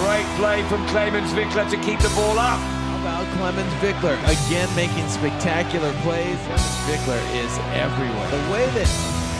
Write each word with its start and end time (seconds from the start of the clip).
Great 0.00 0.24
play 0.40 0.62
from 0.62 0.80
Clemens 0.86 1.30
Wickler 1.34 1.68
to 1.68 1.76
keep 1.76 2.00
the 2.00 2.08
ball 2.16 2.38
up. 2.38 2.58
How 2.88 2.96
about 3.04 3.26
Clemens 3.36 3.70
Wickler 3.84 4.16
again 4.24 4.74
making 4.74 5.06
spectacular 5.08 5.92
plays? 6.00 6.38
Wickler 6.88 7.20
is 7.36 7.52
everywhere. 7.76 8.30
The 8.30 8.50
way 8.50 8.64
that 8.80 8.88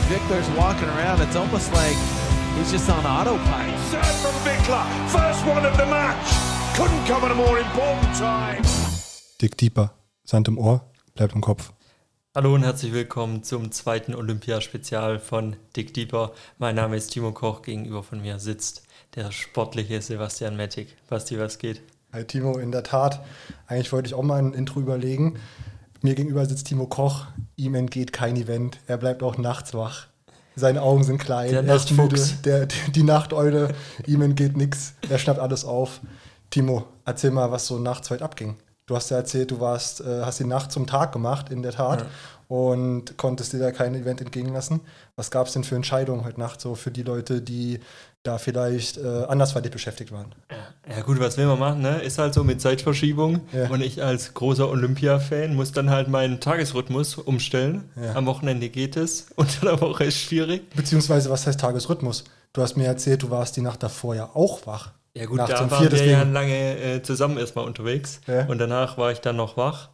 Wickler's 0.07 0.47
walking 0.55 0.87
around, 0.89 1.19
it's 1.19 1.35
almost 1.35 1.73
like 1.73 1.97
he's 2.55 2.71
just 2.71 2.87
on 2.91 3.03
autopilot. 3.03 3.79
Serve 3.89 4.05
from 4.21 4.35
Wickler, 4.45 4.85
first 5.09 5.43
one 5.47 5.65
of 5.65 5.75
the 5.77 5.85
match. 5.87 6.29
Couldn't 6.77 7.07
come 7.07 7.23
at 7.25 7.31
a 7.31 7.35
more 7.35 7.57
important 7.57 8.15
time. 8.15 8.61
Dick 9.39 9.57
Deeper, 9.57 9.89
Sand 10.25 10.47
im 10.47 10.59
Ohr, 10.59 10.85
bleibt 11.15 11.33
im 11.33 11.41
Kopf. 11.41 11.73
Hallo 12.35 12.53
und 12.53 12.61
herzlich 12.61 12.93
willkommen 12.93 13.41
zum 13.43 13.71
zweiten 13.71 14.13
Olympiaspezial 14.13 15.17
von 15.17 15.55
Dick 15.75 15.95
Deeper. 15.95 16.33
Mein 16.59 16.75
Name 16.75 16.97
ist 16.97 17.09
Timo 17.09 17.31
Koch, 17.31 17.63
gegenüber 17.63 18.03
von 18.03 18.21
mir 18.21 18.37
sitzt 18.37 18.83
der 19.15 19.31
sportliche 19.31 20.01
Sebastian 20.01 20.55
Mettig. 20.55 20.95
Basti, 21.07 21.37
was 21.37 21.57
geht? 21.57 21.81
Hi 22.13 22.23
Timo, 22.23 22.57
in 22.57 22.71
der 22.71 22.83
Tat. 22.83 23.21
Eigentlich 23.67 23.91
wollte 23.91 24.07
ich 24.07 24.13
auch 24.13 24.23
mal 24.23 24.39
ein 24.39 24.53
Intro 24.53 24.79
überlegen. 24.79 25.37
Mir 26.01 26.15
gegenüber 26.15 26.45
sitzt 26.45 26.67
Timo 26.67 26.87
Koch. 26.87 27.25
Ihm 27.55 27.75
entgeht 27.75 28.13
kein 28.13 28.35
Event. 28.35 28.79
Er 28.87 28.97
bleibt 28.97 29.21
auch 29.21 29.37
nachts 29.37 29.73
wach. 29.73 30.07
Seine 30.55 30.81
Augen 30.81 31.03
sind 31.03 31.19
klein. 31.19 31.51
Der 31.51 31.63
er 31.63 31.75
ist 31.75 31.91
müde. 31.91 32.21
Der, 32.45 32.67
die 32.67 33.03
Nachteule. 33.03 33.73
ihm 34.07 34.21
entgeht 34.21 34.57
nichts. 34.57 34.93
Er 35.09 35.17
schnappt 35.17 35.39
alles 35.39 35.65
auf. 35.65 36.01
Timo, 36.49 36.85
erzähl 37.05 37.31
mal, 37.31 37.51
was 37.51 37.67
so 37.67 37.79
nachts 37.79 38.09
heute 38.09 38.23
abging. 38.23 38.57
Du 38.85 38.95
hast 38.95 39.09
ja 39.09 39.17
erzählt, 39.17 39.51
du 39.51 39.59
warst, 39.59 40.01
äh, 40.01 40.21
hast 40.23 40.39
die 40.39 40.45
Nacht 40.45 40.71
zum 40.71 40.87
Tag 40.87 41.13
gemacht, 41.13 41.49
in 41.49 41.61
der 41.61 41.71
Tat. 41.71 42.01
Ja. 42.01 42.07
Und 42.49 43.17
konntest 43.17 43.53
dir 43.53 43.59
da 43.59 43.71
kein 43.71 43.95
Event 43.95 44.19
entgehen 44.19 44.51
lassen. 44.51 44.81
Was 45.15 45.31
gab 45.31 45.47
es 45.47 45.53
denn 45.53 45.63
für 45.63 45.75
Entscheidungen 45.75 46.25
heute 46.25 46.37
Nacht 46.37 46.59
so 46.59 46.75
für 46.75 46.91
die 46.91 47.03
Leute, 47.03 47.41
die 47.41 47.79
da 48.23 48.37
vielleicht 48.37 48.97
äh, 48.97 49.23
andersweitig 49.27 49.71
beschäftigt 49.71 50.11
waren? 50.11 50.33
Ja 50.89 51.01
gut, 51.01 51.19
was 51.19 51.37
will 51.37 51.47
man 51.47 51.59
machen, 51.59 51.81
ne? 51.81 52.01
Ist 52.01 52.17
halt 52.17 52.33
so 52.33 52.43
mit 52.43 52.61
Zeitverschiebung. 52.61 53.41
Ja. 53.51 53.69
Und 53.69 53.81
ich 53.81 54.03
als 54.03 54.33
großer 54.33 54.69
Olympia-Fan 54.69 55.55
muss 55.55 55.71
dann 55.71 55.89
halt 55.89 56.07
meinen 56.07 56.39
Tagesrhythmus 56.39 57.15
umstellen. 57.15 57.89
Ja. 57.95 58.15
Am 58.15 58.25
Wochenende 58.25 58.69
geht 58.69 58.95
es, 58.95 59.27
unter 59.35 59.61
der 59.65 59.81
Woche 59.81 60.05
ist 60.05 60.19
schwierig. 60.19 60.69
Beziehungsweise, 60.75 61.29
was 61.29 61.47
heißt 61.47 61.59
Tagesrhythmus? 61.59 62.25
Du 62.53 62.61
hast 62.61 62.75
mir 62.75 62.85
erzählt, 62.85 63.23
du 63.23 63.31
warst 63.31 63.55
die 63.57 63.61
Nacht 63.61 63.81
davor 63.81 64.15
ja 64.15 64.29
auch 64.33 64.67
wach. 64.67 64.91
Ja 65.13 65.25
gut, 65.25 65.37
Nachts 65.37 65.53
da 65.59 65.71
waren 65.71 65.89
vier, 65.89 65.91
wir 65.91 66.05
ja 66.05 66.23
lange 66.23 66.77
äh, 66.77 67.01
zusammen 67.01 67.37
erstmal 67.37 67.65
unterwegs. 67.65 68.21
Ja. 68.27 68.45
Und 68.45 68.59
danach 68.59 68.97
war 68.97 69.11
ich 69.11 69.19
dann 69.19 69.35
noch 69.35 69.57
wach. 69.57 69.89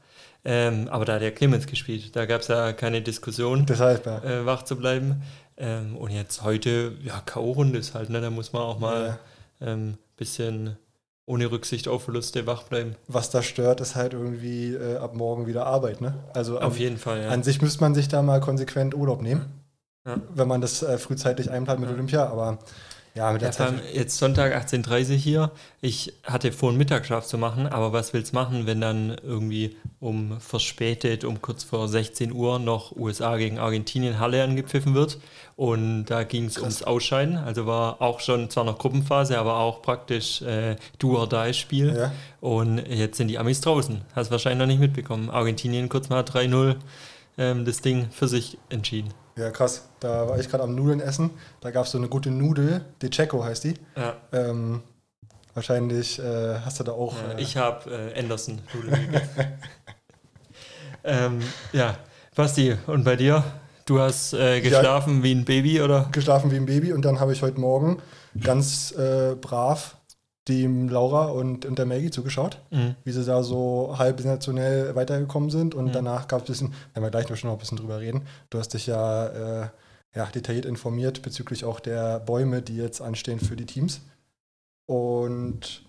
Ähm, 0.49 0.87
aber 0.89 1.03
da 1.03 1.15
hat 1.15 1.21
ja 1.21 1.31
Clemens 1.31 1.67
gespielt. 1.67 2.15
Da 2.15 2.25
gab 2.25 2.39
es 2.39 2.47
ja 2.47 2.71
keine 2.71 3.01
Diskussion. 3.01 3.65
Deshalb, 3.65 4.05
ja. 4.05 4.23
äh, 4.23 4.45
wach 4.45 4.63
zu 4.63 4.77
bleiben. 4.77 5.21
Ähm, 5.57 5.97
und 5.97 6.11
jetzt 6.11 6.41
heute, 6.43 6.93
ja, 7.03 7.19
K.O.-Runde 7.25 7.77
ist 7.77 7.93
halt, 7.95 8.09
ne? 8.09 8.21
Da 8.21 8.29
muss 8.29 8.53
man 8.53 8.61
auch 8.61 8.79
mal 8.79 9.19
ähm, 9.59 9.97
bisschen 10.15 10.77
ohne 11.25 11.51
Rücksicht 11.51 11.89
auf 11.89 12.03
Verluste 12.03 12.47
wach 12.47 12.63
bleiben. 12.63 12.95
Was 13.09 13.29
da 13.29 13.43
stört, 13.43 13.81
ist 13.81 13.95
halt 13.95 14.13
irgendwie 14.13 14.73
äh, 14.73 14.95
ab 14.95 15.15
morgen 15.15 15.47
wieder 15.47 15.65
Arbeit, 15.65 15.99
ne? 15.99 16.13
Also 16.33 16.59
Auf 16.61 16.75
an, 16.75 16.79
jeden 16.79 16.97
Fall, 16.97 17.23
ja. 17.23 17.29
an 17.29 17.43
sich 17.43 17.61
müsste 17.61 17.81
man 17.81 17.93
sich 17.93 18.07
da 18.07 18.21
mal 18.21 18.39
konsequent 18.39 18.95
Urlaub 18.95 19.21
nehmen, 19.21 19.45
Ja. 20.07 20.21
wenn 20.33 20.47
man 20.47 20.61
das 20.61 20.81
äh, 20.81 20.97
frühzeitig 20.97 21.51
einplant 21.51 21.81
mit 21.81 21.89
Ja. 21.89 21.95
Olympia, 21.95 22.25
aber 22.29 22.59
ja, 23.17 23.31
mit 23.31 23.41
der 23.41 23.51
Zeit. 23.51 23.73
jetzt 23.93 24.17
Sonntag 24.17 24.55
18.30 24.55 25.09
Uhr 25.09 25.15
hier. 25.15 25.51
Ich 25.81 26.13
hatte 26.23 26.51
vor, 26.51 26.69
einen 26.69 26.77
Mittagsschlaf 26.77 27.25
zu 27.25 27.37
machen, 27.37 27.67
aber 27.67 27.91
was 27.91 28.13
willst 28.13 28.31
du 28.31 28.35
machen, 28.35 28.67
wenn 28.67 28.79
dann 28.79 29.17
irgendwie 29.23 29.75
um 29.99 30.39
verspätet, 30.39 31.23
um 31.23 31.41
kurz 31.41 31.63
vor 31.63 31.87
16 31.87 32.31
Uhr 32.31 32.59
noch 32.59 32.95
USA 32.95 33.37
gegen 33.37 33.57
Argentinien 33.57 34.19
Halle 34.19 34.43
angepfiffen 34.43 34.93
wird? 34.93 35.17
Und 35.55 36.05
da 36.05 36.23
ging 36.23 36.45
es 36.45 36.59
ums 36.59 36.83
Ausscheiden. 36.83 37.37
Also 37.37 37.65
war 37.65 38.01
auch 38.01 38.19
schon 38.19 38.51
zwar 38.51 38.63
noch 38.63 38.77
Gruppenphase, 38.77 39.39
aber 39.39 39.57
auch 39.57 39.81
praktisch 39.81 40.43
äh, 40.43 40.75
Do-or-Die-Spiel. 40.99 41.95
Ja. 41.97 42.11
Und 42.39 42.77
jetzt 42.87 43.17
sind 43.17 43.29
die 43.29 43.39
Amis 43.39 43.61
draußen. 43.61 44.01
Hast 44.15 44.29
wahrscheinlich 44.29 44.59
noch 44.59 44.67
nicht 44.67 44.79
mitbekommen. 44.79 45.31
Argentinien 45.31 45.89
kurz 45.89 46.09
mal 46.09 46.21
3-0 46.21 46.75
ähm, 47.37 47.65
das 47.65 47.81
Ding 47.81 48.09
für 48.11 48.27
sich 48.27 48.57
entschieden. 48.69 49.13
ja, 49.35 49.51
krass. 49.51 49.87
Da 49.99 50.27
war 50.27 50.39
ich 50.39 50.49
gerade 50.49 50.63
am 50.63 50.75
Nudeln 50.75 50.99
essen. 50.99 51.31
Da 51.61 51.71
gab 51.71 51.85
es 51.85 51.91
so 51.91 51.97
eine 51.97 52.07
gute 52.07 52.29
Nudel, 52.31 52.85
De 53.01 53.09
Checo 53.09 53.43
heißt 53.43 53.63
die. 53.63 53.73
Ja. 53.95 54.15
Ähm, 54.31 54.81
wahrscheinlich 55.53 56.19
äh, 56.19 56.59
hast 56.63 56.79
du 56.79 56.83
da 56.83 56.91
auch. 56.91 57.15
Ja, 57.15 57.33
äh, 57.33 57.41
ich 57.41 57.57
habe 57.57 58.11
äh, 58.15 58.19
Anderson 58.19 58.61
Nudeln 58.73 59.05
gegessen. 59.05 59.45
ähm, 61.03 61.39
ja, 61.73 61.97
Basti, 62.35 62.75
und 62.87 63.03
bei 63.03 63.15
dir? 63.15 63.43
Du 63.85 63.99
hast 63.99 64.33
äh, 64.33 64.61
geschlafen 64.61 65.23
wie 65.23 65.33
ein 65.33 65.45
Baby, 65.45 65.81
oder? 65.81 66.09
geschlafen 66.11 66.51
wie 66.51 66.57
ein 66.57 66.65
Baby 66.65 66.91
und 66.93 67.03
dann 67.05 67.19
habe 67.19 67.33
ich 67.33 67.41
heute 67.41 67.59
Morgen 67.59 68.01
ganz 68.43 68.91
äh, 68.91 69.35
brav 69.35 69.96
dem 70.47 70.89
Laura 70.89 71.25
und, 71.25 71.65
und 71.65 71.77
der 71.77 71.85
Maggie 71.85 72.09
zugeschaut, 72.11 72.59
Mhm. 72.71 72.95
wie 73.03 73.11
sie 73.11 73.23
da 73.25 73.43
so 73.43 73.95
halb 73.97 74.19
sensationell 74.19 74.95
weitergekommen 74.95 75.49
sind 75.49 75.75
und 75.75 75.85
Mhm. 75.87 75.91
danach 75.93 76.27
gab 76.27 76.41
es 76.41 76.45
ein 76.45 76.51
bisschen, 76.51 76.73
werden 76.93 77.03
wir 77.03 77.11
gleich 77.11 77.29
noch 77.29 77.35
schon 77.37 77.49
noch 77.49 77.57
ein 77.57 77.59
bisschen 77.59 77.77
drüber 77.77 77.99
reden, 77.99 78.21
du 78.49 78.59
hast 78.59 78.73
dich 78.73 78.87
ja, 78.87 79.27
äh, 79.63 79.67
ja 80.15 80.25
detailliert 80.27 80.65
informiert 80.65 81.21
bezüglich 81.21 81.65
auch 81.65 81.79
der 81.79 82.19
Bäume, 82.19 82.61
die 82.61 82.77
jetzt 82.77 83.01
anstehen 83.01 83.39
für 83.39 83.55
die 83.55 83.65
Teams 83.65 84.01
und 84.85 85.83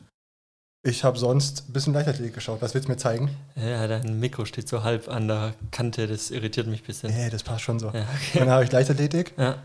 ich 0.85 1.05
habe 1.05 1.19
sonst 1.19 1.69
ein 1.69 1.73
bisschen 1.73 1.93
Leichtathletik 1.93 2.35
geschaut. 2.35 2.63
Was 2.63 2.73
willst 2.73 2.89
du 2.89 2.93
mir 2.93 2.97
zeigen? 2.99 3.31
Ja, 3.57 3.87
dein 3.87 4.19
Mikro 4.21 4.45
steht 4.45 4.69
so 4.69 4.85
halb 4.85 5.09
an 5.09 5.29
der 5.29 5.55
Kante, 5.71 6.07
das 6.07 6.31
irritiert 6.31 6.67
mich 6.67 6.83
ein 6.83 6.87
bisschen. 6.87 7.13
Nee, 7.15 7.31
das 7.31 7.43
passt 7.43 7.63
schon 7.63 7.79
so. 7.79 7.89
Ja, 7.91 8.07
Dann 8.35 8.49
habe 8.49 8.65
ich 8.65 8.73
Leichtathletik. 8.73 9.35
ja. 9.37 9.57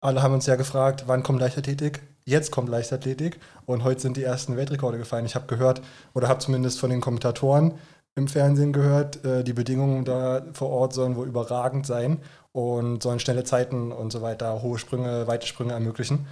Alle 0.00 0.22
haben 0.22 0.34
uns 0.34 0.44
ja 0.44 0.56
gefragt, 0.56 1.04
wann 1.06 1.22
kommt 1.22 1.40
Leichtathletik? 1.40 2.02
Jetzt 2.26 2.50
kommt 2.50 2.70
Leichtathletik 2.70 3.38
und 3.66 3.84
heute 3.84 4.00
sind 4.00 4.16
die 4.16 4.22
ersten 4.22 4.56
Weltrekorde 4.56 4.96
gefallen. 4.96 5.26
Ich 5.26 5.34
habe 5.34 5.46
gehört 5.46 5.82
oder 6.14 6.28
habe 6.28 6.40
zumindest 6.40 6.80
von 6.80 6.88
den 6.88 7.02
Kommentatoren 7.02 7.74
im 8.14 8.28
Fernsehen 8.28 8.72
gehört, 8.72 9.24
äh, 9.24 9.44
die 9.44 9.52
Bedingungen 9.52 10.04
da 10.04 10.42
vor 10.52 10.70
Ort 10.70 10.94
sollen 10.94 11.16
wohl 11.16 11.26
überragend 11.26 11.86
sein 11.86 12.20
und 12.52 13.02
sollen 13.02 13.18
schnelle 13.18 13.44
Zeiten 13.44 13.92
und 13.92 14.10
so 14.10 14.22
weiter, 14.22 14.62
hohe 14.62 14.78
Sprünge, 14.78 15.26
weite 15.26 15.46
Sprünge 15.46 15.72
ermöglichen. 15.72 16.26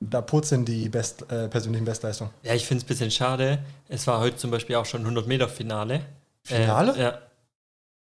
Da 0.00 0.20
purzeln 0.20 0.64
die 0.64 0.88
Best, 0.88 1.30
äh, 1.30 1.48
persönlichen 1.48 1.84
Bestleistungen. 1.84 2.32
ja 2.42 2.54
ich 2.54 2.66
finde 2.66 2.82
es 2.82 2.84
ein 2.84 2.88
bisschen 2.88 3.10
schade. 3.10 3.60
Es 3.88 4.06
war 4.06 4.20
heute 4.20 4.36
zum 4.36 4.50
Beispiel 4.50 4.76
auch 4.76 4.84
schon 4.84 5.00
100 5.00 5.26
Meter 5.26 5.48
Finale. 5.48 6.00
Finale? 6.42 6.94
Äh, 6.96 7.02
ja. 7.02 7.18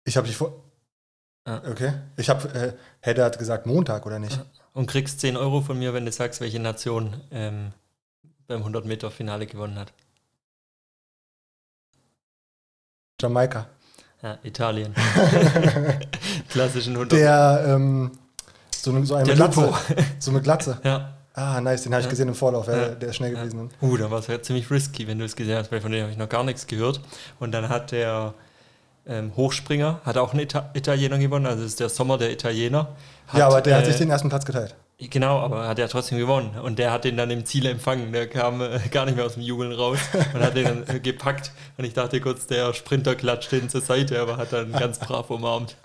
Ich 0.04 0.16
habe 0.16 0.26
dich 0.26 0.36
vor. 0.36 0.52
Ja. 1.46 1.62
Okay. 1.70 1.92
Ich 2.16 2.28
habe, 2.28 2.48
äh, 2.54 2.72
Hedda 3.00 3.24
hat 3.24 3.38
gesagt 3.38 3.66
Montag 3.66 4.04
oder 4.04 4.18
nicht? 4.18 4.40
Und 4.76 4.86
kriegst 4.88 5.20
10 5.20 5.38
Euro 5.38 5.62
von 5.62 5.78
mir, 5.78 5.94
wenn 5.94 6.04
du 6.04 6.12
sagst, 6.12 6.42
welche 6.42 6.60
Nation 6.60 7.16
ähm, 7.30 7.72
beim 8.46 8.58
100 8.58 8.84
Meter 8.84 9.10
Finale 9.10 9.46
gewonnen 9.46 9.78
hat. 9.78 9.94
Jamaika. 13.20 13.68
Ja, 14.22 14.38
Italien. 14.42 14.94
Klassischen 16.50 16.92
100 16.92 17.12
Der, 17.18 17.64
ähm, 17.68 18.10
so, 18.70 18.90
eine- 18.90 19.06
so 19.06 19.14
eine 19.14 19.24
Der 19.24 19.36
Glatze. 19.36 19.60
Lupo. 19.62 19.76
So 20.18 20.30
eine 20.30 20.42
Glatze. 20.42 20.78
Ja. 20.84 21.14
Ah, 21.32 21.58
nice, 21.62 21.82
den 21.84 21.92
habe 21.94 22.00
ich 22.00 22.06
Ja. 22.06 22.10
gesehen 22.10 22.28
im 22.28 22.34
Vorlauf, 22.34 22.66
ja, 22.66 22.88
der 22.90 23.08
ist 23.10 23.16
schnell 23.16 23.30
gewesen. 23.30 23.70
Uh, 23.80 23.96
da 23.96 24.10
war 24.10 24.18
es 24.20 24.26
ja 24.26 24.40
ziemlich 24.42 24.70
risky, 24.70 25.06
wenn 25.06 25.18
du 25.18 25.24
es 25.24 25.36
gesehen 25.36 25.56
hast, 25.56 25.72
weil 25.72 25.80
von 25.80 25.90
dem 25.92 26.02
habe 26.02 26.12
ich 26.12 26.18
noch 26.18 26.28
gar 26.28 26.44
nichts 26.44 26.66
gehört. 26.66 27.00
Und 27.40 27.52
dann 27.52 27.70
hat 27.70 27.92
der 27.92 28.34
ähm, 29.06 29.32
Hochspringer, 29.36 30.00
hat 30.04 30.16
auch 30.16 30.32
einen 30.32 30.40
Ita 30.40 30.70
Italiener 30.74 31.18
gewonnen, 31.18 31.46
also 31.46 31.64
ist 31.64 31.80
der 31.80 31.88
Sommer 31.88 32.18
der 32.18 32.32
Italiener. 32.32 32.88
Hat, 33.28 33.38
ja, 33.38 33.46
aber 33.46 33.60
der 33.60 33.76
hat 33.76 33.84
äh, 33.84 33.86
sich 33.86 33.96
den 33.96 34.10
ersten 34.10 34.28
Platz 34.28 34.44
geteilt. 34.44 34.74
Genau, 34.98 35.40
aber 35.40 35.68
hat 35.68 35.78
er 35.78 35.88
trotzdem 35.88 36.16
gewonnen. 36.16 36.58
Und 36.58 36.78
der 36.78 36.90
hat 36.90 37.04
den 37.04 37.18
dann 37.18 37.30
im 37.30 37.44
Ziel 37.44 37.66
empfangen. 37.66 38.12
Der 38.12 38.28
kam 38.28 38.62
äh, 38.62 38.80
gar 38.90 39.04
nicht 39.04 39.16
mehr 39.16 39.26
aus 39.26 39.34
dem 39.34 39.42
Jubeln 39.42 39.72
raus 39.72 39.98
und 40.32 40.40
hat 40.40 40.56
den 40.56 40.64
dann 40.64 40.96
äh, 40.96 41.00
gepackt. 41.00 41.52
Und 41.76 41.84
ich 41.84 41.92
dachte 41.92 42.18
kurz, 42.18 42.46
der 42.46 42.72
Sprinter 42.72 43.14
klatscht 43.14 43.52
den 43.52 43.68
zur 43.68 43.82
Seite, 43.82 44.18
aber 44.18 44.38
hat 44.38 44.54
dann 44.54 44.72
ganz 44.72 44.98
brav 44.98 45.28
umarmt. 45.28 45.76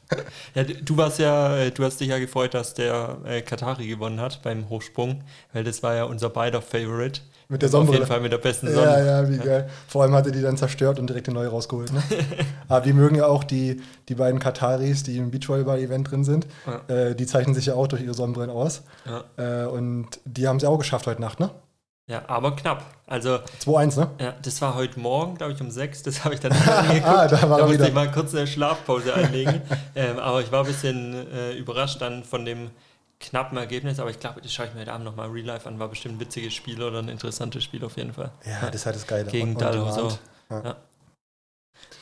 Ja, 0.55 0.63
du 0.63 0.75
du 0.75 0.97
warst 0.97 1.19
ja, 1.19 1.57
äh, 1.57 1.71
du 1.71 1.83
hast 1.83 1.99
dich 1.99 2.07
ja 2.07 2.19
gefreut, 2.19 2.53
dass 2.53 2.73
der 2.73 3.17
äh, 3.25 3.41
Katari 3.41 3.87
gewonnen 3.87 4.21
hat 4.21 4.41
beim 4.43 4.69
Hochsprung, 4.69 5.23
weil 5.51 5.65
das 5.65 5.83
war 5.83 5.93
ja 5.93 6.05
unser 6.05 6.29
beider 6.29 6.61
Favorite. 6.61 7.19
Mit 7.51 7.61
der 7.61 7.67
Auf 7.67 7.71
Sonnenbrille. 7.71 7.99
jeden 7.99 8.07
Fall 8.09 8.21
mit 8.21 8.31
der 8.31 8.37
besten 8.37 8.73
Sonne. 8.73 8.87
Ja, 8.87 9.21
ja, 9.21 9.29
wie 9.29 9.37
geil. 9.37 9.69
Vor 9.85 10.03
allem 10.03 10.13
hat 10.13 10.25
er 10.25 10.31
die 10.31 10.41
dann 10.41 10.55
zerstört 10.55 10.99
und 10.99 11.07
direkt 11.07 11.27
eine 11.27 11.37
neue 11.37 11.49
rausgeholt. 11.49 11.91
Ne? 11.91 12.01
Aber 12.69 12.79
die 12.79 12.93
mögen 12.93 13.15
ja 13.15 13.25
auch 13.25 13.43
die, 13.43 13.81
die 14.07 14.15
beiden 14.15 14.39
Kataris, 14.39 15.03
die 15.03 15.17
im 15.17 15.31
Beachvolleyball-Event 15.31 16.09
drin 16.09 16.23
sind. 16.23 16.47
Ja. 16.65 16.95
Äh, 16.95 17.13
die 17.13 17.25
zeichnen 17.25 17.53
sich 17.53 17.65
ja 17.65 17.73
auch 17.73 17.87
durch 17.87 18.03
ihre 18.03 18.13
Sonnenbrillen 18.13 18.49
aus. 18.49 18.83
Ja. 19.05 19.65
Äh, 19.65 19.67
und 19.67 20.07
die 20.23 20.47
haben 20.47 20.61
sie 20.61 20.67
auch 20.67 20.77
geschafft 20.77 21.07
heute 21.07 21.19
Nacht, 21.19 21.41
ne? 21.41 21.49
Ja, 22.07 22.23
aber 22.27 22.55
knapp. 22.55 22.85
Also, 23.05 23.39
2-1, 23.65 23.99
ne? 23.99 24.09
ja, 24.21 24.33
das 24.41 24.61
war 24.61 24.75
heute 24.75 24.97
Morgen, 24.97 25.35
glaube 25.35 25.51
ich, 25.51 25.59
um 25.59 25.71
sechs. 25.71 26.03
Das 26.03 26.23
habe 26.23 26.35
ich 26.35 26.39
dann 26.39 26.51
angeguckt. 26.67 27.05
Ah, 27.05 27.27
da 27.27 27.49
war 27.49 27.59
er 27.59 27.65
musste 27.65 27.79
wieder. 27.79 27.87
ich 27.89 27.93
mal 27.93 28.09
kurz 28.11 28.33
eine 28.33 28.47
Schlafpause 28.47 29.13
einlegen. 29.13 29.61
ähm, 29.95 30.19
aber 30.19 30.39
ich 30.39 30.53
war 30.53 30.61
ein 30.61 30.67
bisschen 30.67 31.27
äh, 31.33 31.51
überrascht 31.57 32.01
dann 32.01 32.23
von 32.23 32.45
dem 32.45 32.71
knappen 33.21 33.57
Ergebnis. 33.57 33.99
Aber 33.99 34.09
ich 34.09 34.19
glaube, 34.19 34.41
das 34.41 34.53
schaue 34.53 34.65
ich 34.67 34.73
mir 34.73 34.81
heute 34.81 34.91
Abend 34.93 35.05
nochmal 35.05 35.29
real 35.29 35.45
life 35.45 35.67
an. 35.67 35.79
War 35.79 35.87
bestimmt 35.87 36.15
ein 36.15 36.19
witziges 36.19 36.53
Spiel 36.53 36.81
oder 36.81 36.99
ein 36.99 37.07
interessantes 37.09 37.63
Spiel 37.63 37.83
auf 37.85 37.95
jeden 37.97 38.13
Fall. 38.13 38.31
Ja, 38.45 38.69
das 38.69 38.85
halt 38.85 38.95
das 38.95 39.07
Geile. 39.07 39.29
Gegen 39.31 39.57
Dallo, 39.57 39.89
so. 39.91 40.17
Ja. 40.49 40.63
Ja. 40.63 40.75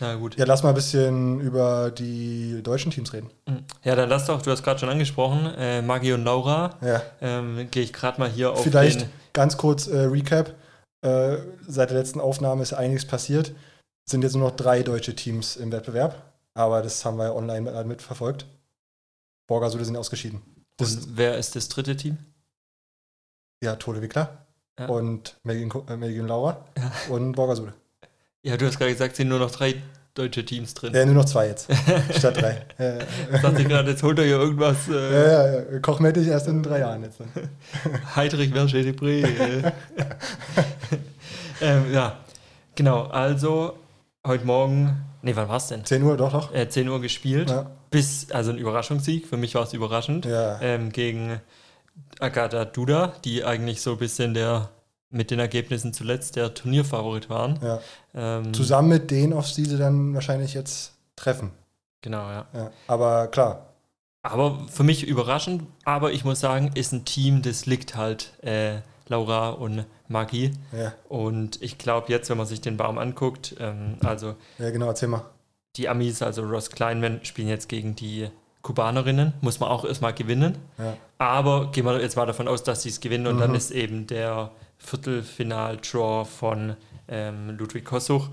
Na 0.01 0.15
gut. 0.15 0.37
Ja, 0.37 0.45
lass 0.45 0.63
mal 0.63 0.69
ein 0.69 0.75
bisschen 0.75 1.39
über 1.41 1.91
die 1.91 2.61
deutschen 2.63 2.91
Teams 2.91 3.13
reden. 3.13 3.29
Ja, 3.83 3.95
dann 3.95 4.09
lass 4.09 4.25
doch, 4.25 4.41
du 4.41 4.51
hast 4.51 4.63
gerade 4.63 4.79
schon 4.79 4.89
angesprochen, 4.89 5.45
äh, 5.57 5.81
Maggi 5.81 6.11
und 6.13 6.23
Laura. 6.23 6.77
Ja. 6.81 7.01
Ähm, 7.21 7.67
Gehe 7.71 7.83
ich 7.83 7.93
gerade 7.93 8.19
mal 8.19 8.29
hier 8.29 8.51
auf 8.51 8.63
Vielleicht 8.63 9.01
den. 9.01 9.09
ganz 9.33 9.57
kurz 9.57 9.87
äh, 9.87 9.99
Recap. 10.01 10.55
Äh, 11.01 11.37
seit 11.67 11.91
der 11.91 11.97
letzten 11.97 12.19
Aufnahme 12.19 12.61
ist 12.63 12.73
einiges 12.73 13.05
passiert. 13.05 13.53
Sind 14.09 14.23
jetzt 14.23 14.35
nur 14.35 14.49
noch 14.49 14.55
drei 14.55 14.83
deutsche 14.83 15.15
Teams 15.15 15.55
im 15.55 15.71
Wettbewerb. 15.71 16.23
Aber 16.55 16.81
das 16.81 17.05
haben 17.05 17.17
wir 17.17 17.33
online 17.35 17.61
mit- 17.71 17.85
mitverfolgt. 17.87 18.45
Borgasude 19.47 19.85
sind 19.85 19.95
ausgeschieden. 19.97 20.41
Das, 20.79 20.95
Und 20.95 21.17
wer 21.17 21.37
ist 21.37 21.55
das 21.55 21.69
dritte 21.69 21.95
Team? 21.95 22.17
ja, 23.63 23.75
Tole 23.75 24.01
Wickler 24.01 24.45
Ja. 24.79 24.87
und 24.87 25.37
Melvin, 25.43 25.69
Ko- 25.69 25.85
äh, 25.89 25.97
Melvin 25.97 26.27
Laura 26.27 26.65
Ja. 26.77 26.91
und 27.13 27.33
Borgasude. 27.33 27.73
Ja, 28.43 28.55
du 28.57 28.65
hast 28.65 28.77
gerade 28.79 28.91
gesagt, 28.93 29.11
es 29.11 29.17
sind 29.17 29.27
nur 29.27 29.39
noch 29.39 29.51
drei 29.51 29.75
deutsche 30.13 30.45
Teams 30.45 30.73
drin. 30.73 30.93
Ja, 30.93 31.05
nur 31.05 31.15
noch 31.15 31.25
zwei 31.25 31.47
jetzt. 31.47 31.67
statt 32.17 32.41
drei. 32.41 32.65
Ja, 32.77 32.95
ja. 32.99 33.05
Ich 33.35 33.41
dachte 33.41 33.63
gerade, 33.65 33.91
jetzt 33.91 34.01
holt 34.03 34.17
er 34.19 34.25
hier 34.25 34.37
irgendwas. 34.39 34.87
Ja, 34.87 34.93
Äh, 34.95 35.31
ja, 35.63 35.71
ja. 35.73 35.79
Koch 35.79 35.99
melde 35.99 36.21
ich 36.21 36.27
erst 36.29 36.47
in 36.47 36.63
drei 36.63 36.79
Jahren 36.79 37.03
jetzt. 37.03 37.19
Heidrich 38.15 38.51
Verge 38.53 38.93
de. 38.93 39.21
Äh. 39.23 39.71
ähm, 41.61 41.91
ja, 41.93 42.17
genau. 42.75 43.03
Also, 43.07 43.77
heute 44.25 44.45
Morgen, 44.45 45.05
nee, 45.21 45.35
wann 45.35 45.49
war 45.49 45.57
es 45.57 45.67
denn? 45.67 45.83
10 45.85 46.03
Uhr, 46.03 46.15
doch, 46.17 46.31
doch. 46.31 46.53
Äh, 46.53 46.69
10 46.69 46.87
Uhr 46.87 47.01
gespielt. 47.01 47.49
Ja. 47.49 47.69
Bis, 47.89 48.31
also 48.31 48.51
ein 48.51 48.57
Überraschungssieg. 48.57 49.27
Für 49.27 49.37
mich 49.37 49.55
war 49.55 49.63
es 49.63 49.73
überraschend. 49.73 50.25
Ja. 50.25 50.59
Ähm, 50.61 50.91
gegen 50.91 51.41
Agata 52.19 52.65
Duda, 52.65 53.13
die 53.25 53.43
eigentlich 53.43 53.81
so 53.81 53.93
ein 53.93 53.97
bisschen 53.97 54.33
der, 54.33 54.69
mit 55.09 55.31
den 55.31 55.39
Ergebnissen 55.39 55.93
zuletzt 55.93 56.35
der 56.35 56.53
Turnierfavorit 56.53 57.29
waren. 57.29 57.59
ja. 57.63 57.79
Ähm, 58.13 58.53
Zusammen 58.53 58.89
mit 58.89 59.11
denen, 59.11 59.33
auf 59.33 59.51
die 59.51 59.65
sie 59.65 59.77
dann 59.77 60.13
wahrscheinlich 60.13 60.53
jetzt 60.53 60.93
treffen. 61.15 61.51
Genau, 62.01 62.29
ja. 62.29 62.47
Ja. 62.53 62.71
Aber 62.87 63.27
klar, 63.27 63.67
Aber 64.23 64.59
für 64.71 64.83
mich 64.83 65.05
überraschend, 65.05 65.63
aber 65.85 66.11
ich 66.11 66.23
muss 66.25 66.39
sagen, 66.39 66.71
ist 66.75 66.91
ein 66.91 67.05
Team, 67.05 67.41
das 67.41 67.65
liegt 67.65 67.95
halt 67.95 68.33
äh, 68.43 68.79
Laura 69.07 69.49
und 69.49 69.85
Maggie. 70.07 70.53
ja, 70.71 70.93
Und 71.07 71.61
ich 71.61 71.77
glaube 71.77 72.11
jetzt, 72.11 72.29
wenn 72.29 72.37
man 72.37 72.47
sich 72.47 72.61
den 72.61 72.77
Baum 72.77 72.97
anguckt, 72.97 73.55
ähm, 73.59 73.97
also 74.03 74.35
ja 74.57 74.69
genau, 74.71 74.87
erzähl 74.87 75.07
mal. 75.09 75.25
Die 75.79 75.89
Amis, 75.89 76.21
also 76.21 76.43
Ross 76.43 76.69
Kleinman, 76.69 77.21
spielen 77.23 77.47
jetzt 77.47 77.67
gegen 77.69 77.95
die 77.95 78.29
Kubanerinnen, 78.61 79.33
muss 79.41 79.59
man 79.59 79.69
auch 79.69 79.85
erstmal 79.85 80.13
gewinnen. 80.13 80.57
Ja. 80.77 80.95
Aber 81.17 81.71
gehen 81.71 81.85
wir 81.85 81.99
jetzt 82.01 82.17
mal 82.17 82.25
davon 82.25 82.47
aus, 82.47 82.61
dass 82.63 82.83
sie 82.83 82.89
es 82.89 82.99
gewinnen 82.99 83.25
und 83.27 83.37
Mhm. 83.37 83.39
dann 83.39 83.55
ist 83.55 83.71
eben 83.71 84.05
der 84.05 84.51
Viertelfinal-Draw 84.77 86.25
von 86.25 86.75
ähm, 87.07 87.55
Ludwig 87.57 87.85
Kossuch. 87.85 88.29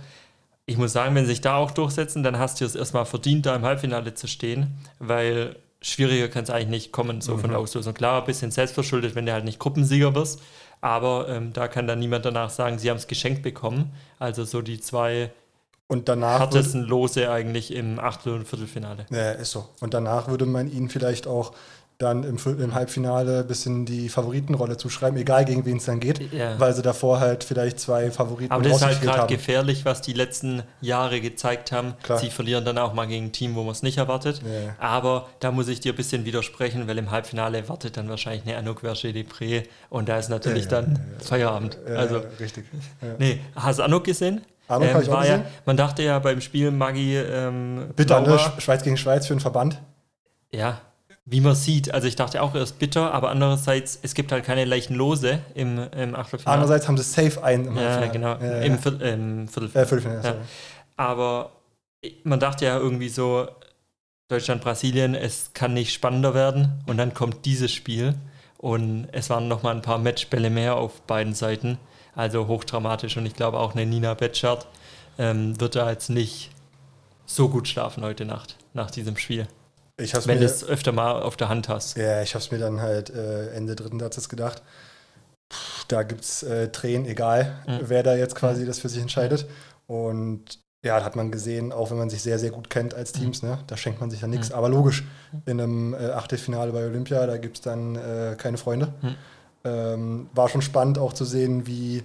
Ich 0.66 0.76
muss 0.76 0.92
sagen, 0.92 1.14
wenn 1.14 1.24
sie 1.24 1.30
sich 1.30 1.40
da 1.40 1.56
auch 1.56 1.70
durchsetzen, 1.70 2.22
dann 2.22 2.38
hast 2.38 2.60
du 2.60 2.64
es 2.64 2.74
erstmal 2.74 3.06
verdient, 3.06 3.46
da 3.46 3.54
im 3.54 3.62
Halbfinale 3.62 4.14
zu 4.14 4.26
stehen, 4.26 4.76
weil 4.98 5.56
schwieriger 5.80 6.28
kann 6.28 6.42
es 6.44 6.50
eigentlich 6.50 6.68
nicht 6.68 6.92
kommen, 6.92 7.20
so 7.20 7.38
von 7.38 7.50
der 7.50 7.58
Auslosung. 7.60 7.94
Klar, 7.94 8.20
ein 8.20 8.26
bisschen 8.26 8.50
selbstverschuldet, 8.50 9.14
wenn 9.14 9.26
du 9.26 9.32
halt 9.32 9.44
nicht 9.44 9.60
Gruppensieger 9.60 10.14
wirst, 10.14 10.42
aber 10.80 11.28
ähm, 11.28 11.52
da 11.52 11.68
kann 11.68 11.86
dann 11.86 12.00
niemand 12.00 12.24
danach 12.24 12.50
sagen, 12.50 12.78
sie 12.78 12.90
haben 12.90 12.96
es 12.96 13.06
geschenkt 13.06 13.42
bekommen. 13.42 13.92
Also 14.18 14.44
so 14.44 14.60
die 14.60 14.80
zwei 14.80 15.30
Und 15.88 16.08
danach. 16.08 16.40
härtesten 16.40 16.82
Lose 16.82 17.30
eigentlich 17.30 17.72
im 17.72 17.98
Achtel- 18.00 18.32
und 18.34 18.48
Viertelfinale. 18.48 19.06
Ja, 19.10 19.32
ist 19.32 19.52
so. 19.52 19.68
Und 19.80 19.94
danach 19.94 20.28
würde 20.28 20.44
man 20.46 20.70
ihnen 20.70 20.88
vielleicht 20.88 21.26
auch 21.26 21.52
dann 21.98 22.24
im, 22.24 22.36
im 22.58 22.74
Halbfinale 22.74 23.38
ein 23.40 23.46
bisschen 23.46 23.86
die 23.86 24.10
Favoritenrolle 24.10 24.76
zuschreiben, 24.76 25.18
egal 25.18 25.46
gegen 25.46 25.64
wen 25.64 25.78
es 25.78 25.86
dann 25.86 25.98
geht, 25.98 26.30
Ja. 26.30 26.60
weil 26.60 26.74
sie 26.74 26.82
davor 26.82 27.20
halt 27.20 27.42
vielleicht 27.42 27.80
zwei 27.80 28.10
Favoriten 28.10 28.52
Aber 28.52 28.62
das 28.64 28.76
ist 28.76 28.82
halt 28.84 29.00
gerade 29.00 29.18
haben. 29.20 29.28
gefährlich, 29.28 29.86
was 29.86 30.02
die 30.02 30.12
letzten 30.12 30.62
Jahre 30.82 31.22
gezeigt 31.22 31.72
haben. 31.72 31.94
Klar. 32.02 32.18
Sie 32.18 32.28
verlieren 32.28 32.66
dann 32.66 32.76
auch 32.76 32.92
mal 32.92 33.06
gegen 33.06 33.26
ein 33.26 33.32
Team, 33.32 33.54
wo 33.54 33.62
man 33.62 33.72
es 33.72 33.82
nicht 33.82 33.96
erwartet. 33.96 34.42
Ja. 34.44 34.74
Aber 34.78 35.28
da 35.40 35.50
muss 35.52 35.68
ich 35.68 35.80
dir 35.80 35.94
ein 35.94 35.96
bisschen 35.96 36.26
widersprechen, 36.26 36.86
weil 36.86 36.98
im 36.98 37.10
Halbfinale 37.12 37.66
wartet 37.70 37.96
dann 37.96 38.10
wahrscheinlich 38.10 38.42
eine 38.46 38.58
Anouk 38.58 38.80
Verger 38.80 39.12
de 39.14 39.22
Pré 39.24 39.62
und 39.88 40.10
da 40.10 40.18
ist 40.18 40.28
natürlich 40.28 40.64
Ja, 40.64 40.70
dann. 40.82 41.00
Feierabend. 41.24 41.78
Also, 41.86 42.20
richtig. 42.38 42.66
Nee, 43.18 43.40
hast 43.54 43.78
du 43.78 43.84
Anouk 43.84 44.04
gesehen? 44.04 44.42
Ähm, 44.68 44.82
ich 45.00 45.08
auch 45.08 45.12
war 45.12 45.26
ja, 45.26 45.44
man 45.64 45.76
dachte 45.76 46.02
ja 46.02 46.18
beim 46.18 46.40
Spiel 46.40 46.70
Maggie 46.70 47.16
ähm, 47.16 47.88
Bitter, 47.94 48.20
ne? 48.20 48.26
Laura, 48.28 48.40
Sch- 48.40 48.60
Schweiz 48.60 48.82
gegen 48.82 48.96
Schweiz 48.96 49.26
für 49.26 49.34
den 49.34 49.40
Verband. 49.40 49.80
ja, 50.52 50.80
wie 51.28 51.40
man 51.40 51.56
sieht, 51.56 51.92
also 51.92 52.06
ich 52.06 52.14
dachte 52.14 52.40
auch 52.40 52.54
erst 52.54 52.78
bitter, 52.78 53.12
aber 53.12 53.30
andererseits, 53.30 53.98
es 54.02 54.14
gibt 54.14 54.30
halt 54.30 54.44
keine 54.44 54.64
leichten 54.64 54.94
Lose 54.94 55.40
im, 55.54 55.78
im 55.90 56.14
Achtelfinale. 56.14 56.54
Andererseits 56.54 56.86
haben 56.86 56.96
sie 56.96 57.02
safe 57.02 57.42
einen 57.42 57.64
im 57.66 57.76
ja, 57.76 58.06
genau, 58.06 58.36
Ja, 58.36 58.60
im, 58.60 58.72
ja. 58.74 58.78
Viert, 58.78 59.02
im 59.02 59.48
Viertelfinale. 59.48 59.84
Äh, 59.84 59.88
Viertelfinale, 59.88 60.22
Ja. 60.24 60.34
Aber 60.96 61.50
man 62.22 62.38
dachte 62.38 62.64
ja 62.64 62.78
irgendwie 62.78 63.08
so, 63.08 63.48
Deutschland, 64.28 64.62
Brasilien, 64.62 65.14
es 65.16 65.50
kann 65.52 65.74
nicht 65.74 65.92
spannender 65.92 66.32
werden. 66.34 66.82
Und 66.86 66.96
dann 66.96 67.12
kommt 67.12 67.44
dieses 67.44 67.72
Spiel 67.72 68.14
und 68.58 69.08
es 69.10 69.28
waren 69.28 69.48
nochmal 69.48 69.74
ein 69.74 69.82
paar 69.82 69.98
Matchbälle 69.98 70.50
mehr 70.50 70.76
auf 70.76 71.00
beiden 71.02 71.34
Seiten. 71.34 71.78
Also 72.16 72.48
hochdramatisch 72.48 73.16
und 73.16 73.26
ich 73.26 73.34
glaube 73.34 73.58
auch 73.58 73.74
eine 73.74 73.86
Nina 73.86 74.14
Betschart 74.14 74.66
ähm, 75.18 75.58
wird 75.60 75.76
da 75.76 75.90
jetzt 75.90 76.08
nicht 76.10 76.50
so 77.26 77.48
gut 77.48 77.68
schlafen 77.68 78.02
heute 78.02 78.24
Nacht, 78.24 78.56
nach 78.74 78.90
diesem 78.90 79.16
Spiel. 79.16 79.46
Ich 79.98 80.14
hab's 80.14 80.26
Wenn 80.26 80.40
du 80.40 80.44
es 80.46 80.64
öfter 80.64 80.92
mal 80.92 81.22
auf 81.22 81.36
der 81.36 81.48
Hand 81.48 81.68
hast. 81.68 81.96
ja, 81.96 82.22
ich 82.22 82.34
hab's 82.34 82.50
mir 82.50 82.58
dann 82.58 82.80
halt 82.80 83.10
äh, 83.10 83.50
Ende 83.50 83.76
dritten 83.76 84.00
Satzes 84.00 84.28
gedacht. 84.28 84.62
Puh, 85.48 85.56
da 85.88 86.02
gibt's 86.02 86.42
äh, 86.42 86.68
Tränen, 86.70 87.06
egal 87.06 87.52
Mhm. 87.66 87.80
wer 87.82 88.02
da 88.02 88.14
jetzt 88.16 88.34
quasi 88.34 88.66
das 88.66 88.78
für 88.80 88.88
sich 88.88 89.00
entscheidet. 89.00 89.46
Und 89.86 90.58
ja, 90.84 90.98
da 91.00 91.04
hat 91.04 91.16
man 91.16 91.30
gesehen, 91.32 91.72
auch 91.72 91.90
wenn 91.90 91.98
man 91.98 92.10
sich 92.10 92.22
sehr, 92.22 92.38
sehr 92.38 92.50
gut 92.50 92.70
kennt 92.70 92.94
als 92.94 93.14
Mhm. 93.14 93.20
Teams, 93.20 93.42
ne, 93.42 93.58
da 93.66 93.76
schenkt 93.76 94.00
man 94.00 94.10
sich 94.10 94.20
ja 94.20 94.26
nichts. 94.28 94.52
Aber 94.52 94.68
logisch, 94.68 95.04
in 95.46 95.60
einem 95.60 95.94
äh, 95.94 96.10
Achtelfinale 96.10 96.72
bei 96.72 96.84
Olympia, 96.86 97.26
da 97.26 97.36
gibt's 97.38 97.60
dann 97.60 97.96
äh, 97.96 98.36
keine 98.38 98.56
Freunde. 98.58 98.92
Mhm. 99.02 99.14
Ähm, 99.66 100.28
war 100.34 100.48
schon 100.48 100.62
spannend 100.62 100.98
auch 100.98 101.12
zu 101.12 101.24
sehen, 101.24 101.66
wie, 101.66 102.02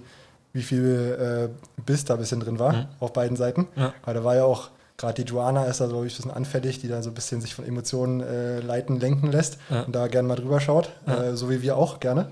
wie 0.52 0.62
viel 0.62 1.48
äh, 1.48 1.82
Biss 1.86 2.04
da 2.04 2.14
ein 2.14 2.20
bisschen 2.20 2.40
drin 2.40 2.58
war, 2.58 2.72
Mhm. 2.72 2.86
auf 3.00 3.12
beiden 3.12 3.36
Seiten. 3.36 3.68
Ja. 3.76 3.94
Weil 4.04 4.14
da 4.14 4.24
war 4.24 4.34
ja 4.36 4.44
auch, 4.44 4.70
gerade 4.96 5.22
die 5.22 5.30
Joanna 5.30 5.64
ist 5.66 5.80
da 5.80 5.88
so 5.88 5.98
ein 5.98 6.04
bisschen 6.04 6.30
anfällig, 6.30 6.80
die 6.80 6.88
da 6.88 7.02
so 7.02 7.10
ein 7.10 7.14
bisschen 7.14 7.40
sich 7.40 7.54
von 7.54 7.64
Emotionen 7.66 8.20
äh, 8.20 8.60
leiten, 8.60 8.98
lenken 9.00 9.30
lässt 9.30 9.58
Ja. 9.70 9.82
und 9.82 9.94
da 9.94 10.08
gerne 10.08 10.28
mal 10.28 10.36
drüber 10.36 10.60
schaut, 10.60 10.90
Ja. 11.06 11.22
äh, 11.24 11.36
so 11.36 11.48
wie 11.50 11.62
wir 11.62 11.76
auch 11.76 12.00
gerne. 12.00 12.26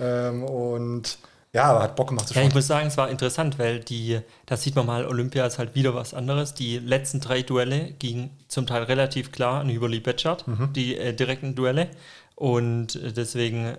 Ähm, 0.00 0.42
und 0.44 1.18
ja, 1.52 1.64
aber 1.66 1.82
hat 1.84 1.94
Bock 1.94 2.08
gemacht 2.08 2.26
zu 2.26 2.34
Ja, 2.34 2.40
schauen. 2.40 2.48
ich 2.48 2.54
muss 2.54 2.66
sagen, 2.66 2.88
es 2.88 2.96
war 2.96 3.08
interessant, 3.10 3.60
weil 3.60 3.78
die, 3.78 4.18
da 4.46 4.56
sieht 4.56 4.74
man 4.74 4.86
mal, 4.86 5.06
Olympia 5.06 5.46
ist 5.46 5.58
halt 5.58 5.76
wieder 5.76 5.94
was 5.94 6.12
anderes. 6.12 6.54
Die 6.54 6.78
letzten 6.78 7.20
drei 7.20 7.42
Duelle 7.42 7.92
gingen 7.92 8.30
zum 8.48 8.66
Teil 8.66 8.82
relativ 8.82 9.30
klar 9.30 9.60
an 9.60 9.70
Hüberli 9.70 10.00
Betschart, 10.00 10.48
Mhm. 10.48 10.72
die 10.72 10.96
äh, 10.98 11.12
direkten 11.14 11.54
Duelle. 11.54 11.88
Und 12.34 12.96
äh, 12.96 13.12
deswegen 13.12 13.76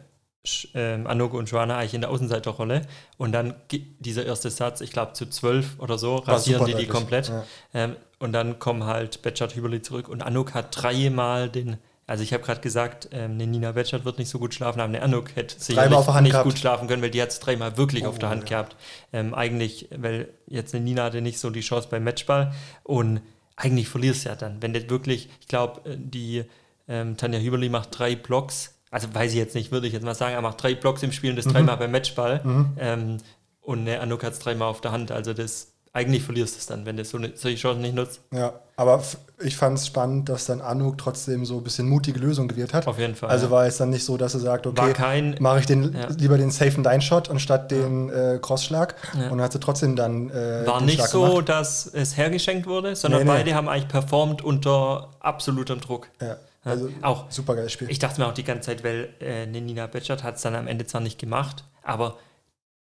ähm, 0.74 1.08
Anouk 1.08 1.34
und 1.34 1.50
Joanna 1.50 1.78
eigentlich 1.78 1.94
in 1.94 2.02
der 2.02 2.10
Außenseiterrolle. 2.10 2.82
Und 3.18 3.32
dann 3.32 3.56
dieser 4.00 4.26
erste 4.26 4.50
Satz, 4.50 4.82
ich 4.82 4.92
glaube 4.92 5.14
zu 5.14 5.26
zwölf 5.28 5.80
oder 5.80 5.98
so, 5.98 6.18
War 6.26 6.36
rasieren 6.36 6.66
die 6.66 6.74
die 6.76 6.88
komplett. 6.88 7.30
ja. 7.30 7.44
Ähm, 7.74 7.96
und 8.20 8.32
dann 8.34 8.60
kommen 8.60 8.86
halt 8.86 9.22
Betschart 9.22 9.56
Hüberli 9.56 9.82
zurück. 9.82 10.08
Und 10.08 10.22
Anouk 10.22 10.54
hat 10.54 10.68
dreimal 10.72 11.50
den, 11.50 11.78
also 12.08 12.24
ich 12.24 12.34
habe 12.34 12.44
gerade 12.44 12.62
gesagt, 12.62 13.10
ähm, 13.12 13.32
eine 13.32 13.46
Nina 13.48 13.74
Betschart 13.74 14.06
wird 14.06 14.20
nicht 14.20 14.30
so 14.30 14.40
gut 14.40 14.54
schlafen, 14.54 14.80
aber 14.80 14.88
eine 14.90 15.02
Anouk 15.02 15.36
hätte 15.36 15.60
sicherlich 15.60 15.90
nicht 16.22 16.32
gehabt. 16.32 16.44
gut 16.46 16.58
schlafen 16.58 16.88
können, 16.88 17.02
weil 17.02 17.12
die 17.12 17.22
hat 17.22 17.30
es 17.30 17.40
dreimal 17.40 17.78
wirklich 17.78 18.06
auf 18.06 18.18
der 18.20 18.30
Oh, 18.30 18.32
Hand 18.32 18.50
ja. 18.50 18.62
gehabt. 18.62 18.76
Ähm, 19.12 19.34
eigentlich, 19.34 19.90
weil 19.96 20.30
jetzt 20.48 20.74
eine 20.74 20.84
Nina 20.84 21.04
hatte 21.06 21.22
nicht 21.22 21.40
so 21.40 21.50
die 21.50 21.62
Chance 21.62 21.88
beim 21.92 22.04
Matchball 22.04 22.54
und 22.84 23.22
eigentlich 23.58 23.88
verlierst 23.90 24.26
du 24.26 24.30
ja 24.30 24.36
dann. 24.36 24.62
Wenn 24.62 24.74
das 24.74 24.90
wirklich, 24.90 25.30
ich 25.42 25.48
glaube, 25.48 25.82
die 25.98 26.44
ähm, 26.88 27.18
Tanja 27.18 27.40
Hüberli 27.40 27.70
macht 27.70 27.98
drei 27.98 28.16
Blocks, 28.16 28.75
also 28.96 29.14
weiß 29.14 29.32
ich 29.32 29.38
jetzt 29.38 29.56
nicht, 29.56 29.74
würde 29.74 29.88
ich 29.88 29.94
jetzt 29.94 30.04
mal 30.04 30.16
sagen, 30.16 30.34
er 30.36 30.42
macht 30.42 30.64
drei 30.64 30.74
Blocks 30.74 31.04
im 31.04 31.12
Spiel 31.12 31.32
und 31.32 31.36
das 31.36 31.46
dreimal 31.46 31.76
beim 31.76 31.92
Matchball 31.92 32.40
ähm, 32.80 33.18
und 33.62 33.80
eine 33.80 34.00
Anouk 34.00 34.24
hat 34.24 34.32
es 34.34 34.40
dreimal 34.40 34.70
auf 34.70 34.80
der 34.80 34.92
Hand. 34.94 35.12
Also 35.12 35.34
das, 35.34 35.74
eigentlich 35.92 36.24
verlierst 36.24 36.56
du 36.56 36.60
es 36.60 36.66
dann, 36.68 36.86
wenn 36.86 36.96
du 36.96 37.04
so 37.04 37.18
eine, 37.18 37.34
solche 37.36 37.58
Chancen 37.58 37.82
nicht 37.82 37.94
nutzt. 37.96 38.22
Ja, 38.32 38.54
aber 38.78 39.04
ich 39.44 39.58
fand 39.58 39.78
es 39.78 39.88
spannend, 39.88 40.30
dass 40.30 40.46
dann 40.46 40.62
Anouk 40.62 40.98
trotzdem 40.98 41.46
so 41.46 41.58
ein 41.58 41.64
bisschen 41.64 41.90
mutige 41.90 42.20
Lösung 42.20 42.48
gewählt 42.48 42.74
hat. 42.74 42.88
Auf 42.88 42.98
jeden 43.00 43.16
Fall. 43.16 43.30
Also 43.30 43.48
ja. 43.48 43.52
war 43.52 43.66
es 43.66 43.76
dann 43.78 43.90
nicht 43.90 44.06
so, 44.06 44.16
dass 44.16 44.34
er 44.34 44.40
sagt, 44.40 44.66
okay, 44.66 45.36
mache 45.40 45.60
ich 45.60 45.66
den, 45.66 45.94
Ja. 45.94 46.08
lieber 46.18 46.38
den 46.38 46.52
Safe 46.52 46.76
and 46.78 46.86
Dine 46.86 47.02
Shot 47.02 47.30
anstatt 47.30 47.72
den 47.72 48.10
äh, 48.10 48.40
Crossschlag. 48.42 48.96
Ja. 49.14 49.24
Und 49.26 49.38
dann 49.40 49.42
hat 49.42 49.52
sie 49.54 49.60
trotzdem 49.60 49.98
dann 49.98 50.30
äh, 50.30 50.66
War 50.66 50.80
nicht 50.80 50.96
Schlag 50.96 51.08
so, 51.10 51.24
gemacht. 51.26 51.50
dass 51.50 51.86
es 51.88 52.16
hergeschenkt 52.16 52.66
wurde, 52.66 52.96
sondern 52.96 53.22
Nee, 53.26 53.26
nee. 53.32 53.38
beide 53.40 53.56
haben 53.56 53.68
eigentlich 53.68 53.90
performt 53.90 54.42
unter 54.42 55.10
absolutem 55.20 55.82
Druck. 55.82 56.08
Ja, 56.22 56.38
also 56.66 56.90
Auch 57.02 57.32
super 57.32 57.56
geiles 57.56 57.72
Spiel. 57.72 57.90
Ich 57.90 58.00
dachte 58.00 58.20
mir 58.20 58.28
auch 58.28 58.34
die 58.34 58.44
ganze 58.44 58.68
Zeit, 58.68 58.84
weil 58.84 59.14
äh, 59.20 59.44
eine 59.44 59.62
Nina 59.62 59.88
Betschart 59.88 60.24
hat 60.24 60.36
es 60.36 60.42
dann 60.42 60.56
am 60.56 60.68
Ende 60.68 60.86
zwar 60.86 61.02
nicht 61.02 61.20
gemacht, 61.20 61.64
aber 61.84 62.18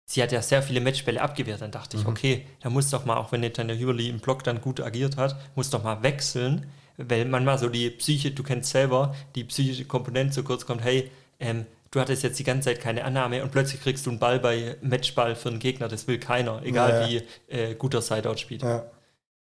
sie 0.07 0.23
hat 0.23 0.33
ja 0.33 0.41
sehr 0.43 0.63
viele 0.63 0.81
Matchbälle 0.81 1.21
abgewehrt. 1.21 1.61
Dann 1.61 1.71
dachte 1.71 1.97
ich, 1.97 2.03
Mhm. 2.05 2.09
okay, 2.11 2.47
da 2.61 2.71
muss 2.71 2.91
doch 2.91 3.05
mal, 3.05 3.17
auch 3.17 3.33
wenn 3.33 3.43
Tanja 3.53 3.75
Hüberli 3.75 4.09
im 4.09 4.19
Block 4.21 4.43
dann 4.45 4.61
gut 4.61 4.81
agiert 4.81 5.17
hat, 5.17 5.37
muss 5.55 5.71
doch 5.71 5.83
mal 5.85 6.03
wechseln, 6.03 6.67
weil 6.97 7.25
manchmal 7.27 7.59
so 7.59 7.69
die 7.69 7.91
Psyche, 7.91 8.31
du 8.31 8.43
kennst 8.43 8.71
selber, 8.71 9.15
die 9.35 9.45
psychische 9.45 9.85
Komponente 9.85 10.35
so 10.35 10.43
kurz 10.43 10.65
kommt, 10.65 10.83
hey, 10.83 11.11
ähm, 11.39 11.67
du 11.91 12.01
hattest 12.01 12.23
jetzt 12.23 12.39
die 12.39 12.45
ganze 12.45 12.71
Zeit 12.71 12.81
keine 12.81 13.05
Annahme 13.05 13.43
und 13.43 13.53
plötzlich 13.53 13.81
kriegst 13.83 14.07
du 14.07 14.11
einen 14.11 14.19
Ball 14.19 14.39
bei 14.41 14.77
Matchball 14.81 15.35
für 15.37 15.51
einen 15.51 15.59
Gegner, 15.59 15.89
das 15.89 16.07
will 16.09 16.19
keiner, 16.19 16.63
egal 16.63 16.91
Ja, 16.91 17.01
ja. 17.07 17.09
wie 17.09 17.55
äh, 17.55 17.75
gut 17.75 17.93
der 17.95 18.01
Sideout 18.03 18.37
spielt. 18.39 18.63
ja. 18.63 18.87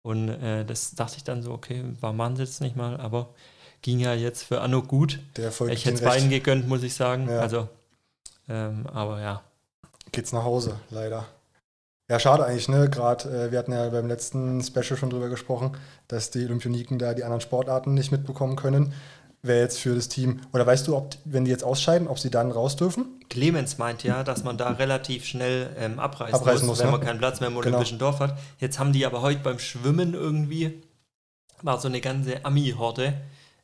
Und 0.03 0.29
äh, 0.29 0.65
das 0.65 0.95
dachte 0.95 1.17
ich 1.17 1.23
dann 1.23 1.43
so, 1.43 1.51
okay, 1.51 1.83
war 1.99 2.11
man 2.13 2.35
jetzt 2.37 2.59
nicht 2.61 2.75
mal, 2.75 2.97
aber 2.99 3.35
ging 3.81 3.99
ja 3.99 4.13
jetzt 4.13 4.43
für 4.43 4.61
Anno 4.61 4.81
gut. 4.81 5.19
Der 5.37 5.51
folgt 5.51 5.73
Ich 5.73 5.85
hätte 5.85 5.95
es 5.95 6.01
recht. 6.01 6.11
beiden 6.11 6.29
gegönnt, 6.29 6.67
muss 6.67 6.83
ich 6.83 6.93
sagen. 6.93 7.27
Ja. 7.29 7.39
Also, 7.39 7.67
ähm, 8.49 8.85
aber 8.91 9.21
ja. 9.21 9.41
Geht's 10.11 10.33
nach 10.33 10.43
Hause, 10.43 10.75
leider. 10.89 11.25
Ja, 12.09 12.19
schade 12.19 12.45
eigentlich, 12.45 12.67
ne? 12.67 12.89
Gerade, 12.89 13.45
äh, 13.47 13.51
wir 13.51 13.59
hatten 13.59 13.71
ja 13.71 13.87
beim 13.89 14.07
letzten 14.07 14.61
Special 14.61 14.97
schon 14.97 15.09
drüber 15.09 15.29
gesprochen, 15.29 15.77
dass 16.09 16.29
die 16.29 16.43
Olympioniken 16.43 16.99
da 16.99 17.13
die 17.13 17.23
anderen 17.23 17.39
Sportarten 17.41 17.93
nicht 17.93 18.11
mitbekommen 18.11 18.57
können. 18.57 18.93
Wäre 19.43 19.61
jetzt 19.61 19.79
für 19.79 19.95
das 19.95 20.07
Team, 20.09 20.41
oder 20.53 20.67
weißt 20.67 20.87
du, 20.87 20.95
ob, 20.95 21.15
wenn 21.23 21.45
die 21.45 21.51
jetzt 21.51 21.63
ausscheiden, 21.63 22.07
ob 22.07 22.19
sie 22.19 22.29
dann 22.29 22.51
raus 22.51 22.75
dürfen? 22.75 23.05
Clemens 23.29 23.77
meint 23.77 24.03
ja, 24.03 24.23
dass 24.23 24.43
man 24.43 24.57
da 24.57 24.71
relativ 24.71 25.25
schnell 25.25 25.69
ähm, 25.79 25.99
abreisen, 25.99 26.35
Abreisen 26.35 26.67
muss, 26.67 26.77
muss, 26.77 26.79
wenn 26.79 26.87
ne? 26.87 26.97
man 26.97 27.01
keinen 27.01 27.17
Platz 27.17 27.39
mehr 27.39 27.47
im 27.47 27.55
Genau. 27.55 27.67
Olympischen 27.77 27.97
Dorf 27.97 28.19
hat. 28.19 28.37
Jetzt 28.59 28.77
haben 28.77 28.91
die 28.93 29.05
aber 29.05 29.21
heute 29.21 29.39
beim 29.39 29.57
Schwimmen 29.57 30.13
irgendwie, 30.13 30.83
war 31.63 31.79
so 31.79 31.87
eine 31.87 32.01
ganze 32.01 32.43
Ami-Horde 32.45 33.13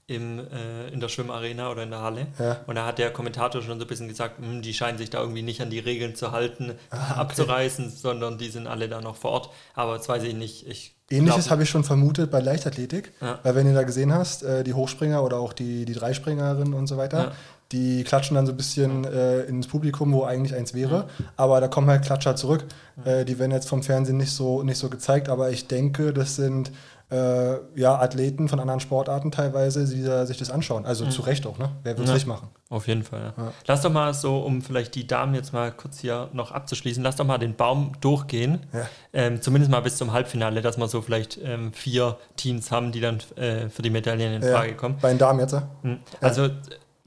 im, 0.08 0.40
äh, 0.40 0.88
in 0.94 1.02
der 1.02 1.10
Schwimmarena 1.10 1.70
oder 1.70 1.84
in 1.84 1.90
der 1.90 2.02
Halle. 2.02 2.28
Ja. 2.40 2.62
Und 2.66 2.76
da 2.76 2.86
hat 2.86 2.98
der 2.98 3.12
Kommentator 3.12 3.62
schon 3.62 3.78
so 3.78 3.86
ein 3.86 3.88
bisschen 3.90 4.08
gesagt, 4.08 4.40
hm, 4.40 4.62
die 4.62 4.74
scheinen 4.74 4.98
sich 4.98 5.10
da 5.10 5.20
irgendwie 5.20 5.42
nicht 5.42 5.62
an 5.62 5.70
die 5.70 5.80
Regeln 5.80 6.16
zu 6.16 6.32
halten, 6.32 6.72
Ah, 6.90 7.12
okay. 7.12 7.20
abzureißen, 7.20 7.90
sondern 7.90 8.38
die 8.38 8.48
sind 8.50 8.68
alle 8.68 8.88
da 8.88 9.02
noch 9.02 9.18
vor 9.18 9.32
Ort. 9.32 9.50
Aber 9.76 9.96
jetzt 9.96 10.08
weiß 10.08 10.24
ich 10.24 10.34
nicht. 10.34 10.66
Ich 10.68 10.94
Ähnliches 11.10 11.50
habe 11.52 11.64
ich 11.64 11.70
schon 11.70 11.84
vermutet 11.86 12.32
bei 12.32 12.40
Leichtathletik, 12.42 13.12
Ja. 13.22 13.40
weil 13.44 13.56
wenn 13.56 13.68
ihr 13.68 13.74
da 13.74 13.84
gesehen 13.84 14.14
hast, 14.14 14.44
äh, 14.44 14.64
die 14.64 14.74
Hochspringer 14.74 15.24
oder 15.24 15.38
auch 15.40 15.54
die, 15.54 15.86
die 15.86 15.94
Dreispringerinnen 15.94 16.74
und 16.74 16.88
so 16.88 16.98
weiter, 16.98 17.18
Ja. 17.20 17.32
die 17.74 18.04
klatschen 18.06 18.36
dann 18.36 18.46
so 18.46 18.52
ein 18.54 18.58
bisschen 18.58 19.04
äh, 19.06 19.42
ins 19.44 19.68
Publikum, 19.68 20.12
wo 20.14 20.24
eigentlich 20.24 20.54
eins 20.56 20.74
wäre, 20.74 21.10
aber 21.38 21.60
da 21.62 21.68
kommen 21.68 21.90
halt 21.90 22.04
Klatscher 22.04 22.36
zurück. 22.38 22.64
Äh, 23.06 23.24
die 23.26 23.40
werden 23.40 23.52
jetzt 23.52 23.68
vom 23.70 23.84
Fernsehen 23.84 24.18
nicht 24.18 24.32
so, 24.32 24.64
nicht 24.64 24.78
so 24.78 24.90
gezeigt, 24.90 25.28
aber 25.30 25.50
ich 25.50 25.68
denke, 25.68 26.12
das 26.14 26.36
sind 26.38 26.72
äh, 27.10 27.58
ja, 27.80 27.96
Athleten 28.00 28.50
von 28.50 28.60
anderen 28.60 28.80
Sportarten 28.80 29.32
teilweise, 29.32 29.86
die 29.86 30.04
da 30.04 30.26
sich 30.26 30.38
das 30.38 30.52
anschauen. 30.52 30.86
Also 30.86 31.06
zu 31.08 31.22
Recht 31.22 31.46
auch, 31.48 31.58
ne? 31.58 31.70
Wer 31.84 31.94
wird 31.98 32.06
es 32.06 32.10
Ja. 32.10 32.14
nicht 32.16 32.28
machen? 32.28 32.50
Auf 32.70 32.88
jeden 32.88 33.04
Fall. 33.04 33.34
Ja. 33.38 33.44
Ja. 33.46 33.52
Lass 33.66 33.82
doch 33.82 33.92
mal 33.92 34.14
so, 34.14 34.40
um 34.40 34.62
vielleicht 34.62 34.94
die 34.96 35.08
Damen 35.08 35.34
jetzt 35.34 35.54
mal 35.54 35.72
kurz 35.72 36.00
hier 36.00 36.30
noch 36.34 36.52
abzuschließen, 36.52 37.02
lass 37.02 37.16
doch 37.16 37.26
mal 37.26 37.38
den 37.38 37.56
Baum 37.56 37.94
durchgehen. 38.02 38.66
Ähm, 39.14 39.42
zumindest 39.42 39.72
mal 39.72 39.80
bis 39.82 39.96
zum 39.96 40.12
Halbfinale, 40.12 40.62
dass 40.62 40.78
wir 40.78 40.88
so 40.90 41.02
vielleicht 41.02 41.40
ähm, 41.42 41.72
vier 41.72 42.18
Teams 42.36 42.72
haben, 42.72 42.92
die 42.92 43.00
dann 43.00 43.20
äh, 43.38 43.70
für 43.70 43.82
die 43.82 43.90
Medaillen 43.90 44.42
in 44.42 44.44
Frage 44.44 44.76
kommen. 44.76 44.98
Bei 45.02 45.10
den 45.10 45.18
Damen 45.18 45.40
jetzt, 45.40 45.54
ja? 45.54 45.64
Mhm. 45.84 46.00
Also, 46.20 46.50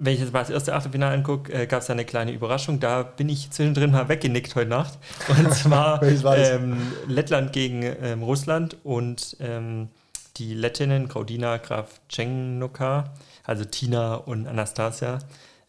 wenn 0.01 0.15
ich 0.15 0.21
jetzt 0.21 0.33
mal 0.33 0.41
das 0.41 0.51
erste 0.51 0.75
Achtelfinale 0.75 1.15
angucke, 1.15 1.53
äh, 1.53 1.67
gab 1.67 1.83
es 1.83 1.91
eine 1.91 2.07
kleine 2.07 2.33
Überraschung. 2.33 2.81
Da 2.81 3.03
bin 3.03 3.29
ich 3.29 3.51
zwischendrin 3.51 3.93
mal 3.93 4.09
weggenickt 4.09 4.57
heute 4.57 4.71
Nacht. 4.71 4.99
Und 5.29 5.55
zwar 5.55 6.03
ähm, 6.03 6.93
Lettland 7.07 7.53
gegen 7.53 7.83
ähm, 7.83 8.23
Russland 8.23 8.79
und 8.83 9.37
ähm, 9.41 9.89
die 10.39 10.55
Lettinnen 10.55 11.07
Graudina 11.09 11.59
Kravchenkoka, 11.59 13.13
also 13.45 13.65
Tina 13.67 14.15
und 14.15 14.47
Anastasia, 14.47 15.19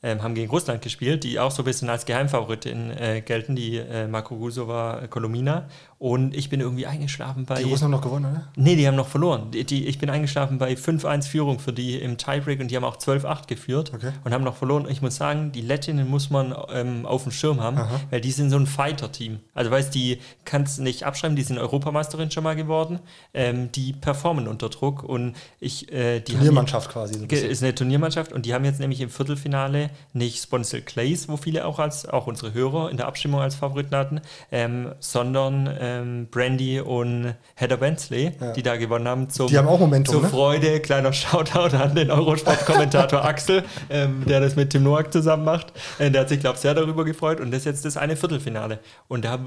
ähm, 0.01 0.23
haben 0.23 0.33
gegen 0.33 0.50
Russland 0.50 0.81
gespielt, 0.81 1.25
die 1.25 1.38
auch 1.38 1.51
so 1.51 1.63
ein 1.63 1.65
bisschen 1.65 1.89
als 1.89 2.05
Geheimfavoritin 2.05 2.91
äh, 2.91 3.21
gelten, 3.21 3.55
die 3.55 3.77
äh, 3.77 4.07
Makrugusova 4.07 5.07
Kolomina. 5.09 5.67
Und 6.01 6.36
ich 6.36 6.50
bin 6.50 6.62
irgendwie 6.62 6.88
eingeschlafen 6.88 7.46
bei. 7.46 7.62
Die 7.62 7.70
Russen 7.70 7.84
haben 7.84 7.91
noch 7.91 8.01
gewonnen, 8.01 8.25
oder? 8.25 8.48
Nee, 8.55 8.75
die 8.75 8.88
haben 8.88 8.96
noch 8.96 9.08
verloren. 9.08 9.51
Die, 9.51 9.63
die, 9.63 9.86
ich 9.86 10.00
bin 10.00 10.10
eingeschlafen 10.10 10.58
bei 10.58 10.74
5-1 10.74 11.27
Führung 11.27 11.60
für 11.60 11.74
die 11.74 11.96
im 12.00 12.17
Tiebreak 12.17 12.60
und 12.60 12.72
die 12.72 12.75
haben 12.75 12.86
auch 12.86 12.98
12-8 12.98 13.46
geführt 13.46 13.91
Okay. 13.93 14.12
und 14.24 14.34
haben 14.34 14.43
noch 14.43 14.55
verloren. 14.55 14.88
Ich 14.89 15.03
muss 15.03 15.17
sagen, 15.17 15.51
die 15.51 15.62
Lettinnen 15.62 16.10
muss 16.10 16.31
man 16.31 16.55
ähm, 16.74 17.05
auf 17.05 17.22
dem 17.22 17.31
Schirm 17.31 17.62
haben, 17.62 17.79
weil 18.10 18.20
die 18.20 18.31
sind 18.31 18.50
so 18.50 18.58
ein 18.58 18.65
Fighter-Team. 18.65 19.41
Also 19.53 19.70
weißt 19.70 19.93
die 19.93 20.17
kannst 20.43 20.79
du 20.79 20.81
nicht 20.81 21.03
abschreiben, 21.03 21.36
die 21.36 21.43
sind 21.43 21.60
Europameisterin 21.60 22.31
schon 22.31 22.46
mal 22.46 22.55
geworden. 22.55 22.98
Ähm, 23.36 23.72
die 23.72 23.93
performen 23.93 24.48
unter 24.48 24.70
Druck 24.70 25.03
und 25.03 25.36
ich 25.60 25.91
äh, 25.91 26.20
die 26.20 26.31
haben 26.31 26.39
Turniermannschaft 26.39 26.89
quasi. 26.89 27.13
So 27.13 27.25
ein 27.25 27.29
ist 27.29 27.62
eine 27.62 27.75
Turniermannschaft 27.75 28.34
und 28.34 28.48
die 28.48 28.55
haben 28.55 28.65
jetzt 28.65 28.79
nämlich 28.79 29.01
im 29.01 29.12
Viertelfinale 29.12 29.91
nicht 30.13 30.41
Sponsor 30.41 30.79
Clays, 30.79 31.29
wo 31.29 31.38
viele 31.38 31.63
auch 31.63 31.77
als, 31.77 32.10
auch 32.10 32.25
unsere 32.25 32.55
Hörer 32.55 32.89
in 32.89 32.98
der 32.98 33.05
Abstimmung 33.05 33.39
als 33.39 33.53
Favoriten 33.53 33.96
hatten, 33.96 34.22
ähm, 34.51 34.93
sondern 35.00 35.67
ähm, 36.00 36.27
Brandy 36.31 36.79
und 36.79 37.36
Heather 37.55 37.77
Bensley, 37.77 38.31
Ja. 38.39 38.51
die 38.53 38.63
da 38.63 38.77
gewonnen 38.77 39.07
haben. 39.07 39.29
Zum, 39.29 39.48
Die 39.48 39.57
haben 39.57 39.67
auch 39.67 39.79
Momentum, 39.79 40.13
Zur 40.15 40.21
ne? 40.24 40.29
Freude, 40.29 40.79
kleiner 40.79 41.12
Shoutout 41.13 41.75
an 41.75 41.95
den 41.95 42.10
Eurosport-Kommentator 42.12 43.24
Axel, 43.25 43.63
ähm, 43.89 44.24
der 44.27 44.39
das 44.39 44.55
mit 44.55 44.69
Tim 44.71 44.83
Noack 44.83 45.12
zusammen 45.12 45.43
macht. 45.45 45.74
Äh, 46.00 46.12
der 46.12 46.21
hat 46.21 46.29
sich, 46.29 46.39
glaube 46.39 46.55
ich, 46.55 46.62
sehr 46.62 46.74
darüber 46.74 47.03
gefreut 47.05 47.39
und 47.39 47.51
das 47.51 47.60
ist 47.60 47.65
jetzt 47.65 47.86
das 47.86 47.98
eine 47.98 48.15
Viertelfinale. 48.15 48.79
Und 49.07 49.25
da 49.25 49.36
äh, 49.36 49.39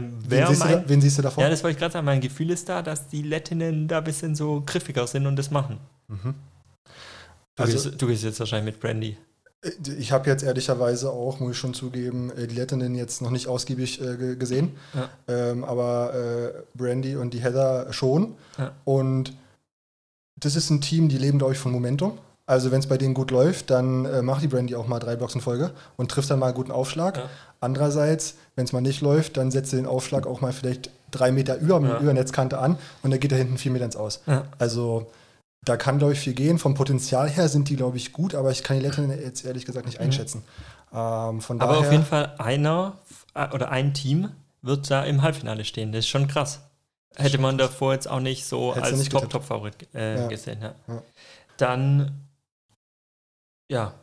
Wen 0.00 0.30
wäre 0.30 0.48
siehst, 0.48 0.64
du 0.64 0.68
da, 0.68 0.84
wen 0.86 1.00
siehst 1.00 1.18
du 1.18 1.22
davor? 1.22 1.44
Ja, 1.44 1.50
das 1.50 1.62
wollte 1.62 1.72
ich 1.74 1.78
gerade 1.80 1.92
sagen. 1.92 2.06
Mein 2.06 2.20
Gefühl 2.20 2.50
ist 2.50 2.68
da, 2.68 2.82
dass 2.82 3.08
die 3.08 3.22
Lettinnen 3.22 3.88
da 3.88 3.98
ein 3.98 4.04
bisschen 4.04 4.34
so 4.34 4.62
griffiger 4.64 5.06
sind 5.06 5.26
und 5.26 5.36
das 5.36 5.50
machen. 5.50 5.78
Du, 6.08 7.62
Also- 7.62 7.72
gehst, 7.90 8.00
du 8.02 8.06
gehst 8.06 8.24
jetzt 8.24 8.40
wahrscheinlich 8.40 8.74
mit 8.74 8.80
Brandy. 8.80 9.16
Ich 9.98 10.10
habe 10.10 10.28
jetzt 10.28 10.42
ehrlicherweise 10.42 11.10
auch, 11.10 11.38
muss 11.38 11.52
ich 11.52 11.58
schon 11.58 11.72
zugeben, 11.74 12.32
äh, 12.36 12.48
die 12.48 12.56
Lettinnen 12.56 12.96
jetzt 12.96 13.22
noch 13.22 13.30
nicht 13.30 13.46
ausgiebig 13.46 14.00
äh, 14.00 14.16
ge- 14.16 14.36
gesehen. 14.36 14.72
Ja. 14.92 15.08
Ähm, 15.28 15.62
aber 15.64 16.14
äh, 16.14 16.76
Brandy 16.76 17.14
und 17.14 17.32
die 17.32 17.40
Heather 17.40 17.92
schon. 17.92 18.34
Ja. 18.58 18.72
Und 18.84 19.32
das 20.36 20.56
ist 20.56 20.70
ein 20.70 20.80
Team, 20.80 21.08
die 21.08 21.18
leben, 21.18 21.38
glaube 21.38 21.52
ich, 21.52 21.58
von 21.60 21.70
Momentum. 21.70 22.18
Also 22.44 22.72
wenn 22.72 22.80
es 22.80 22.88
bei 22.88 22.98
denen 22.98 23.14
gut 23.14 23.30
läuft, 23.30 23.70
dann 23.70 24.04
äh, 24.04 24.20
macht 24.20 24.42
die 24.42 24.48
Brandy 24.48 24.74
auch 24.74 24.88
mal 24.88 24.98
drei 24.98 25.14
Blocks 25.14 25.36
in 25.36 25.40
Folge 25.40 25.70
und 25.96 26.10
trifft 26.10 26.28
dann 26.28 26.40
mal 26.40 26.46
einen 26.46 26.56
guten 26.56 26.72
Aufschlag. 26.72 27.16
Ja. 27.18 27.30
Andererseits, 27.60 28.34
wenn 28.56 28.64
es 28.64 28.72
mal 28.72 28.80
nicht 28.80 29.00
läuft, 29.00 29.36
dann 29.36 29.52
setzt 29.52 29.70
sie 29.70 29.76
den 29.76 29.86
Aufschlag 29.86 30.26
auch 30.26 30.40
mal 30.40 30.52
vielleicht 30.52 30.90
drei 31.12 31.30
Meter 31.30 31.56
über, 31.58 31.78
über 32.00 32.12
Netzkante 32.12 32.58
an 32.58 32.76
und 33.04 33.12
dann 33.12 33.20
geht 33.20 33.30
er 33.30 33.38
hinten 33.38 33.58
vier 33.58 33.70
Meter 33.70 33.84
ins 33.84 33.94
Aus. 33.96 34.22
Also 34.58 35.06
da 35.64 35.76
kann, 35.76 35.98
glaube 35.98 36.12
ich, 36.14 36.18
viel 36.18 36.34
gehen. 36.34 36.58
Vom 36.58 36.74
Potenzial 36.74 37.28
her 37.28 37.48
sind 37.48 37.68
die, 37.68 37.76
glaube 37.76 37.96
ich, 37.96 38.12
gut, 38.12 38.34
aber 38.34 38.50
ich 38.50 38.62
kann 38.62 38.78
die 38.78 38.82
Lettinnen 38.84 39.20
jetzt 39.20 39.44
ehrlich 39.44 39.64
gesagt 39.64 39.86
nicht 39.86 40.00
einschätzen. 40.00 40.42
Ähm, 40.92 41.40
von 41.40 41.60
Aber 41.60 41.74
daher, 41.74 41.86
auf 41.86 41.92
jeden 41.92 42.04
Fall 42.04 42.34
einer 42.38 42.98
oder 43.52 43.70
ein 43.70 43.94
Team 43.94 44.30
wird 44.60 44.90
da 44.90 45.04
im 45.04 45.22
Halbfinale 45.22 45.64
stehen. 45.64 45.92
Das 45.92 46.00
ist 46.00 46.08
schon 46.08 46.28
krass. 46.28 46.60
Hätte 47.16 47.38
man 47.38 47.58
davor 47.58 47.92
jetzt 47.92 48.08
auch 48.08 48.20
nicht 48.20 48.46
so 48.46 48.74
Hättest 48.74 48.92
als. 48.92 49.08
Top-Top-Favorit 49.08 49.88
äh, 49.94 50.22
Ja. 50.22 50.28
gesehen. 50.28 50.58
Ja. 50.62 50.74
Ja. 50.88 51.02
Dann, 51.58 52.26
ja, 53.68 53.94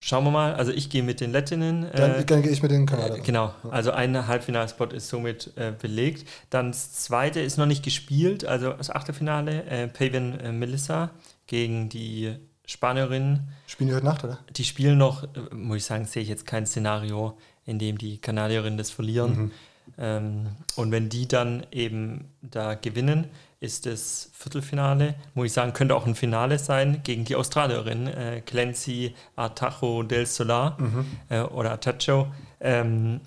schauen 0.00 0.24
wir 0.24 0.30
mal. 0.30 0.54
Also 0.54 0.72
ich 0.72 0.90
gehe 0.90 1.02
mit 1.02 1.20
den 1.20 1.32
Lettinnen. 1.32 1.86
dann, 1.94 2.10
äh, 2.12 2.24
dann 2.24 2.42
gehe 2.42 2.52
ich 2.52 2.62
mit 2.62 2.70
den 2.70 2.82
Äh, 2.82 2.86
Kanadiern. 2.86 3.22
Genau, 3.22 3.54
also 3.70 3.90
ein 3.90 4.26
Halbfinalspot 4.26 4.92
ist 4.92 5.08
somit 5.08 5.52
äh, 5.56 5.72
belegt. 5.78 6.28
Dann 6.50 6.68
das 6.72 6.92
zweite 6.92 7.40
ist 7.40 7.56
noch 7.58 7.66
nicht 7.66 7.82
gespielt, 7.84 8.44
also 8.44 8.72
das 8.72 8.90
Achtelfinale, 8.90 9.64
äh, 9.64 9.88
Pavian 9.88 10.38
äh, 10.40 10.52
Melissa 10.52 11.10
gegen 11.46 11.88
die 11.88 12.36
Spanierin. 12.66 13.40
Spielen 13.66 13.88
die 13.88 13.94
heute 13.94 14.04
Nacht, 14.04 14.24
oder? 14.24 14.38
Die 14.50 14.64
spielen 14.64 14.98
noch, 14.98 15.24
äh, 15.24 15.54
muss 15.54 15.78
ich 15.78 15.84
sagen, 15.84 16.04
sehe 16.04 16.22
ich 16.22 16.28
jetzt 16.28 16.46
kein 16.46 16.66
Szenario, 16.66 17.38
in 17.64 17.78
dem 17.78 17.98
die 17.98 18.18
Kanadierinnen 18.18 18.78
das 18.78 18.90
verlieren. 18.90 19.36
Mhm. 19.36 19.50
Ähm, 19.96 20.46
und 20.76 20.92
wenn 20.92 21.08
die 21.08 21.26
dann 21.26 21.66
eben 21.72 22.26
da 22.42 22.74
gewinnen, 22.74 23.28
ist 23.60 23.86
das 23.86 24.30
Viertelfinale, 24.34 25.14
muss 25.34 25.46
ich 25.46 25.52
sagen, 25.52 25.72
könnte 25.72 25.96
auch 25.96 26.06
ein 26.06 26.14
Finale 26.14 26.58
sein 26.58 27.00
gegen 27.02 27.24
die 27.24 27.34
Australierin 27.34 28.06
äh, 28.06 28.40
Clancy 28.40 29.14
Atajo 29.36 30.04
del 30.04 30.26
Solar 30.26 30.80
Mhm. 30.80 31.06
äh, 31.28 31.40
oder 31.40 31.72
Atacho. 31.72 32.28
Ähm, 32.60 33.20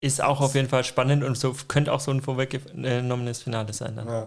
ist 0.00 0.20
auch 0.20 0.40
auf 0.40 0.56
jeden 0.56 0.68
Fall 0.68 0.82
spannend 0.82 1.22
und 1.22 1.36
so 1.38 1.54
könnte 1.68 1.92
auch 1.92 2.00
so 2.00 2.10
ein 2.10 2.20
vorweggenommenes 2.22 3.42
Finale 3.42 3.72
sein 3.72 3.94
dann. 3.94 4.08
Ja. 4.08 4.26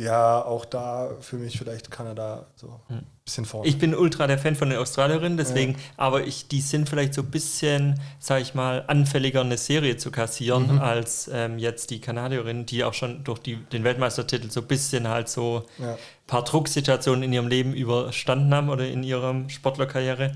Ja, 0.00 0.42
auch 0.44 0.64
da 0.64 1.10
für 1.20 1.36
mich 1.36 1.58
vielleicht 1.58 1.90
Kanada 1.90 2.46
so 2.56 2.80
ein 2.88 2.96
Hm. 2.98 3.06
bisschen 3.24 3.44
vorne. 3.44 3.68
Ich 3.68 3.78
bin 3.78 3.94
ultra 3.94 4.26
der 4.26 4.38
Fan 4.38 4.56
von 4.56 4.70
den 4.70 4.78
Australierinnen, 4.78 5.36
deswegen, 5.36 5.76
aber 5.96 6.26
ich, 6.26 6.48
die 6.48 6.60
sind 6.60 6.88
vielleicht 6.88 7.12
so 7.14 7.22
ein 7.22 7.30
bisschen, 7.30 8.00
sag 8.18 8.40
ich 8.40 8.54
mal, 8.54 8.84
anfälliger, 8.86 9.42
eine 9.42 9.58
Serie 9.58 9.96
zu 9.98 10.10
kassieren, 10.10 10.74
Mhm. 10.76 10.78
als 10.80 11.28
ähm, 11.32 11.58
jetzt 11.58 11.90
die 11.90 12.00
Kanadierinnen, 12.00 12.64
die 12.66 12.82
auch 12.84 12.94
schon 12.94 13.24
durch 13.24 13.38
die, 13.40 13.56
den 13.56 13.84
Weltmeistertitel 13.84 14.50
so 14.50 14.60
ein 14.60 14.66
bisschen 14.66 15.06
halt 15.08 15.28
so 15.28 15.64
ja. 15.78 15.92
ein 15.92 15.98
paar 16.26 16.44
Drucksituationen 16.44 17.22
in 17.24 17.32
ihrem 17.32 17.48
Leben 17.48 17.74
überstanden 17.74 18.54
haben 18.54 18.70
oder 18.70 18.88
in 18.88 19.02
ihrer 19.02 19.34
Sportlerkarriere. 19.48 20.32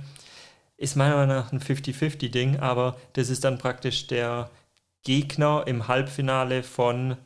Ist 0.76 0.96
meiner 0.96 1.16
Meinung 1.16 1.36
nach 1.36 1.52
ein 1.52 1.60
50-50-Ding, 1.60 2.58
aber 2.60 2.96
das 3.14 3.30
ist 3.30 3.44
dann 3.44 3.58
praktisch 3.58 4.08
der 4.08 4.50
Gegner 5.04 5.64
im 5.66 5.86
Halbfinale 5.88 6.62
von 6.62 7.16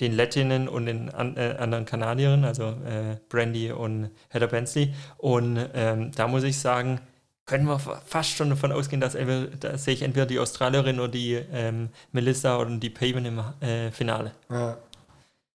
den 0.00 0.12
Lettinnen 0.14 0.68
und 0.68 0.86
den 0.86 1.10
an, 1.10 1.36
äh, 1.36 1.56
anderen 1.58 1.84
Kanadierinnen, 1.86 2.44
also 2.44 2.64
äh, 2.64 3.16
Brandy 3.28 3.72
und 3.72 4.10
Heather 4.28 4.48
Bensley. 4.48 4.94
Und 5.18 5.58
ähm, 5.74 6.12
da 6.14 6.28
muss 6.28 6.42
ich 6.44 6.58
sagen, 6.58 7.00
können 7.46 7.64
wir 7.66 7.78
fa- 7.78 8.02
fast 8.04 8.30
schon 8.30 8.50
davon 8.50 8.72
ausgehen, 8.72 9.00
dass 9.00 9.14
entweder, 9.14 9.46
da 9.58 9.78
sehe 9.78 9.94
ich 9.94 10.02
entweder 10.02 10.26
die 10.26 10.38
Australierin 10.38 10.98
oder 11.00 11.12
die 11.12 11.34
ähm, 11.52 11.88
Melissa 12.12 12.58
oder 12.58 12.76
die 12.76 12.90
Paven 12.90 13.24
im 13.24 13.40
äh, 13.60 13.90
Finale. 13.92 14.32
Ja, 14.50 14.76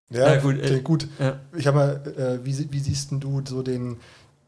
Na 0.09 0.35
ja 0.35 0.41
gut, 0.41 0.57
äh, 0.59 0.65
klingt 0.67 0.83
gut. 0.83 1.07
Ja. 1.19 1.39
Ich 1.55 1.67
habe 1.67 1.77
mal, 1.77 2.13
äh, 2.17 2.45
wie, 2.45 2.71
wie 2.71 2.79
siehst 2.79 3.11
denn 3.11 3.19
du 3.19 3.41
so 3.45 3.61
den, 3.61 3.97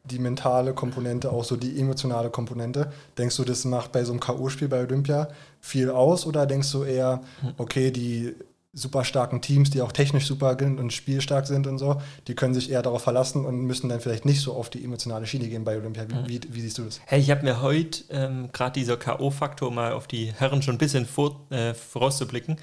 die 0.06 0.20
mentale 0.20 0.74
Komponente, 0.74 1.32
auch 1.32 1.44
so 1.46 1.56
die 1.56 1.80
emotionale 1.80 2.30
Komponente? 2.30 2.92
Denkst 3.18 3.38
du, 3.38 3.44
das 3.44 3.64
macht 3.66 3.92
bei 3.92 4.04
so 4.04 4.12
einem 4.12 4.20
K.O.-Spiel 4.20 4.68
bei 4.68 4.82
Olympia 4.82 5.30
viel 5.62 5.90
aus 5.90 6.26
oder 6.26 6.46
denkst 6.46 6.72
du 6.72 6.84
eher, 6.84 7.22
Hm. 7.42 7.54
okay, 7.58 7.92
die 7.92 8.36
super 8.74 9.06
starken 9.06 9.42
Teams, 9.42 9.70
die 9.70 9.82
auch 9.82 9.92
technisch 9.92 10.26
super 10.26 10.58
sind 10.60 10.80
und 10.80 10.92
spielstark 10.92 11.46
sind 11.46 11.68
und 11.68 11.78
so, 11.78 12.02
die 12.28 12.34
können 12.34 12.56
sich 12.56 12.72
eher 12.72 12.82
darauf 12.82 13.04
verlassen 13.04 13.46
und 13.46 13.62
müssen 13.62 13.88
dann 13.88 14.00
vielleicht 14.02 14.26
nicht 14.26 14.42
so 14.42 14.54
auf 14.54 14.72
die 14.72 14.84
emotionale 14.84 15.28
Schiene 15.28 15.48
gehen 15.48 15.64
bei 15.64 15.78
Olympia. 15.78 16.06
Wie, 16.26 16.42
wie, 16.50 16.62
siehst 16.62 16.80
du 16.80 16.84
das? 16.84 17.00
Hey, 17.06 17.20
ich 17.20 17.30
habe 17.30 17.44
mir 17.44 17.62
heute 17.62 18.04
ähm, 18.10 18.50
gerade 18.52 18.74
dieser 18.74 18.98
K.O.-Faktor 18.98 19.72
mal 19.72 19.94
auf 19.94 20.08
die 20.08 20.34
Herren 20.34 20.64
schon 20.64 20.76
ein 20.76 20.80
bisschen 20.80 21.06
vor, 21.06 21.46
äh, 21.52 21.76
vorauszublicken, 21.76 22.58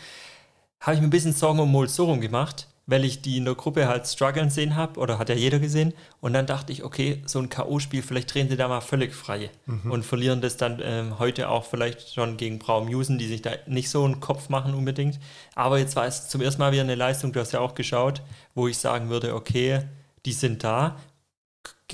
habe 0.81 0.95
ich 0.95 1.01
mir 1.01 1.07
ein 1.07 1.11
bisschen 1.11 1.33
Sorgen 1.33 1.61
um 1.61 1.71
Molsorum 1.71 2.21
gemacht, 2.21 2.67
weil 2.91 3.05
ich 3.05 3.23
die 3.23 3.37
in 3.37 3.45
der 3.45 3.55
Gruppe 3.55 3.87
halt 3.87 4.07
strugglen 4.09 4.51
sehen 4.51 4.75
habe, 4.75 4.99
oder 4.99 5.19
hat 5.19 5.29
ja 5.29 5.37
jeder 5.37 5.61
gesehen. 5.61 5.95
Und 6.21 6.33
dann 6.33 6.47
dachte 6.47 6.73
ich, 6.73 6.83
okay, 6.83 7.23
so 7.25 7.39
ein 7.39 7.49
K.O.-Spiel, 7.49 8.03
vielleicht 8.03 8.35
drehen 8.35 8.49
sie 8.49 8.57
da 8.57 8.67
mal 8.67 8.81
völlig 8.81 9.15
frei 9.15 9.51
mhm. 9.67 9.93
und 9.93 10.05
verlieren 10.05 10.41
das 10.41 10.57
dann 10.57 10.81
ähm, 10.83 11.21
heute 11.21 11.49
auch 11.49 11.65
vielleicht 11.65 12.13
schon 12.13 12.37
gegen 12.37 12.59
Braumusen, 12.59 13.17
die 13.17 13.29
sich 13.29 13.43
da 13.43 13.53
nicht 13.69 13.91
so 13.91 14.05
einen 14.05 14.19
Kopf 14.19 14.49
machen 14.49 14.75
unbedingt. 14.75 15.21
Aber 15.55 15.79
jetzt 15.79 15.95
war 15.95 16.05
es 16.05 16.29
zum 16.29 16.41
ersten 16.41 16.61
Mal 16.61 16.73
wieder 16.73 16.83
eine 16.83 16.97
Leistung, 16.97 17.33
du 17.33 17.39
hast 17.39 17.53
ja 17.53 17.61
auch 17.61 17.77
geschaut, 17.77 18.23
wo 18.57 18.67
ich 18.67 18.77
sagen 18.77 19.09
würde, 19.09 19.37
okay, 19.37 19.83
die 20.27 20.33
sind 20.33 20.65
da. 20.65 20.97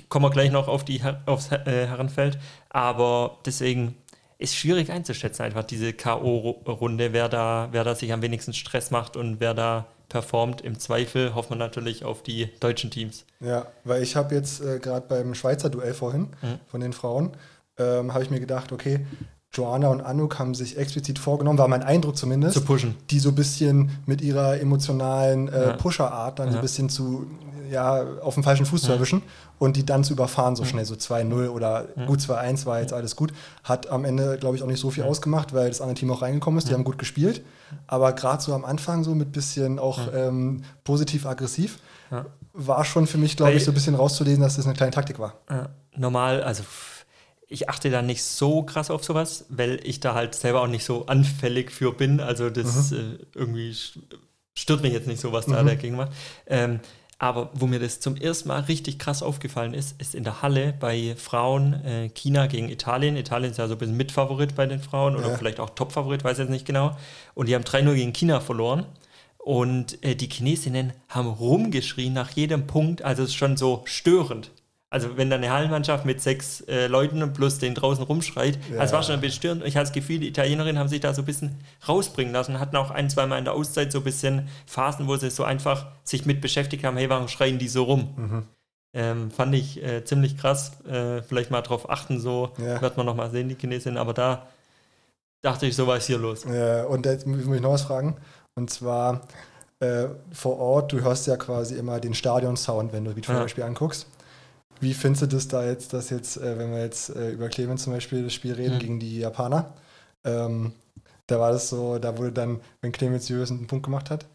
Kommen 0.09 0.25
wir 0.25 0.31
gleich 0.31 0.51
noch 0.51 0.67
auf 0.67 0.83
die, 0.83 1.03
aufs 1.27 1.53
äh, 1.53 1.87
Herrenfeld. 1.87 2.39
Aber 2.71 3.39
deswegen 3.45 3.97
ist 4.39 4.57
schwierig 4.57 4.91
einzuschätzen, 4.91 5.43
einfach 5.43 5.65
diese 5.65 5.93
K.O.-Runde, 5.93 7.13
wer 7.13 7.29
da, 7.29 7.69
wer 7.73 7.85
da 7.85 7.95
sich 7.95 8.15
am 8.15 8.23
wenigsten 8.23 8.55
Stress 8.55 8.91
macht 8.91 9.17
und 9.17 9.41
wer 9.41 9.53
da 9.53 9.87
performt. 10.09 10.61
Im 10.61 10.79
Zweifel 10.79 11.35
hofft 11.35 11.51
man 11.51 11.59
natürlich 11.59 12.05
auf 12.05 12.23
die 12.23 12.49
deutschen 12.61 12.91
Teams. 12.91 13.25
Ja, 13.41 13.67
weil 13.85 14.03
ich 14.03 14.17
habe 14.17 14.35
jetzt 14.35 14.61
äh, 14.61 14.79
gerade 14.79 15.07
beim 15.07 15.35
Schweizer 15.35 15.71
Duell 15.71 15.95
vorhin 15.95 16.29
mhm. 16.43 16.59
von 16.67 16.81
den 16.81 16.93
Frauen, 16.93 17.37
ähm, 17.79 18.15
habe 18.15 18.25
ich 18.25 18.31
mir 18.31 18.41
gedacht, 18.41 18.73
okay, 18.73 19.07
Joanna 19.57 19.89
und 19.89 20.01
Anouk 20.01 20.39
haben 20.39 20.55
sich 20.55 20.77
explizit 20.77 21.19
vorgenommen, 21.19 21.59
war 21.59 21.69
mein 21.69 21.83
Eindruck 21.83 22.17
zumindest, 22.17 22.55
zu 22.55 22.61
pushen. 22.63 22.95
die 23.11 23.19
so 23.19 23.31
ein 23.31 23.35
bisschen 23.35 23.91
mit 24.07 24.21
ihrer 24.21 24.61
emotionalen 24.61 25.49
äh, 25.49 25.69
ja. 25.69 25.73
Pusher-Art 25.75 26.39
dann 26.39 26.47
ja. 26.47 26.53
so 26.53 26.59
ein 26.59 26.63
bisschen 26.63 26.89
zu, 26.89 27.27
ja, 27.71 28.05
auf 28.23 28.35
dem 28.35 28.43
falschen 28.43 28.67
Fuß 28.67 28.83
ja. 28.83 28.87
zu 28.87 28.93
erwischen 28.93 29.23
und 29.59 29.77
die 29.77 29.87
dann 29.87 30.05
zu 30.05 30.13
überfahren 30.13 30.57
so 30.57 30.65
schnell, 30.65 30.85
so 30.85 30.95
2-0 30.95 31.49
oder 31.49 31.87
gut 32.07 32.21
2-1 32.21 32.67
war 32.67 32.81
jetzt 32.81 32.93
alles 32.93 33.17
gut. 33.17 33.33
Hat 33.65 33.89
am 33.89 34.05
Ende, 34.05 34.37
glaube 34.39 34.57
ich, 34.57 34.63
auch 34.63 34.67
nicht 34.67 34.81
so 34.81 34.91
viel 34.91 35.05
ausgemacht, 35.05 35.55
weil 35.55 35.69
das 35.69 35.81
andere 35.81 35.97
Team 35.97 36.11
auch 36.11 36.23
reingekommen 36.23 36.59
ist, 36.59 36.69
die 36.69 36.75
haben 36.75 36.85
gut 36.85 36.99
gespielt, 36.99 37.43
aber 37.87 38.13
gerade 38.13 38.43
so 38.43 38.55
am 38.55 38.65
Anfang 38.65 39.05
so 39.05 39.15
mit 39.15 39.33
bisschen 39.33 39.79
auch 39.79 40.01
ähm, 40.15 40.63
positiv-aggressiv 40.85 41.79
war 42.53 42.85
schon 42.85 43.07
für 43.07 43.19
mich, 43.19 43.37
glaube 43.37 43.53
ich, 43.53 43.65
so 43.65 43.71
ein 43.71 43.75
bisschen 43.75 43.95
rauszulesen, 43.95 44.43
dass 44.43 44.57
das 44.57 44.65
eine 44.65 44.75
kleine 44.75 44.93
Taktik 44.93 45.19
war. 45.19 45.35
normal, 45.97 46.43
also 46.43 46.63
ich 47.49 47.69
achte 47.69 47.91
da 47.91 48.03
nicht 48.03 48.23
so 48.25 48.63
krass 48.63 48.91
auf 48.91 49.05
sowas, 49.05 49.47
weil 49.49 49.81
ich 49.85 50.01
da 50.01 50.15
halt 50.15 50.35
selber 50.35 50.63
auch 50.63 50.67
nicht 50.67 50.85
so 50.85 51.07
anfällig 51.07 51.71
für 51.71 51.93
bin. 51.93 52.21
Also 52.21 52.51
das 52.51 52.91
mhm. 52.91 52.97
äh, 52.97 53.39
irgendwie 53.39 53.75
stört 54.55 54.83
mich 54.83 54.93
jetzt 54.93 55.07
nicht 55.07 55.21
so, 55.21 55.33
was 55.33 55.47
da 55.47 55.63
mhm. 55.63 55.67
dagegen 55.67 55.97
macht. 55.97 56.13
Ähm, 56.47 56.81
aber 57.19 57.51
wo 57.55 57.67
mir 57.67 57.79
das 57.79 58.01
zum 58.01 58.17
ersten 58.17 58.49
Mal 58.49 58.61
richtig 58.61 58.99
krass 58.99 59.23
aufgefallen 59.23 59.73
ist, 59.73 60.01
ist 60.01 60.15
in 60.15 60.23
der 60.23 60.43
Halle 60.43 60.75
bei 60.79 61.15
Frauen 61.17 61.73
äh, 61.85 62.11
China 62.11 62.47
gegen 62.47 62.69
Italien. 62.69 63.17
Italien 63.17 63.53
ist 63.53 63.57
ja 63.57 63.69
so 63.69 63.75
ein 63.75 63.79
bisschen 63.79 63.97
Mitfavorit 63.97 64.55
bei 64.55 64.67
den 64.67 64.81
Frauen 64.81 65.17
oder 65.17 65.31
ja. 65.31 65.37
vielleicht 65.39 65.61
auch 65.61 65.71
Topfavorit, 65.71 66.25
weiß 66.25 66.39
jetzt 66.39 66.51
nicht 66.51 66.67
genau. 66.67 66.95
Und 67.35 67.49
die 67.49 67.55
haben 67.55 67.65
3-0 67.65 67.95
gegen 67.95 68.13
China 68.13 68.41
verloren. 68.41 68.85
Und 69.39 70.03
äh, 70.05 70.15
die 70.15 70.29
Chinesinnen 70.29 70.93
haben 71.09 71.29
rumgeschrien 71.29 72.13
nach 72.13 72.31
jedem 72.31 72.67
Punkt. 72.67 73.03
Also 73.03 73.23
es 73.23 73.31
ist 73.31 73.37
schon 73.37 73.57
so 73.57 73.83
störend. 73.87 74.51
Also 74.97 75.17
wenn 75.17 75.29
da 75.29 75.37
eine 75.37 75.51
Hallenmannschaft 75.51 76.05
mit 76.05 76.21
sechs 76.21 76.63
äh, 76.63 76.87
Leuten 76.87 77.33
plus 77.33 77.59
den 77.59 77.75
draußen 77.75 78.03
rumschreit, 78.03 78.59
ja. 78.71 78.79
das 78.79 78.93
war 78.93 79.03
schon 79.03 79.15
ein 79.15 79.21
bisschen 79.21 79.37
störend. 79.37 79.65
Ich 79.67 79.77
habe 79.77 79.85
das 79.85 79.93
Gefühl, 79.93 80.21
die 80.21 80.29
Italienerinnen 80.29 80.79
haben 80.79 80.89
sich 80.89 81.01
da 81.01 81.13
so 81.13 81.23
ein 81.23 81.27
bisschen 81.27 81.57
rausbringen 81.87 82.33
lassen, 82.33 82.59
hatten 82.59 82.77
auch 82.77 82.91
ein, 82.91 83.11
zwei 83.11 83.27
Mal 83.27 83.39
in 83.39 83.45
der 83.45 83.55
Auszeit 83.55 83.93
so 83.93 83.99
ein 83.99 84.05
bisschen 84.05 84.49
Phasen, 84.67 85.07
wo 85.07 85.17
sie 85.17 85.31
so 85.31 85.45
einfach 85.45 85.87
sich 86.03 86.25
mit 86.25 86.41
beschäftigt 86.41 86.85
haben, 86.85 86.97
hey, 86.97 87.11
warum 87.11 87.29
schreien 87.29 87.59
die 87.59 87.69
so 87.69 87.85
rum? 87.85 88.15
Mhm. 88.17 88.43
Ähm, 88.95 89.31
fand 89.31 89.55
ich 89.55 89.83
äh, 89.83 90.05
ziemlich 90.05 90.39
krass. 90.39 90.83
Äh, 90.87 91.21
vielleicht 91.23 91.51
mal 91.51 91.61
drauf 91.61 91.91
achten, 91.91 92.19
so 92.19 92.53
ja. 92.57 92.81
wird 92.81 92.97
man 92.97 93.05
noch 93.05 93.15
mal 93.15 93.31
sehen, 93.31 93.51
die 93.51 93.55
Chinesinnen. 93.55 93.99
Aber 93.99 94.15
da 94.15 94.47
dachte 95.43 95.67
ich, 95.67 95.77
so 95.77 95.87
war 95.87 95.99
es 95.99 96.07
hier 96.07 96.17
los. 96.17 96.45
Ja, 96.45 96.85
und 96.85 97.05
jetzt 97.05 97.27
muss 97.27 97.41
ich 97.41 97.61
noch 97.61 97.73
was 97.73 97.83
fragen. 97.83 98.17
Und 98.55 98.71
zwar 98.71 99.21
äh, 99.81 100.07
vor 100.33 100.59
Ort, 100.59 100.93
du 100.93 101.03
hörst 101.03 101.27
ja 101.27 101.37
quasi 101.37 101.75
immer 101.75 102.01
den 102.01 102.15
Stadion-Sound, 102.15 102.95
wenn 102.95 103.05
du 103.05 103.11
das 103.11 103.17
Beachvolleyball-Spiel 103.17 103.63
ja. 103.63 103.69
anguckst. 103.69 104.07
Wie 104.81 104.95
findest 104.95 105.23
du 105.23 105.27
das 105.27 105.49
da 105.49 105.65
jetzt, 105.65 105.93
dass 105.93 106.11
jetzt, 106.11 106.37
äh, 106.37 106.59
wenn 106.59 106.71
wir 106.73 106.81
jetzt 106.81 107.15
äh, 107.15 107.31
über 107.31 107.49
Clemens 107.49 107.85
zum 107.85 107.93
Beispiel 107.93 108.25
das 108.25 108.35
Spiel 108.35 108.53
reden 108.53 108.75
mhm. 108.75 108.81
gegen 108.81 109.01
die 109.01 109.19
Japaner, 109.21 109.73
ähm, 110.25 110.73
da 111.27 111.41
war 111.41 111.53
das 111.53 111.69
so, 111.69 111.99
da 111.99 112.17
wurde 112.19 112.33
dann, 112.33 112.61
wenn 112.83 112.93
Clemens 112.93 113.29
Jös 113.29 113.51
einen 113.51 113.67
Punkt 113.67 113.85
gemacht 113.85 114.11
hat, 114.11 114.27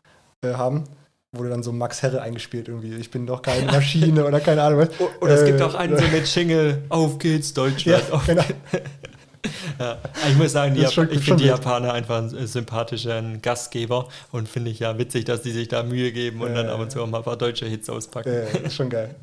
äh, 0.42 0.54
haben, 0.54 0.86
wurde 1.32 1.50
dann 1.50 1.64
so 1.64 1.72
Max 1.72 2.02
Herre 2.02 2.22
eingespielt 2.22 2.68
irgendwie. 2.68 2.96
Ich 2.96 3.12
bin 3.12 3.26
doch 3.26 3.42
keine 3.42 3.66
Maschine 3.72 4.26
oder 4.26 4.40
keine 4.40 4.64
Ahnung 4.64 4.80
was. 4.80 4.90
Oder 5.22 5.36
es 5.36 5.46
gibt 5.46 5.62
auch 5.62 5.76
einen 5.76 5.98
so 5.98 6.06
mit 6.08 6.28
Schingle, 6.28 6.84
auf 6.90 7.18
geht's 7.20 7.54
Deutschland. 7.54 8.04
Ja, 8.10 8.14
auf 8.14 8.26
genau. 8.26 8.44
Ja, 9.80 9.98
ich 10.30 10.38
muss 10.38 10.52
sagen, 10.52 10.76
schon, 10.92 11.12
ich 11.12 11.20
finde 11.22 11.44
die 11.44 11.50
Japaner 11.50 11.94
einfach 11.94 12.18
ein 12.18 12.48
sympathischer 12.48 13.22
Gastgeber 13.42 14.08
und 14.32 14.48
finde 14.48 14.72
ich 14.72 14.80
ja 14.80 14.98
witzig, 14.98 15.26
dass 15.26 15.42
die 15.42 15.52
sich 15.52 15.68
da 15.68 15.84
Mühe 15.84 16.12
geben 16.12 16.42
und 16.42 16.52
äh, 16.52 16.56
dann 16.56 16.70
ab 16.70 16.80
und 16.80 16.92
zu 16.92 17.02
auch 17.02 17.08
mal 17.08 17.20
ein 17.20 17.24
paar 17.24 17.38
deutsche 17.38 17.66
Hits 17.66 17.90
auspacken. 17.90 18.30
Äh, 18.30 18.60
ist 18.66 18.76
schon 18.76 18.90
geil. 18.90 19.16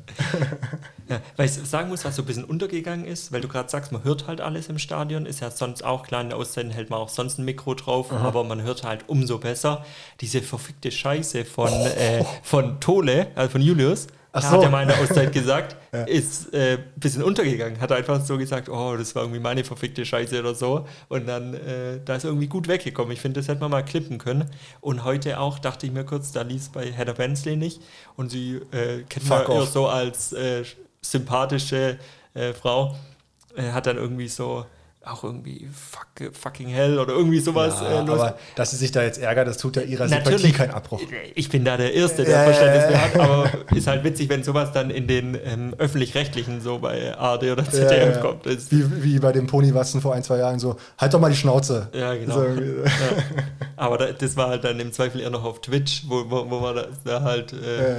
ja, 1.09 1.21
weil 1.37 1.45
ich 1.45 1.53
sagen 1.53 1.89
muss, 1.89 2.03
was 2.05 2.15
so 2.15 2.23
ein 2.23 2.25
bisschen 2.25 2.43
untergegangen 2.43 3.05
ist, 3.05 3.31
weil 3.31 3.41
du 3.41 3.47
gerade 3.47 3.69
sagst, 3.69 3.91
man 3.91 4.03
hört 4.03 4.27
halt 4.27 4.41
alles 4.41 4.67
im 4.67 4.79
Stadion, 4.79 5.25
ist 5.25 5.39
ja 5.39 5.51
sonst 5.51 5.83
auch 5.83 6.03
klar, 6.03 6.21
in 6.21 6.33
Auszeiten 6.33 6.71
hält 6.71 6.89
man 6.89 6.99
auch 6.99 7.09
sonst 7.09 7.39
ein 7.39 7.45
Mikro 7.45 7.75
drauf, 7.75 8.11
Aha. 8.11 8.27
aber 8.27 8.43
man 8.43 8.61
hört 8.61 8.83
halt 8.83 9.05
umso 9.07 9.37
besser 9.37 9.85
diese 10.21 10.41
verfickte 10.41 10.91
Scheiße 10.91 11.45
von, 11.45 11.69
oh. 11.69 11.85
äh, 11.85 12.25
von 12.43 12.79
Tole, 12.79 13.27
also 13.35 13.51
von 13.51 13.61
Julius 13.61 14.07
Ach 14.31 14.43
so. 14.43 14.49
hat 14.49 14.63
er 14.63 14.69
mal 14.69 14.83
in 14.83 14.89
der 14.89 14.99
Auszeit 14.99 15.31
gesagt, 15.31 15.75
ja. 15.91 16.03
ist 16.03 16.53
ein 16.53 16.59
äh, 16.59 16.77
bisschen 16.95 17.23
untergegangen. 17.23 17.81
Hat 17.81 17.91
einfach 17.91 18.23
so 18.23 18.37
gesagt, 18.37 18.69
oh, 18.69 18.95
das 18.95 19.15
war 19.15 19.23
irgendwie 19.23 19.39
meine 19.39 19.63
verfickte 19.63 20.05
Scheiße 20.05 20.39
oder 20.39 20.53
so. 20.53 20.85
Und 21.07 21.27
dann, 21.27 21.55
äh, 21.55 21.99
da 22.03 22.15
ist 22.15 22.25
irgendwie 22.25 22.47
gut 22.47 22.67
weggekommen. 22.67 23.11
Ich 23.11 23.21
finde, 23.21 23.39
das 23.39 23.47
hätte 23.47 23.61
man 23.61 23.71
mal 23.71 23.83
klippen 23.83 24.19
können. 24.19 24.49
Und 24.81 25.03
heute 25.03 25.39
auch, 25.39 25.57
dachte 25.57 25.87
ich 25.87 25.91
mir 25.91 26.03
kurz, 26.03 26.31
da 26.31 26.43
lief 26.43 26.61
es 26.61 26.69
bei 26.69 26.91
Heather 26.91 27.13
Bensley 27.13 27.55
nicht. 27.55 27.81
Und 28.15 28.29
sie 28.29 28.61
äh, 28.71 29.03
kennt 29.09 29.27
man 29.29 29.49
eher 29.49 29.65
so 29.65 29.87
als 29.87 30.33
äh, 30.33 30.63
sympathische 31.01 31.97
äh, 32.33 32.53
Frau. 32.53 32.95
Hat 33.57 33.87
dann 33.87 33.97
irgendwie 33.97 34.27
so 34.27 34.65
auch 35.11 35.23
irgendwie 35.23 35.67
fuck, 35.73 36.35
fucking 36.35 36.67
hell 36.67 36.99
oder 36.99 37.13
irgendwie 37.13 37.39
sowas 37.39 37.81
ja, 37.81 38.01
äh, 38.01 38.05
los. 38.05 38.19
Aber 38.19 38.37
dass 38.55 38.71
sie 38.71 38.77
sich 38.77 38.91
da 38.91 39.03
jetzt 39.03 39.19
ärgert, 39.19 39.47
das 39.47 39.57
tut 39.57 39.75
ja 39.75 39.81
ihrer 39.81 40.07
Natürlich, 40.07 40.41
Sympathie 40.41 40.51
keinen 40.51 40.71
Abbruch. 40.71 41.01
Ich 41.35 41.49
bin 41.49 41.65
da 41.65 41.77
der 41.77 41.93
Erste, 41.93 42.23
der 42.23 42.41
äh, 42.41 42.53
Verständnis 42.53 42.89
mehr 42.89 43.01
hat, 43.01 43.19
aber 43.19 43.51
ist 43.75 43.87
halt 43.87 44.03
witzig, 44.03 44.29
wenn 44.29 44.43
sowas 44.43 44.71
dann 44.71 44.89
in 44.89 45.07
den 45.07 45.37
ähm, 45.43 45.73
öffentlich-rechtlichen 45.77 46.61
so 46.61 46.79
bei 46.79 47.17
ARD 47.17 47.43
oder 47.43 47.63
ZDF 47.63 48.15
ja, 48.15 48.21
kommt. 48.21 48.45
Wie, 48.45 49.03
wie 49.03 49.19
bei 49.19 49.31
dem 49.31 49.47
Ponywatzen 49.47 50.01
vor 50.01 50.13
ein, 50.13 50.23
zwei 50.23 50.37
Jahren 50.37 50.59
so, 50.59 50.77
halt 50.97 51.13
doch 51.13 51.19
mal 51.19 51.29
die 51.29 51.37
Schnauze. 51.37 51.89
Ja, 51.93 52.13
genau. 52.15 52.35
So, 52.35 52.45
aber 53.75 53.97
da, 53.97 54.11
das 54.11 54.37
war 54.37 54.49
halt 54.49 54.63
dann 54.63 54.79
im 54.79 54.91
Zweifel 54.91 55.21
eher 55.21 55.29
noch 55.29 55.43
auf 55.43 55.61
Twitch, 55.61 56.03
wo, 56.07 56.29
wo, 56.29 56.49
wo 56.49 56.59
man 56.59 56.75
da, 56.75 56.85
da 57.03 57.21
halt 57.21 57.53
äh, 57.53 57.95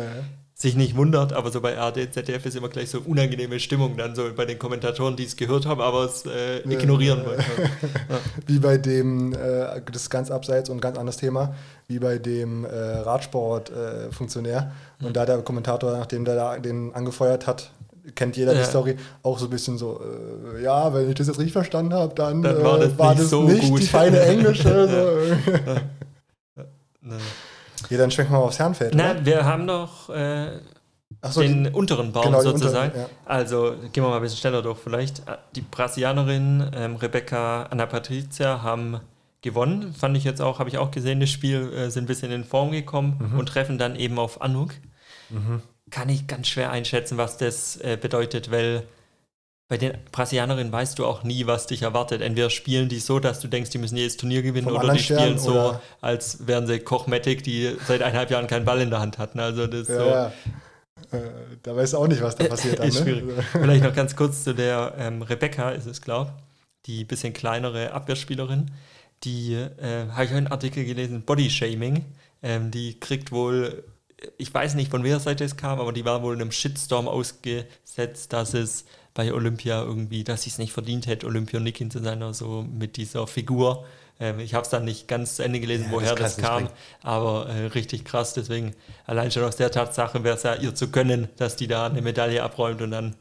sich 0.60 0.76
nicht 0.76 0.94
wundert, 0.94 1.32
aber 1.32 1.50
so 1.50 1.62
bei 1.62 1.78
ARD, 1.78 2.12
ZDF 2.12 2.44
ist 2.44 2.54
immer 2.54 2.68
gleich 2.68 2.90
so 2.90 3.00
unangenehme 3.00 3.58
Stimmung 3.58 3.96
dann 3.96 4.14
so 4.14 4.24
bei 4.36 4.44
den 4.44 4.58
Kommentatoren, 4.58 5.16
die 5.16 5.24
es 5.24 5.36
gehört 5.36 5.64
haben, 5.64 5.80
aber 5.80 6.04
es 6.04 6.26
äh, 6.26 6.58
ignorieren 6.70 7.24
wollen. 7.24 7.38
Ja. 7.38 8.18
Wie 8.46 8.58
bei 8.58 8.76
dem, 8.76 9.32
äh, 9.32 9.80
das 9.90 10.02
ist 10.02 10.10
ganz 10.10 10.30
abseits 10.30 10.68
und 10.68 10.82
ganz 10.82 10.98
anderes 10.98 11.16
Thema, 11.16 11.54
wie 11.88 11.98
bei 11.98 12.18
dem 12.18 12.66
äh, 12.66 12.68
Radsport-Funktionär. 12.68 14.72
und 15.00 15.08
mhm. 15.08 15.12
da 15.14 15.24
der 15.24 15.38
Kommentator, 15.38 15.96
nachdem 15.96 16.26
der 16.26 16.34
da 16.34 16.58
den 16.58 16.94
angefeuert 16.94 17.46
hat, 17.46 17.72
kennt 18.14 18.36
jeder 18.36 18.52
ja. 18.52 18.58
die 18.58 18.64
Story, 18.66 18.96
auch 19.22 19.38
so 19.38 19.46
ein 19.46 19.50
bisschen 19.50 19.78
so, 19.78 19.98
äh, 20.54 20.62
ja, 20.62 20.92
wenn 20.92 21.08
ich 21.08 21.14
das 21.14 21.26
jetzt 21.26 21.38
richtig 21.38 21.54
verstanden 21.54 21.94
habe, 21.94 22.14
dann, 22.14 22.42
dann 22.42 22.62
war 22.62 22.78
das, 22.78 22.98
war 22.98 23.12
nicht, 23.12 23.22
das 23.22 23.30
so 23.30 23.44
nicht 23.44 23.78
die 23.78 23.86
feine 23.86 24.20
Englische. 24.20 25.40
so. 25.56 25.72
ja. 27.08 27.16
Ja, 27.90 27.98
dann 27.98 28.10
schwenken 28.10 28.32
wir 28.32 28.38
mal 28.38 28.46
aufs 28.46 28.58
Herrenfeld. 28.58 28.94
Nein, 28.94 29.16
oder? 29.16 29.26
wir 29.26 29.44
haben 29.44 29.66
noch 29.66 30.08
äh, 30.10 30.60
so, 31.28 31.42
den 31.42 31.64
die, 31.64 31.70
unteren 31.70 32.12
Baum 32.12 32.26
genau, 32.26 32.40
sozusagen. 32.40 32.92
Unteren, 32.92 33.08
ja. 33.10 33.26
Also 33.26 33.74
gehen 33.92 34.02
wir 34.02 34.08
mal 34.08 34.16
ein 34.16 34.22
bisschen 34.22 34.38
schneller 34.38 34.62
durch 34.62 34.78
vielleicht. 34.78 35.22
Die 35.54 35.60
Brasilianerin 35.60 36.70
ähm, 36.74 36.96
Rebecca 36.96 37.64
Anna 37.64 37.86
Patricia 37.86 38.62
haben 38.62 39.00
gewonnen. 39.42 39.94
Fand 39.94 40.16
ich 40.16 40.24
jetzt 40.24 40.40
auch, 40.40 40.58
habe 40.58 40.68
ich 40.68 40.78
auch 40.78 40.90
gesehen, 40.90 41.20
das 41.20 41.30
Spiel 41.30 41.72
äh, 41.72 41.90
sind 41.90 42.04
ein 42.04 42.06
bisschen 42.06 42.30
in 42.30 42.44
Form 42.44 42.70
gekommen 42.70 43.30
mhm. 43.32 43.38
und 43.38 43.46
treffen 43.46 43.78
dann 43.78 43.96
eben 43.96 44.18
auf 44.18 44.40
Anuk. 44.40 44.74
Mhm. 45.30 45.62
Kann 45.90 46.08
ich 46.08 46.26
ganz 46.26 46.48
schwer 46.48 46.70
einschätzen, 46.70 47.18
was 47.18 47.36
das 47.36 47.76
äh, 47.78 47.98
bedeutet, 48.00 48.50
weil 48.50 48.84
bei 49.70 49.78
den 49.78 49.96
Brasilianerinnen 50.10 50.72
weißt 50.72 50.98
du 50.98 51.06
auch 51.06 51.22
nie, 51.22 51.46
was 51.46 51.68
dich 51.68 51.82
erwartet. 51.82 52.22
Entweder 52.22 52.50
spielen 52.50 52.88
die 52.88 52.98
so, 52.98 53.20
dass 53.20 53.38
du 53.38 53.46
denkst, 53.46 53.70
die 53.70 53.78
müssen 53.78 53.96
jedes 53.96 54.16
Turnier 54.16 54.42
gewinnen, 54.42 54.66
Vom 54.66 54.76
oder 54.76 54.92
die 54.92 54.98
spielen 54.98 55.38
so, 55.38 55.52
oder? 55.52 55.82
als 56.00 56.44
wären 56.48 56.66
sie 56.66 56.80
Kochmetic, 56.80 57.44
die 57.44 57.76
seit 57.86 58.02
eineinhalb 58.02 58.32
Jahren 58.32 58.48
keinen 58.48 58.64
Ball 58.64 58.80
in 58.80 58.90
der 58.90 58.98
Hand 58.98 59.18
hatten. 59.18 59.38
Also 59.38 59.68
das 59.68 59.86
ja, 59.86 59.96
so. 59.96 60.04
Ja. 60.06 60.26
Äh, 61.12 61.30
da 61.62 61.76
weißt 61.76 61.92
du 61.92 61.98
auch 61.98 62.08
nicht, 62.08 62.20
was 62.20 62.34
da 62.34 62.48
passiert. 62.48 62.84
ist 62.84 62.98
dann, 62.98 63.26
ne? 63.26 63.44
Vielleicht 63.52 63.84
noch 63.84 63.94
ganz 63.94 64.16
kurz 64.16 64.42
zu 64.42 64.56
der 64.56 64.92
ähm, 64.98 65.22
Rebecca, 65.22 65.70
ist 65.70 65.86
es, 65.86 66.02
glaube 66.02 66.32
ich, 66.34 66.86
die 66.86 67.04
bisschen 67.04 67.32
kleinere 67.32 67.92
Abwehrspielerin. 67.92 68.72
die, 69.22 69.54
äh, 69.54 70.08
habe 70.10 70.24
ich 70.24 70.32
einen 70.32 70.48
Artikel 70.48 70.84
gelesen, 70.84 71.22
Body 71.22 71.48
Shaming. 71.48 72.04
Ähm, 72.42 72.72
die 72.72 72.98
kriegt 72.98 73.30
wohl, 73.30 73.84
ich 74.36 74.52
weiß 74.52 74.74
nicht 74.74 74.90
von 74.90 75.04
welcher 75.04 75.20
Seite 75.20 75.44
es 75.44 75.56
kam, 75.56 75.78
aber 75.78 75.92
die 75.92 76.04
war 76.04 76.24
wohl 76.24 76.34
einem 76.34 76.50
Shitstorm 76.50 77.06
ausgesetzt, 77.06 78.32
dass 78.32 78.54
es 78.54 78.84
bei 79.14 79.32
Olympia 79.32 79.82
irgendwie, 79.82 80.24
dass 80.24 80.42
sie 80.42 80.50
es 80.50 80.58
nicht 80.58 80.72
verdient 80.72 81.06
hätte, 81.06 81.26
Olympionikin 81.26 81.90
zu 81.90 81.98
sein 82.02 82.22
oder 82.22 82.34
so 82.34 82.64
mit 82.70 82.96
dieser 82.96 83.26
Figur. 83.26 83.84
Ähm, 84.20 84.38
ich 84.38 84.54
habe 84.54 84.64
es 84.64 84.70
dann 84.70 84.84
nicht 84.84 85.08
ganz 85.08 85.36
zu 85.36 85.42
Ende 85.42 85.60
gelesen, 85.60 85.86
Ja, 85.86 85.92
woher 85.92 86.14
das 86.14 86.36
das, 86.36 86.44
kam, 86.44 86.64
bringen. 86.64 86.70
aber 87.02 87.48
äh, 87.48 87.66
richtig 87.66 88.04
krass. 88.04 88.34
Deswegen 88.34 88.74
allein 89.06 89.30
schon 89.30 89.42
aus 89.44 89.56
der 89.56 89.70
Tatsache 89.70 90.22
wäre 90.24 90.36
es 90.36 90.42
ja 90.44 90.54
ihr 90.54 90.74
zu 90.74 90.90
gönnen, 90.90 91.28
dass 91.36 91.56
die 91.56 91.66
da 91.66 91.86
eine 91.86 92.02
Medaille 92.02 92.42
abräumt 92.42 92.82
und 92.82 92.90
dann 92.92 93.16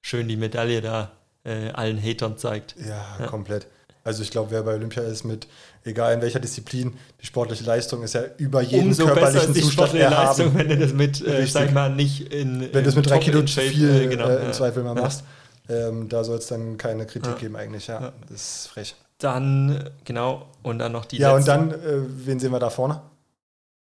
schön 0.00 0.28
die 0.28 0.36
Medaille 0.36 0.80
da 0.80 1.12
äh, 1.44 1.70
allen 1.70 2.02
Hatern 2.02 2.38
zeigt. 2.38 2.74
Ja, 2.78 3.26
komplett. 3.26 3.66
Also 4.06 4.22
ich 4.22 4.30
glaube, 4.30 4.50
wer 4.50 4.62
bei 4.62 4.74
Olympia 4.74 5.02
ist 5.02 5.24
mit, 5.24 5.46
egal 5.82 6.12
in 6.12 6.20
welcher 6.20 6.38
Disziplin, 6.38 6.92
die 7.22 7.26
sportliche 7.26 7.64
Leistung 7.64 8.02
ist 8.02 8.12
ja 8.14 8.22
über 8.36 8.60
jeden 8.60 8.88
Umso 8.88 9.06
besser 9.06 9.14
körperlichen 9.20 9.48
ist 9.48 9.56
die 9.56 9.60
Zustand 9.62 9.88
sportliche 9.88 10.08
Leistung, 10.14 10.46
erhaben. 10.46 10.58
wenn 10.58 10.68
du 10.68 10.76
das 10.78 10.92
mit, 10.92 11.20
äh, 11.22 11.30
Richtig. 11.30 11.52
sag 11.52 11.66
ich 11.68 11.72
mal, 11.72 11.88
nicht 11.90 12.32
in 12.32 12.68
Wenn 12.72 12.84
du 12.84 12.90
in 12.90 12.96
mit 12.96 13.08
drei 13.08 13.18
Kilo 13.18 13.42
zu 13.42 13.60
viel 13.62 14.02
äh, 14.02 14.06
genau, 14.08 14.28
äh, 14.28 14.36
im 14.36 14.42
ja. 14.44 14.52
Zweifel 14.52 14.82
mal 14.82 14.94
Ja. 14.94 15.02
machst, 15.02 15.24
ähm, 15.68 16.08
da 16.08 16.24
soll 16.24 16.38
es 16.38 16.46
dann 16.48 16.76
keine 16.78 17.06
Kritik 17.06 17.32
Ja. 17.32 17.38
geben 17.38 17.56
eigentlich. 17.56 17.86
Ja, 17.86 18.00
Ja. 18.00 18.12
das 18.28 18.40
ist 18.64 18.66
frech. 18.68 18.94
Dann, 19.18 19.90
genau, 20.04 20.46
und 20.62 20.78
dann 20.80 20.92
noch 20.92 21.04
die 21.04 21.18
ja, 21.18 21.30
und 21.30 21.46
letzte- 21.46 21.50
dann, 21.52 21.70
äh, 21.70 22.26
wen 22.26 22.38
sehen 22.40 22.52
wir 22.52 22.58
da 22.58 22.68
vorne? 22.70 23.00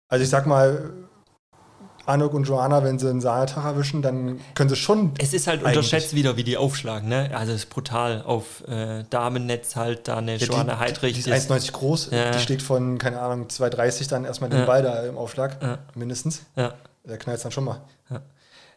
Also 0.10 0.24
ich 0.24 0.30
sag 0.30 0.46
mal, 0.46 0.92
Anuk 2.06 2.34
und 2.34 2.44
Joanna, 2.46 2.84
wenn 2.84 2.98
sie 3.00 3.08
einen 3.10 3.22
Sahnetag 3.22 3.64
erwischen, 3.64 4.02
dann 4.02 4.42
können 4.56 4.70
sie 4.70 4.76
schon 4.76 5.14
Es 5.20 5.34
ist 5.34 5.46
halt 5.48 5.64
unterschätzt 5.64 6.16
wieder, 6.16 6.36
wie 6.36 6.44
die 6.44 6.58
aufschlagen, 6.58 7.08
ne? 7.08 7.30
Also 7.34 7.54
es 7.54 7.60
ist 7.66 7.70
brutal. 7.70 8.24
Auf 8.24 8.68
äh, 8.68 9.04
Damennetz 9.10 9.76
halt 9.76 10.08
da 10.08 10.18
eine 10.18 10.36
Ja, 10.38 10.48
Joanna 10.48 10.74
die, 10.74 10.80
Heidrich. 10.80 11.14
Die 11.14 11.20
ist 11.20 11.28
das- 11.30 11.50
1,90 11.50 11.72
groß, 11.74 12.10
Ja. 12.12 12.32
die 12.32 12.40
schlägt 12.40 12.64
von, 12.64 12.98
keine 12.98 13.22
Ahnung, 13.22 13.48
2,30 13.50 14.08
dann 14.10 14.26
erstmal 14.26 14.50
den 14.50 14.62
Ja. 14.62 14.66
Ball 14.66 14.82
da 14.82 15.04
im 15.04 15.16
Aufschlag, 15.18 15.58
mindestens. 15.96 16.42
ja. 16.56 16.74
Der 17.06 17.18
knallt 17.18 17.44
dann 17.46 17.52
schon 17.52 17.64
mal. 17.64 17.82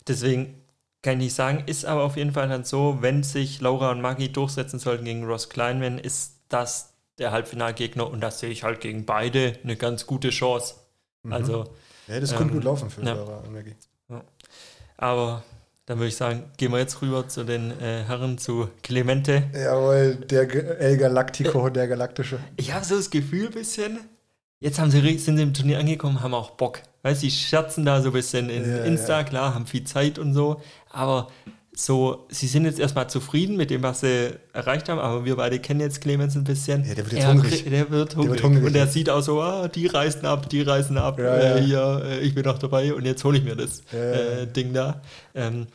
Deswegen 0.06 0.62
kann 1.04 1.12
ich 1.14 1.26
nicht 1.26 1.34
sagen, 1.34 1.62
ist 1.66 1.84
aber 1.84 2.02
auf 2.02 2.16
jeden 2.16 2.32
Fall 2.32 2.48
dann 2.48 2.64
so, 2.64 2.98
wenn 3.00 3.22
sich 3.22 3.60
Laura 3.60 3.92
und 3.92 4.00
Maggie 4.00 4.30
durchsetzen 4.30 4.80
sollten 4.80 5.04
gegen 5.04 5.24
Ross 5.24 5.48
Kleinman, 5.48 5.98
ist 5.98 6.32
das 6.48 6.94
der 7.18 7.30
Halbfinalgegner 7.30 8.10
und 8.10 8.20
das 8.20 8.40
sehe 8.40 8.50
ich 8.50 8.64
halt 8.64 8.80
gegen 8.80 9.04
beide 9.04 9.52
eine 9.62 9.76
ganz 9.76 10.06
gute 10.06 10.30
Chance. 10.30 10.74
Also, 11.30 11.64
Ja, 12.08 12.18
das 12.18 12.30
könnte 12.30 12.46
Ähm, 12.48 12.54
gut 12.54 12.64
laufen 12.64 12.90
für 12.90 13.02
ja. 13.02 13.12
Laura 13.12 13.38
und 13.38 13.52
Maggie. 13.52 13.76
aber 14.96 15.42
dann 15.86 15.98
würde 15.98 16.08
ich 16.08 16.16
sagen, 16.16 16.44
gehen 16.56 16.72
wir 16.72 16.78
jetzt 16.78 17.00
rüber 17.02 17.28
zu 17.28 17.44
den 17.44 17.70
äh, 17.80 18.04
Herren, 18.06 18.38
zu 18.38 18.68
Clemente. 18.82 19.44
Jawohl, 19.54 20.16
der 20.16 20.46
Ge- 20.46 20.76
El 20.78 20.96
Galactico, 20.96 21.68
der 21.68 21.88
Galaktische. 21.88 22.38
Ich 22.56 22.72
habe 22.72 22.84
so 22.84 22.96
das 22.96 23.10
Gefühl 23.10 23.46
ein 23.46 23.52
bisschen, 23.52 24.00
jetzt 24.60 24.78
haben 24.78 24.90
sie, 24.90 25.18
sind 25.18 25.36
sie 25.36 25.42
im 25.42 25.52
Turnier 25.54 25.78
angekommen, 25.78 26.22
haben 26.22 26.34
auch 26.34 26.52
Bock. 26.52 26.80
Weißt 27.04 27.22
du, 27.22 27.26
sie 27.26 27.30
scherzen 27.30 27.84
da 27.84 28.02
so 28.02 28.08
ein 28.08 28.12
bisschen 28.14 28.50
in 28.50 28.68
Ja, 28.68 28.78
Insta, 28.84 29.18
ja. 29.18 29.24
klar, 29.24 29.54
haben 29.54 29.66
viel 29.66 29.84
Zeit 29.84 30.18
und 30.18 30.34
so, 30.34 30.60
aber 30.90 31.28
so, 31.76 32.26
sie 32.30 32.46
sind 32.46 32.64
jetzt 32.66 32.78
erstmal 32.78 33.10
zufrieden 33.10 33.56
mit 33.56 33.68
dem, 33.70 33.82
was 33.82 34.00
sie 34.00 34.30
erreicht 34.52 34.88
haben, 34.88 35.00
aber 35.00 35.24
wir 35.24 35.34
beide 35.36 35.58
kennen 35.58 35.80
jetzt 35.80 36.00
Clemens 36.00 36.36
ein 36.36 36.44
bisschen. 36.44 36.84
Ja, 36.84 36.94
der 36.94 37.04
wird 37.04 37.12
jetzt 37.14 37.24
Er 37.24 37.32
hungrig. 37.34 37.64
Der 37.64 37.90
wird 37.90 38.14
hungrig. 38.16 38.42
hungrig 38.44 38.64
Und 38.64 38.76
er 38.76 38.86
sieht 38.86 39.10
auch 39.10 39.20
so, 39.22 39.42
ah, 39.42 39.66
die 39.68 39.86
reisen 39.88 40.24
ab, 40.24 40.48
die 40.48 40.62
reisen 40.62 40.96
ab, 40.98 41.18
Ja, 41.18 41.34
äh, 41.36 41.58
ja. 41.58 41.64
hier, 41.64 42.02
äh, 42.04 42.20
ich 42.20 42.34
bin 42.34 42.44
noch 42.44 42.58
dabei 42.58 42.94
und 42.94 43.04
jetzt 43.04 43.24
hole 43.24 43.38
ich 43.38 43.44
mir 43.44 43.56
das 43.56 43.80
äh. 43.92 44.46
Ding 44.46 44.72
da. 44.72 45.02
Ähm, 45.34 45.66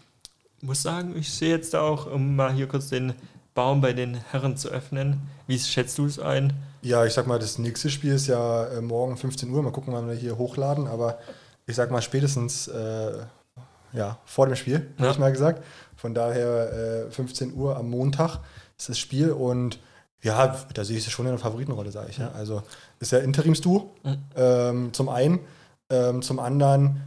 muss 0.61 0.81
sagen, 0.81 1.15
ich 1.19 1.29
sehe 1.31 1.49
jetzt 1.49 1.75
auch, 1.75 2.09
um 2.11 2.35
mal 2.35 2.53
hier 2.53 2.67
kurz 2.67 2.87
den 2.89 3.13
Baum 3.53 3.81
bei 3.81 3.91
den 3.93 4.15
Herren 4.31 4.55
zu 4.55 4.69
öffnen. 4.69 5.19
Wie 5.47 5.59
schätzt 5.59 5.97
du 5.97 6.05
es 6.05 6.17
ein? 6.17 6.53
Ja, 6.81 7.05
ich 7.05 7.13
sag 7.13 7.27
mal, 7.27 7.39
das 7.39 7.57
nächste 7.57 7.89
Spiel 7.89 8.13
ist 8.13 8.27
ja 8.27 8.65
äh, 8.67 8.81
morgen 8.81 9.17
15 9.17 9.49
Uhr. 9.49 9.61
Mal 9.61 9.71
gucken, 9.71 9.93
wann 9.93 10.07
wir 10.07 10.15
hier 10.15 10.37
hochladen. 10.37 10.87
Aber 10.87 11.19
ich 11.65 11.75
sag 11.75 11.91
mal, 11.91 12.01
spätestens 12.01 12.67
äh, 12.67 13.11
ja, 13.93 14.17
vor 14.25 14.45
dem 14.45 14.55
Spiel, 14.55 14.87
Ja. 14.97 15.03
habe 15.03 15.11
ich 15.13 15.19
mal 15.19 15.31
gesagt. 15.31 15.63
Von 15.95 16.13
daher 16.13 17.07
äh, 17.07 17.11
15 17.11 17.53
Uhr 17.53 17.75
am 17.75 17.89
Montag 17.89 18.39
ist 18.77 18.87
das 18.89 18.97
Spiel. 18.97 19.31
Und 19.31 19.79
ja, 20.21 20.55
da 20.73 20.83
sehe 20.85 20.97
ich 20.97 21.03
sie 21.03 21.11
schon 21.11 21.25
in 21.25 21.31
der 21.33 21.39
Favoritenrolle, 21.39 21.91
sage 21.91 22.07
ich. 22.11 22.17
Ja. 22.17 22.31
Also 22.31 22.63
ist 22.99 23.11
ja 23.11 23.19
Interimsduo. 23.19 23.91
Mhm. 24.03 24.17
Ähm, 24.35 24.93
zum 24.93 25.09
einen. 25.09 25.39
Ähm, 25.89 26.21
zum 26.21 26.39
anderen, 26.39 27.01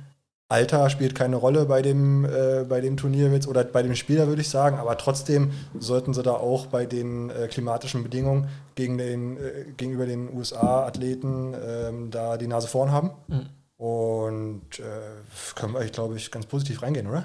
Alter 0.52 0.90
spielt 0.90 1.14
keine 1.14 1.36
Rolle 1.36 1.64
bei 1.64 1.80
dem, 1.80 2.24
äh, 2.26 2.64
bei 2.68 2.80
dem 2.82 2.96
Turnier 2.98 3.32
jetzt 3.32 3.48
oder 3.48 3.64
bei 3.64 3.82
dem 3.82 3.94
Spieler, 3.94 4.28
würde 4.28 4.42
ich 4.42 4.50
sagen. 4.50 4.78
Aber 4.78 4.98
trotzdem 4.98 5.50
sollten 5.78 6.12
sie 6.12 6.22
da 6.22 6.32
auch 6.32 6.66
bei 6.66 6.84
den 6.84 7.30
äh, 7.30 7.48
klimatischen 7.48 8.02
Bedingungen 8.02 8.48
gegen 8.74 8.98
den, 8.98 9.38
äh, 9.38 9.64
gegenüber 9.76 10.04
den 10.04 10.32
USA-Athleten 10.32 11.54
ähm, 11.54 12.10
da 12.10 12.36
die 12.36 12.46
Nase 12.46 12.68
vorn 12.68 12.92
haben. 12.92 13.10
Mhm. 13.28 13.46
Und 13.78 14.78
äh, 14.78 15.54
können 15.54 15.72
wir, 15.72 15.80
ich 15.80 15.92
glaube 15.92 16.16
ich, 16.16 16.30
ganz 16.30 16.46
positiv 16.46 16.82
reingehen, 16.82 17.08
oder? 17.08 17.24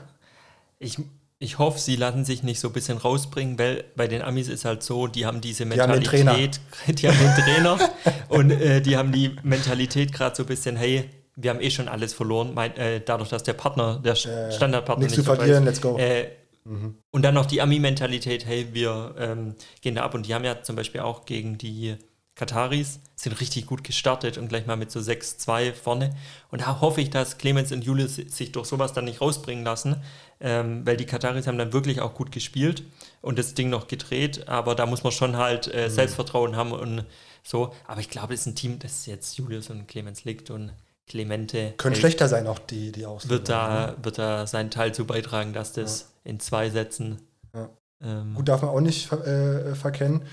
Ich, 0.80 0.98
ich 1.38 1.60
hoffe, 1.60 1.80
sie 1.80 1.98
lassen 1.98 2.24
sich 2.24 2.44
nicht 2.44 2.62
so 2.62 2.70
ein 2.70 2.74
bisschen 2.74 2.98
rausbringen, 2.98 3.60
weil 3.60 3.84
bei 3.96 4.08
den 4.08 4.22
Amis 4.22 4.48
ist 4.48 4.63
halt 4.63 4.84
so, 4.84 5.06
die 5.08 5.26
haben 5.26 5.42
diese 5.42 5.66
haben 5.66 5.72
den 5.72 6.00
Mentalität, 6.00 6.62
die 6.88 7.08
haben 7.08 7.18
den 7.20 7.36
Trainer 7.36 7.78
und 8.30 8.52
äh, 8.52 8.82
die 8.82 8.96
haben 8.96 9.12
die 9.12 9.36
Mentalität 9.44 10.13
gerade 10.13 10.36
so 10.36 10.44
ein 10.44 10.48
bisschen, 10.48 10.78
hey, 10.78 11.10
wir 11.38 11.52
haben 11.52 11.62
eh 11.62 11.69
schon 11.71 11.88
alles 11.88 12.13
verloren, 12.13 12.54
mein, 12.54 12.76
äh, 12.76 13.00
dadurch, 13.00 13.30
dass 13.30 13.43
der 13.43 13.54
Partner, 13.54 14.02
der 14.04 14.13
Äh, 14.13 14.52
Standardpartner 14.52 15.06
nichts 15.06 15.15
zu 15.15 15.23
dabei 15.23 15.38
verlieren, 15.38 15.63
let's 15.63 15.80
go. 15.82 15.97
Äh, 15.97 16.28
Mhm. 16.65 16.95
Und 17.12 17.21
dann 17.21 17.34
noch 17.34 17.45
die 17.45 17.62
Ami-Mentalität, 17.62 18.45
hey, 18.45 18.67
wir 18.73 19.15
ähm, 19.17 19.56
gehen 19.80 19.95
da 19.95 20.04
ab. 20.04 20.13
Und 20.13 20.28
die 20.28 20.34
haben 20.34 20.43
ja 20.43 20.63
zum 20.63 20.76
Beispiel 20.76 21.00
auch 21.00 21.23
gegen 21.23 21.58
die 21.58 21.95
Kataris, 22.36 23.00
sind 23.15 23.39
richtig 23.39 23.65
gut 23.67 23.86
gestartet 23.86 24.38
und 24.38 24.50
gleich 24.50 24.65
mal 24.65 24.76
mit 24.76 24.91
so 24.91 25.00
6-2 25.00 25.71
vorne. 25.71 26.13
Und 26.52 26.62
da 26.62 26.82
hoffe 26.82 27.00
ich, 27.00 27.10
dass 27.10 27.38
Clemens 27.38 27.71
und 27.71 27.86
Julius 27.86 28.15
sich 28.15 28.52
durch 28.52 28.67
sowas 28.67 28.91
dann 28.91 29.06
nicht 29.06 29.21
rausbringen 29.21 29.63
lassen, 29.63 29.95
ähm, 30.41 30.86
weil 30.86 30.97
die 30.97 31.06
Kataris 31.06 31.47
haben 31.47 31.58
dann 31.58 31.71
wirklich 31.71 32.02
auch 32.02 32.13
gut 32.13 32.34
gespielt 32.34 32.84
und 33.21 33.39
das 33.39 33.54
Ding 33.54 33.69
noch 33.69 33.88
gedreht. 33.88 34.50
Aber 34.50 34.76
da 34.76 34.86
muss 34.86 35.04
man 35.04 35.13
schon 35.13 35.38
halt 35.38 35.67
Mhm. 35.67 35.73
äh, 35.73 35.89
Selbstvertrauen 35.89 36.58
haben 36.58 36.73
und 36.73 37.06
so. 37.43 37.73
Aber 37.88 38.02
ich 38.02 38.10
glaube, 38.10 38.34
das 38.34 38.41
ist 38.41 38.47
ein 38.47 38.56
Team, 38.56 38.78
das 38.80 39.06
jetzt 39.06 39.38
Julius 39.38 39.69
und 39.69 39.88
Clemens 39.88 40.26
liegt 40.26 40.50
und 40.52 40.73
Clemente 41.08 41.74
Können 41.78 41.93
hält- 41.93 42.02
schlechter 42.02 42.28
sein, 42.28 42.48
auch 42.48 42.60
die, 42.60 42.91
die 42.91 43.06
Auslöser. 43.06 43.30
wird 43.30 43.50
da, 43.50 43.96
wird 44.02 44.17
da 44.17 44.46
seinen 44.48 44.70
Teil 44.72 44.93
zu 44.93 45.06
beitragen, 45.06 45.54
dass 45.54 45.74
das 45.74 46.10
in 46.24 46.39
zwei 46.39 46.70
Sätzen. 46.70 47.22
Ja. 47.54 47.70
Ähm, 48.04 48.34
Gut, 48.36 48.48
darf 48.50 48.62
man 48.62 48.72
auch 48.72 48.82
nicht 48.82 49.12
äh, 49.12 49.74
verkennen. 49.76 50.24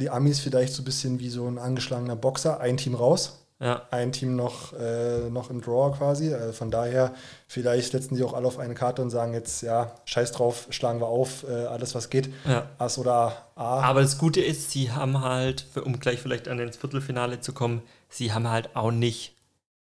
Die 0.00 0.10
Amis 0.10 0.38
vielleicht 0.38 0.74
so 0.74 0.82
ein 0.82 0.84
bisschen 0.84 1.18
wie 1.18 1.30
so 1.30 1.46
ein 1.48 1.58
angeschlagener 1.58 2.14
Boxer. 2.14 2.60
Ein 2.60 2.76
Team 2.76 2.94
raus, 2.94 3.44
ja, 3.58 3.82
ein 3.90 4.12
Team 4.12 4.36
noch, 4.36 4.72
äh, 4.74 5.28
noch 5.30 5.50
im 5.50 5.60
Draw 5.60 5.96
quasi. 5.96 6.28
Äh, 6.32 6.52
von 6.52 6.70
daher, 6.70 7.12
vielleicht 7.48 7.90
setzen 7.90 8.14
die 8.14 8.22
auch 8.22 8.34
alle 8.34 8.46
auf 8.46 8.58
eine 8.58 8.74
Karte 8.74 9.02
und 9.02 9.10
sagen 9.10 9.32
jetzt, 9.34 9.62
ja, 9.62 9.92
scheiß 10.04 10.30
drauf, 10.32 10.66
schlagen 10.70 11.00
wir 11.00 11.08
auf, 11.08 11.44
äh, 11.48 11.52
alles 11.64 11.94
was 11.96 12.10
geht. 12.10 12.30
ja. 12.46 12.68
Ass 12.78 12.98
oder 12.98 13.46
A. 13.56 13.80
Aber 13.80 14.02
das 14.02 14.18
Gute 14.18 14.40
ist, 14.40 14.70
sie 14.70 14.92
haben 14.92 15.20
halt, 15.20 15.66
um 15.84 15.98
gleich 15.98 16.20
vielleicht 16.20 16.46
an 16.46 16.60
ins 16.60 16.76
Viertelfinale 16.76 17.40
zu 17.40 17.52
kommen, 17.52 17.82
sie 18.08 18.32
haben 18.32 18.48
halt 18.48 18.76
auch 18.76 18.92
nicht. 18.92 19.34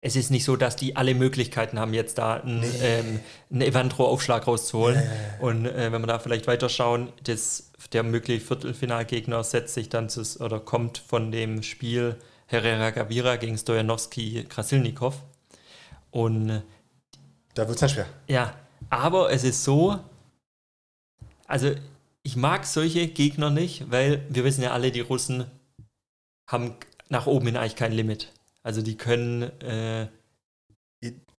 Es 0.02 0.16
ist 0.16 0.30
nicht 0.30 0.44
so, 0.44 0.56
dass 0.56 0.76
die 0.76 0.96
alle 0.96 1.14
Möglichkeiten 1.14 1.78
haben, 1.78 1.92
jetzt 1.92 2.16
da 2.16 2.36
einen, 2.36 2.64
ähm, 2.80 3.20
einen 3.50 3.60
Evandro-Aufschlag 3.60 4.46
rauszuholen. 4.46 4.96
Ja. 4.96 5.46
Und 5.46 5.66
äh, 5.66 5.92
wenn 5.92 6.00
wir 6.00 6.06
da 6.06 6.18
vielleicht 6.18 6.46
weiterschauen, 6.46 7.12
das, 7.24 7.70
der 7.92 8.02
mögliche 8.02 8.40
Viertelfinalgegner 8.40 9.44
setzt 9.44 9.74
sich 9.74 9.90
dann 9.90 10.08
zu, 10.08 10.22
oder 10.42 10.58
kommt 10.58 10.98
von 10.98 11.30
dem 11.30 11.62
Spiel 11.62 12.16
Herrera 12.46 12.90
Gavira 12.90 13.36
gegen 13.36 13.58
Stojanowski 13.58 14.46
Krasilnikov. 14.48 15.16
Und 16.10 16.48
äh, 16.48 16.62
Da 17.54 17.68
wird 17.68 17.76
es 17.76 17.80
dann 17.80 17.90
schwer. 17.90 18.06
Ja, 18.26 18.54
aber 18.88 19.30
es 19.30 19.44
ist 19.44 19.64
so, 19.64 19.98
also 21.46 21.72
ich 22.22 22.36
mag 22.36 22.64
solche 22.64 23.06
Gegner 23.06 23.50
nicht, 23.50 23.90
weil 23.90 24.24
wir 24.30 24.44
wissen 24.44 24.62
ja 24.62 24.72
alle, 24.72 24.90
die 24.92 25.00
Russen 25.00 25.44
haben 26.46 26.74
nach 27.08 27.26
oben 27.26 27.46
hin 27.46 27.56
eigentlich 27.56 27.76
kein 27.76 27.92
Limit. 27.92 28.32
Also 28.62 28.82
die 28.82 28.96
können 28.96 29.42
äh, 29.62 30.08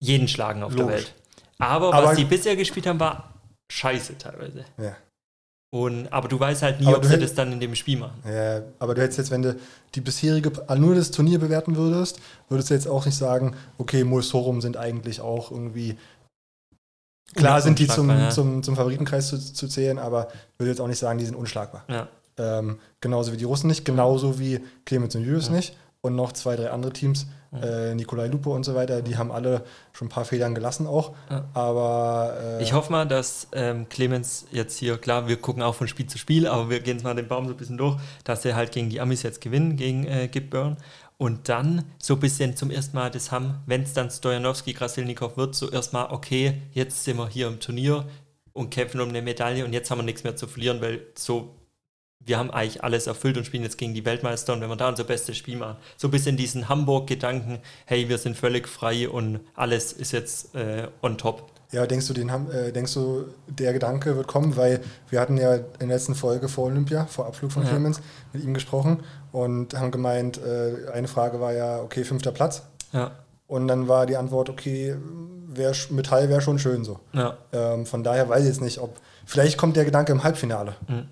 jeden 0.00 0.28
schlagen 0.28 0.62
auf 0.62 0.74
der 0.74 0.84
Logisch. 0.86 0.96
Welt. 0.96 1.14
Aber, 1.58 1.94
Aber- 1.94 2.08
was 2.08 2.16
die 2.16 2.24
bisher 2.24 2.56
gespielt 2.56 2.86
haben, 2.86 2.98
war 3.00 3.34
scheiße 3.70 4.18
teilweise. 4.18 4.64
Ja. 4.78 4.96
Und, 5.74 6.12
aber 6.12 6.28
du 6.28 6.38
weißt 6.38 6.60
halt 6.62 6.80
nie, 6.80 6.86
Aber 6.86 6.96
ob 6.96 7.02
du 7.02 7.08
sie 7.08 7.14
hätt- 7.14 7.22
das 7.22 7.34
dann 7.34 7.50
in 7.52 7.58
dem 7.60 7.74
Spiel 7.74 7.98
machen. 7.98 8.22
Ja, 8.26 8.60
aber 8.78 8.94
du 8.94 9.00
hättest 9.00 9.18
jetzt, 9.18 9.30
wenn 9.30 9.40
du 9.40 9.58
die 9.94 10.02
bisherige, 10.02 10.52
äh, 10.68 10.76
nur 10.76 10.94
das 10.94 11.10
Turnier 11.12 11.38
bewerten 11.38 11.76
würdest, 11.76 12.20
würdest 12.50 12.68
du 12.68 12.74
jetzt 12.74 12.86
auch 12.86 13.06
nicht 13.06 13.16
sagen, 13.16 13.56
okay, 13.78 14.04
Mulsorum 14.04 14.60
sind 14.60 14.76
eigentlich 14.76 15.20
auch 15.22 15.50
irgendwie. 15.50 15.96
Klar 17.34 17.62
sind 17.62 17.78
die 17.78 17.86
zum, 17.86 18.10
ja. 18.10 18.28
zum, 18.28 18.62
zum 18.62 18.76
Favoritenkreis 18.76 19.28
zu, 19.28 19.38
zu 19.38 19.66
zählen, 19.66 19.98
aber 19.98 20.28
würde 20.58 20.70
jetzt 20.70 20.80
auch 20.80 20.88
nicht 20.88 20.98
sagen, 20.98 21.18
die 21.18 21.24
sind 21.24 21.36
unschlagbar. 21.36 21.84
Ja. 21.88 22.08
Ähm, 22.36 22.78
genauso 23.00 23.32
wie 23.32 23.38
die 23.38 23.44
Russen 23.44 23.68
nicht, 23.68 23.86
genauso 23.86 24.38
wie 24.38 24.60
Clemens 24.84 25.14
und 25.14 25.22
Julius 25.24 25.48
nicht. 25.48 25.74
Und 26.02 26.16
noch 26.16 26.32
zwei, 26.32 26.56
drei 26.56 26.70
andere 26.70 26.92
Teams, 26.92 27.28
äh, 27.52 27.94
Nikolai 27.94 28.26
Lupo 28.26 28.54
und 28.54 28.64
so 28.64 28.74
weiter, 28.74 29.02
die 29.02 29.16
haben 29.16 29.30
alle 29.30 29.62
schon 29.92 30.06
ein 30.06 30.10
paar 30.10 30.24
Federn 30.24 30.54
gelassen 30.54 30.86
auch. 30.86 31.12
Ja. 31.30 31.44
Aber 31.54 32.36
äh, 32.40 32.62
Ich 32.62 32.72
hoffe 32.72 32.90
mal, 32.90 33.06
dass 33.06 33.46
ähm, 33.52 33.88
Clemens 33.88 34.46
jetzt 34.50 34.78
hier, 34.78 34.98
klar, 34.98 35.28
wir 35.28 35.36
gucken 35.36 35.62
auch 35.62 35.74
von 35.74 35.86
Spiel 35.86 36.06
zu 36.06 36.18
Spiel, 36.18 36.46
aber 36.46 36.70
wir 36.70 36.80
gehen 36.80 36.96
jetzt 36.96 37.04
mal 37.04 37.14
den 37.14 37.28
Baum 37.28 37.46
so 37.46 37.52
ein 37.52 37.56
bisschen 37.56 37.78
durch, 37.78 38.00
dass 38.24 38.44
er 38.44 38.56
halt 38.56 38.72
gegen 38.72 38.90
die 38.90 39.00
Amis 39.00 39.22
jetzt 39.22 39.40
gewinnen, 39.40 39.76
gegen 39.76 40.06
äh, 40.06 40.28
Gibburn. 40.28 40.76
Und 41.18 41.48
dann 41.48 41.84
so 42.02 42.14
ein 42.14 42.20
bisschen 42.20 42.56
zum 42.56 42.70
ersten 42.72 42.96
Mal 42.96 43.10
das 43.10 43.30
haben, 43.30 43.60
wenn 43.66 43.82
es 43.82 43.92
dann 43.92 44.10
Stojanowski, 44.10 44.74
Krasilnikov 44.74 45.36
wird, 45.36 45.54
so 45.54 45.70
erstmal, 45.70 46.10
okay, 46.10 46.62
jetzt 46.72 47.04
sind 47.04 47.16
wir 47.16 47.28
hier 47.28 47.46
im 47.46 47.60
Turnier 47.60 48.06
und 48.54 48.70
kämpfen 48.70 49.00
um 49.00 49.10
eine 49.10 49.22
Medaille 49.22 49.64
und 49.64 49.72
jetzt 49.72 49.88
haben 49.90 49.98
wir 49.98 50.04
nichts 50.04 50.24
mehr 50.24 50.34
zu 50.34 50.48
verlieren, 50.48 50.80
weil 50.80 51.02
so, 51.16 51.54
wir 52.24 52.38
haben 52.38 52.50
eigentlich 52.50 52.84
alles 52.84 53.06
erfüllt 53.06 53.36
und 53.36 53.44
spielen 53.44 53.62
jetzt 53.62 53.78
gegen 53.78 53.94
die 53.94 54.04
Weltmeister 54.04 54.52
und 54.52 54.60
wenn 54.60 54.68
wir 54.68 54.76
da 54.76 54.88
unser 54.88 55.04
bestes 55.04 55.36
Spiel 55.36 55.56
machen, 55.56 55.76
so 55.96 56.08
ein 56.08 56.10
bisschen 56.10 56.36
diesen 56.36 56.68
Hamburg-Gedanken, 56.68 57.58
hey, 57.86 58.08
wir 58.08 58.18
sind 58.18 58.36
völlig 58.36 58.68
frei 58.68 59.08
und 59.08 59.40
alles 59.54 59.92
ist 59.92 60.12
jetzt 60.12 60.54
äh, 60.54 60.88
on 61.02 61.18
top. 61.18 61.50
Ja, 61.72 61.86
denkst 61.86 62.06
du, 62.06 62.12
den 62.12 62.28
äh, 62.28 62.70
denkst 62.70 62.92
du, 62.92 63.24
der 63.48 63.72
Gedanke 63.72 64.14
wird 64.16 64.26
kommen, 64.26 64.56
weil 64.56 64.80
wir 65.08 65.20
hatten 65.20 65.38
ja 65.38 65.54
in 65.54 65.64
der 65.88 65.88
letzten 65.88 66.14
Folge 66.14 66.48
vor 66.48 66.66
Olympia, 66.66 67.06
vor 67.06 67.26
Abflug 67.26 67.50
von 67.50 67.62
Ja. 67.62 67.70
Clemens, 67.70 68.00
mit 68.34 68.44
ihm 68.44 68.52
gesprochen 68.52 69.00
und 69.32 69.74
haben 69.78 69.90
gemeint, 69.90 70.38
äh, 70.38 70.90
eine 70.92 71.08
Frage 71.08 71.40
war 71.40 71.52
ja, 71.54 71.80
okay, 71.80 72.04
fünfter 72.04 72.30
Platz. 72.30 72.62
Ja, 72.92 73.12
Und 73.46 73.68
dann 73.68 73.88
war 73.88 74.04
die 74.04 74.16
Antwort, 74.18 74.50
okay, 74.50 74.94
wär, 75.46 75.72
Metall 75.90 76.28
wäre 76.28 76.42
schon 76.42 76.58
schön 76.58 76.84
so. 76.84 77.00
ja. 77.14 77.38
Ähm, 77.52 77.86
von 77.86 78.04
daher 78.04 78.28
weiß 78.28 78.42
ich 78.42 78.48
jetzt 78.48 78.60
nicht, 78.60 78.78
ob. 78.78 78.98
Vielleicht 79.24 79.56
kommt 79.56 79.76
der 79.76 79.86
Gedanke 79.86 80.12
im 80.12 80.24
Halbfinale. 80.24 80.74
Mhm. 80.88 81.08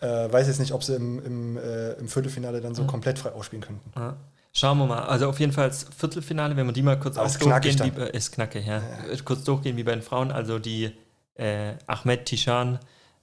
Äh, 0.00 0.32
weiß 0.32 0.46
jetzt 0.46 0.60
nicht, 0.60 0.72
ob 0.72 0.84
sie 0.84 0.94
im, 0.96 1.24
im, 1.24 1.56
äh, 1.56 1.92
im 1.94 2.08
Viertelfinale 2.08 2.60
dann 2.60 2.74
so 2.74 2.82
Mhm. 2.82 2.86
komplett 2.88 3.18
frei 3.18 3.30
ausspielen 3.32 3.64
könnten. 3.64 3.90
Ja. 3.96 4.16
Schauen 4.52 4.78
wir 4.78 4.86
mal. 4.86 5.02
Also 5.04 5.28
auf 5.28 5.38
jeden 5.40 5.52
Fall 5.52 5.68
das 5.68 5.84
Viertelfinale, 5.96 6.56
wenn 6.56 6.66
wir 6.66 6.72
die 6.72 6.82
mal 6.82 6.98
kurz 6.98 7.16
Aber 7.16 7.26
auch 7.28 7.36
durchgehen, 7.36 7.78
wie 7.84 7.90
bei, 7.90 8.06
ist 8.08 8.32
knackig, 8.32 8.66
ja. 8.66 8.78
Äh, 8.78 9.16
Kurz 9.24 9.44
durchgehen 9.44 9.76
wie 9.76 9.82
bei 9.84 9.92
den 9.92 10.02
Frauen. 10.02 10.32
Also 10.32 10.58
die 10.58 10.90
äh, 11.34 11.74
Ahmed 11.86 12.24
Tishan 12.26 12.78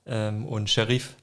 ähm, 0.06 0.46
und 0.46 0.70
Sharif 0.70 1.16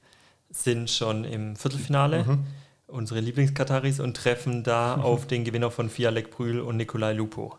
sind 0.49 0.89
schon 0.89 1.23
im 1.23 1.55
Viertelfinale, 1.55 2.23
Mhm. 2.25 2.45
unsere 2.87 3.19
Lieblingskataris, 3.21 3.99
und 3.99 4.15
treffen 4.17 4.63
da 4.63 4.95
auf 5.01 5.25
den 5.25 5.43
Gewinner 5.45 5.71
von 5.71 5.89
Fialek 5.89 6.29
Brühl 6.31 6.59
und 6.59 6.77
Nikolai 6.77 7.13
Lupo. 7.13 7.57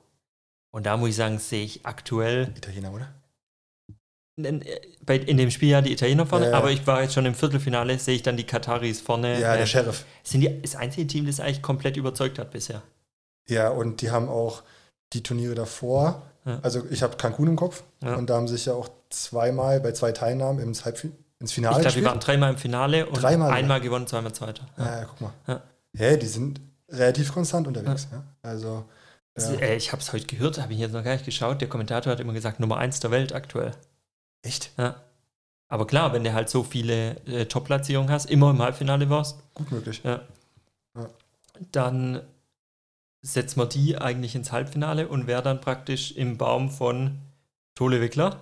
Und 0.70 0.86
da 0.86 0.96
muss 0.96 1.10
ich 1.10 1.16
sagen, 1.16 1.38
sehe 1.38 1.64
ich 1.64 1.86
aktuell 1.86 2.52
Italiener, 2.56 2.92
oder? 2.92 3.08
In, 4.36 4.62
äh, 4.62 4.80
bei, 5.04 5.16
in 5.16 5.36
dem 5.36 5.50
Spiel 5.50 5.68
ja 5.70 5.80
die 5.80 5.92
Italiener 5.92 6.26
vorne, 6.26 6.46
Ja, 6.46 6.52
ja. 6.52 6.58
aber 6.58 6.70
ich 6.70 6.86
war 6.86 7.02
jetzt 7.02 7.14
schon 7.14 7.26
im 7.26 7.34
Viertelfinale, 7.34 7.98
sehe 7.98 8.16
ich 8.16 8.22
dann 8.22 8.36
die 8.36 8.44
Kataris 8.44 9.00
vorne. 9.00 9.40
Ja, 9.40 9.54
der 9.54 9.62
äh, 9.62 9.66
Sheriff. 9.66 10.04
sind 10.22 10.40
die 10.40 10.60
das 10.62 10.76
einzige 10.76 11.06
Team, 11.06 11.26
das 11.26 11.40
eigentlich 11.40 11.62
komplett 11.62 11.96
überzeugt 11.96 12.38
hat 12.38 12.50
bisher. 12.50 12.82
Ja, 13.48 13.68
und 13.68 14.00
die 14.00 14.10
haben 14.10 14.28
auch 14.28 14.62
die 15.12 15.22
Turniere 15.22 15.54
davor. 15.54 16.22
Ja. 16.44 16.58
Also 16.62 16.82
ich 16.90 17.02
habe 17.02 17.16
Cancun 17.16 17.48
im 17.48 17.56
Kopf. 17.56 17.84
Ja. 18.02 18.16
Und 18.16 18.28
da 18.30 18.34
haben 18.34 18.48
sich 18.48 18.66
ja 18.66 18.74
auch 18.74 18.88
zweimal 19.10 19.80
bei 19.80 19.92
zwei 19.92 20.12
Teilnahmen 20.12 20.58
ins, 20.60 20.84
Halbfi 20.84 21.12
ins 21.38 21.52
Finale 21.52 21.76
Ich 21.76 21.80
glaube, 21.82 21.84
wir 21.84 22.02
gespielt. 22.02 22.06
waren 22.06 22.20
dreimal 22.20 22.50
im 22.52 22.58
Finale 22.58 23.06
und 23.06 23.22
Dreimal 23.22 23.52
einmal 23.52 23.80
gewonnen, 23.80 24.06
zweimal 24.06 24.32
Zweiter. 24.32 24.66
Ja. 24.76 24.84
Ja, 24.84 25.00
ja, 25.00 25.04
guck 25.04 25.20
mal. 25.20 25.32
Ja. 25.46 26.16
Die 26.16 26.26
sind 26.26 26.60
relativ 26.90 27.32
konstant 27.32 27.66
unterwegs. 27.68 28.08
Ja. 28.10 28.24
Also, 28.42 28.84
ja. 29.38 29.50
äh, 29.60 29.76
ich 29.76 29.92
habe 29.92 30.02
es 30.02 30.12
heute 30.12 30.26
gehört, 30.26 30.60
habe 30.60 30.72
ich 30.72 30.80
jetzt 30.80 30.92
noch 30.92 31.04
gar 31.04 31.12
nicht 31.12 31.24
geschaut. 31.24 31.60
Der 31.60 31.68
Kommentator 31.68 32.12
hat 32.12 32.20
immer 32.20 32.32
gesagt, 32.32 32.60
Nummer 32.60 32.78
eins 32.78 33.00
der 33.00 33.10
Welt 33.10 33.32
aktuell. 33.32 33.72
Echt 34.44 34.70
Ja. 34.78 34.96
Aber 35.68 35.86
klar, 35.86 36.12
wenn 36.12 36.22
du 36.22 36.32
halt 36.32 36.48
so 36.50 36.62
viele 36.62 37.16
äh, 37.26 37.46
Top-Platzierungen 37.46 38.10
hast, 38.10 38.30
immer 38.30 38.50
im 38.50 38.62
Halbfinale 38.62 39.10
warst, 39.10 39.38
gut 39.54 39.72
möglich. 39.72 40.00
ja. 40.04 40.20
Ja. 40.96 41.08
dann 41.72 42.20
setzt 43.22 43.56
man 43.56 43.68
die 43.70 43.96
eigentlich 43.98 44.34
ins 44.36 44.52
Halbfinale 44.52 45.08
und 45.08 45.26
wäre 45.26 45.42
dann 45.42 45.60
praktisch 45.60 46.12
im 46.12 46.36
Baum 46.36 46.70
von 46.70 47.18
Tole 47.74 48.00
Wickler. 48.00 48.40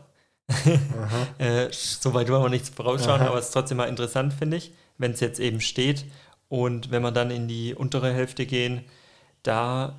Äh, 1.38 1.68
Soweit 1.70 2.28
wollen 2.28 2.42
wir 2.42 2.48
nichts 2.50 2.68
vorausschauen, 2.68 3.20
Aha. 3.22 3.28
aber 3.28 3.38
es 3.38 3.46
ist 3.46 3.52
trotzdem 3.52 3.78
mal 3.78 3.88
interessant, 3.88 4.34
finde 4.34 4.58
ich, 4.58 4.72
wenn 4.98 5.12
es 5.12 5.20
jetzt 5.20 5.40
eben 5.40 5.60
steht. 5.60 6.04
Und 6.48 6.90
wenn 6.90 7.00
wir 7.02 7.12
dann 7.12 7.30
in 7.30 7.48
die 7.48 7.74
untere 7.74 8.12
Hälfte 8.12 8.44
gehen, 8.44 8.84
da 9.42 9.94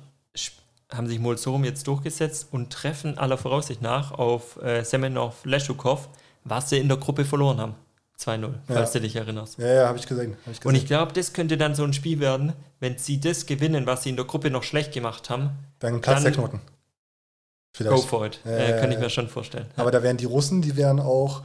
haben 0.96 1.06
sich 1.08 1.18
Molsorum 1.18 1.64
jetzt 1.64 1.86
durchgesetzt 1.86 2.48
und 2.52 2.72
treffen 2.72 3.18
aller 3.18 3.36
Voraussicht 3.38 3.82
nach 3.82 4.12
auf 4.12 4.60
äh, 4.62 4.82
Semenov 4.84 5.44
Leschukov, 5.44 6.08
was 6.44 6.70
sie 6.70 6.78
in 6.78 6.88
der 6.88 6.96
Gruppe 6.98 7.24
verloren 7.24 7.58
haben. 7.60 7.74
2-0, 8.18 8.48
falls 8.68 8.92
du 8.92 9.00
dich 9.00 9.16
erinnerst. 9.16 9.58
Ja, 9.58 9.66
ja, 9.66 9.88
habe 9.88 9.98
ich 9.98 10.06
gesehen. 10.06 10.36
Hab 10.46 10.52
ich 10.52 10.60
gesehen. 10.60 10.68
Und 10.68 10.74
ich 10.76 10.86
glaube, 10.86 11.12
das 11.12 11.32
könnte 11.32 11.56
dann 11.56 11.74
so 11.74 11.82
ein 11.82 11.92
Spiel 11.92 12.20
werden, 12.20 12.52
wenn 12.78 12.96
sie 12.96 13.18
das 13.20 13.46
gewinnen, 13.46 13.86
was 13.86 14.04
sie 14.04 14.10
in 14.10 14.16
der 14.16 14.24
Gruppe 14.24 14.50
noch 14.50 14.62
schlecht 14.62 14.92
gemacht 14.92 15.30
haben. 15.30 15.50
Dann 15.80 16.00
platzt 16.00 16.18
dann- 16.24 16.32
der 16.32 16.32
Knoten. 16.32 16.58
Go 16.58 17.82
Vielleicht. 17.82 18.04
for 18.04 18.24
it. 18.26 18.40
Ja, 18.44 18.52
äh, 18.52 18.80
kann 18.80 18.92
ich 18.92 18.98
mir 19.00 19.10
schon 19.10 19.28
vorstellen. 19.28 19.66
Aber 19.76 19.90
da 19.90 20.00
werden 20.04 20.16
die 20.16 20.26
Russen, 20.26 20.62
die 20.62 20.76
werden 20.76 21.00
auch, 21.00 21.42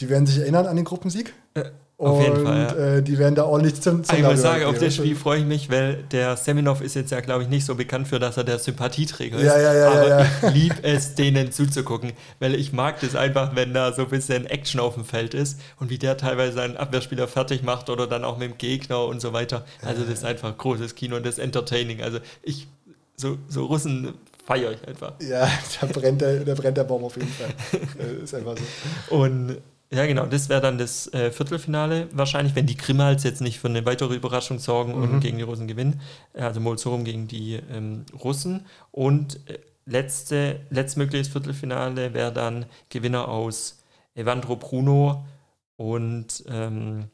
die 0.00 0.10
werden 0.10 0.26
sich 0.26 0.38
erinnern 0.38 0.66
an 0.66 0.76
den 0.76 0.84
Gruppensieg. 0.84 1.32
Äh, 1.54 1.70
auf 1.96 2.20
jeden 2.20 2.38
und, 2.38 2.44
Fall, 2.44 2.74
ja. 2.76 2.96
äh, 2.96 3.02
die 3.02 3.18
werden 3.18 3.36
da 3.36 3.44
ordentlich 3.44 3.80
zum, 3.80 4.02
zum 4.02 4.14
Ah, 4.14 4.18
ich 4.18 4.24
muss 4.24 4.42
sagen, 4.42 4.64
auf 4.64 4.78
das 4.78 4.96
Spiel 4.96 5.14
freue 5.14 5.38
ich 5.40 5.46
mich, 5.46 5.70
weil 5.70 6.02
der 6.10 6.36
Seminov 6.36 6.80
ist 6.80 6.94
jetzt 6.94 7.12
ja, 7.12 7.20
glaube 7.20 7.44
ich, 7.44 7.48
nicht 7.48 7.64
so 7.64 7.76
bekannt 7.76 8.08
für, 8.08 8.18
dass 8.18 8.36
er 8.36 8.42
der 8.42 8.58
Sympathieträger 8.58 9.38
ist. 9.38 9.44
Ja, 9.44 9.60
ja, 9.60 9.74
ja, 9.74 9.90
aber 9.90 10.08
ja, 10.08 10.20
ja. 10.20 10.26
ich 10.42 10.54
liebe 10.54 10.74
es, 10.82 11.14
denen 11.14 11.52
zuzugucken, 11.52 12.12
weil 12.40 12.56
ich 12.56 12.72
mag 12.72 12.98
das 13.00 13.14
einfach, 13.14 13.54
wenn 13.54 13.72
da 13.74 13.92
so 13.92 14.02
ein 14.02 14.08
bisschen 14.08 14.46
Action 14.46 14.80
auf 14.80 14.94
dem 14.94 15.04
Feld 15.04 15.34
ist 15.34 15.60
und 15.78 15.88
wie 15.88 15.98
der 15.98 16.16
teilweise 16.16 16.54
seinen 16.54 16.76
Abwehrspieler 16.76 17.28
fertig 17.28 17.62
macht 17.62 17.88
oder 17.88 18.08
dann 18.08 18.24
auch 18.24 18.38
mit 18.38 18.50
dem 18.50 18.58
Gegner 18.58 19.04
und 19.04 19.20
so 19.20 19.32
weiter. 19.32 19.64
Also 19.82 20.02
das 20.02 20.14
ist 20.14 20.24
einfach 20.24 20.56
großes 20.56 20.96
Kino 20.96 21.14
und 21.14 21.24
das 21.24 21.34
ist 21.34 21.44
entertaining. 21.44 22.02
Also 22.02 22.18
ich, 22.42 22.66
so, 23.16 23.38
so 23.46 23.66
Russen 23.66 24.14
feiere 24.44 24.72
ich 24.72 24.88
einfach. 24.88 25.12
Ja, 25.20 25.48
da 25.80 25.86
brennt 25.86 26.20
der, 26.20 26.44
da 26.44 26.54
brennt 26.54 26.76
der 26.76 26.84
Baum 26.84 27.04
auf 27.04 27.16
jeden 27.16 27.28
Fall. 27.28 27.50
Ist 28.22 28.34
einfach 28.34 28.56
so. 28.58 29.16
Und 29.16 29.58
ja, 29.92 30.06
genau, 30.06 30.26
das 30.26 30.48
wäre 30.48 30.60
dann 30.60 30.78
das 30.78 31.12
äh, 31.12 31.30
Viertelfinale 31.30 32.08
wahrscheinlich, 32.12 32.54
wenn 32.56 32.66
die 32.66 32.76
Grimmals 32.76 33.22
jetzt 33.22 33.40
nicht 33.40 33.60
für 33.60 33.68
eine 33.68 33.84
weitere 33.86 34.14
Überraschung 34.14 34.58
sorgen 34.58 34.94
und 34.94 35.12
Mhm. 35.12 35.20
gegen 35.20 35.36
die 35.38 35.44
Russen 35.44 35.68
gewinnen. 35.68 36.00
Äh, 36.32 36.42
Also 36.42 36.60
Molzorum 36.60 37.04
gegen 37.04 37.28
die 37.28 37.54
ähm, 37.70 38.04
Russen. 38.22 38.66
Und 38.90 39.38
äh, 39.48 39.58
letzte, 39.86 40.60
letztmögliches 40.70 41.28
Viertelfinale 41.28 42.14
wäre 42.14 42.32
dann 42.32 42.66
Gewinner 42.88 43.28
aus 43.28 43.82
Evandro 44.14 44.56
Bruno 44.56 45.24
und 45.76 46.42
ähm, 46.48 47.10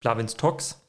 Plavins 0.00 0.34
Tox, 0.36 0.80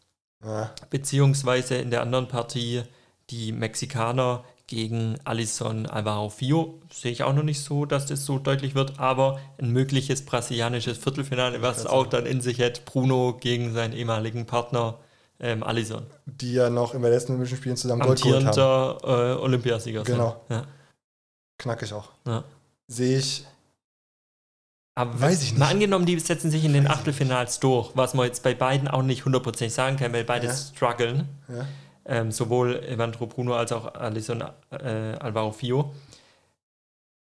Ja, 0.43 0.71
beziehungsweise 0.89 1.75
in 1.75 1.89
der 1.91 2.01
anderen 2.01 2.27
Partie 2.27 2.83
die 3.29 3.51
Mexikaner 3.51 4.43
gegen 4.69 5.17
Alison 5.23 5.87
Alvaro 5.87 6.29
Fio. 6.29 6.79
Sehe 6.93 7.11
ich 7.11 7.23
auch 7.23 7.33
noch 7.33 7.41
nicht 7.43 7.61
so, 7.63 7.85
dass 7.85 8.05
das 8.05 8.23
so 8.25 8.37
deutlich 8.37 8.75
wird, 8.75 8.99
aber 8.99 9.39
ein 9.57 9.71
mögliches 9.71 10.23
brasilianisches 10.23 10.99
Viertelfinale, 10.99 11.63
was 11.63 11.87
auch 11.87 12.05
dann 12.05 12.27
in 12.27 12.39
sich 12.39 12.59
hätte, 12.59 12.81
Bruno 12.85 13.33
gegen 13.39 13.73
seinen 13.73 13.93
ehemaligen 13.93 14.45
Partner 14.45 14.99
ähm, 15.39 15.63
Alison. 15.63 16.05
die 16.27 16.53
ja 16.53 16.69
noch 16.69 16.93
in 16.93 17.01
den 17.01 17.11
letzten 17.11 17.31
Olympischen 17.31 17.57
Spielen 17.57 17.77
zusammen 17.77 18.01
Gold 18.01 18.21
geholt 18.21 18.45
haben. 18.57 18.99
Äh, 19.03 19.41
Olympiasieger. 19.41 20.05
sind. 20.05 20.15
Genau. 20.15 20.39
Ja. 20.49 20.65
Knackig 21.57 21.91
auch. 21.93 22.09
Ja. 22.27 22.43
Sehe 22.87 23.17
ich. 23.17 23.45
Aber 24.95 25.19
Weiß 25.19 25.41
ich 25.43 25.53
mal 25.53 25.65
nicht. 25.65 25.73
angenommen, 25.75 26.05
die 26.05 26.19
setzen 26.19 26.51
sich 26.51 26.63
in 26.65 26.73
den 26.73 26.87
Achtelfinals 26.87 27.59
durch, 27.59 27.89
was 27.95 28.13
man 28.13 28.25
jetzt 28.27 28.43
bei 28.43 28.53
beiden 28.53 28.87
auch 28.87 29.01
nicht 29.01 29.25
hundertprozentig 29.25 29.73
sagen 29.73 29.97
kann, 29.97 30.13
weil 30.13 30.25
beide 30.25 30.47
Ja. 30.47 30.53
strugglen. 30.55 31.27
Ja. 31.47 31.65
Ähm, 32.09 32.31
sowohl 32.31 32.83
Evandro 32.83 33.27
Bruno 33.27 33.55
als 33.55 33.71
auch 33.71 33.93
Alison 33.93 34.43
äh, 34.71 34.75
Alvaro 35.19 35.51
Fio. 35.51 35.93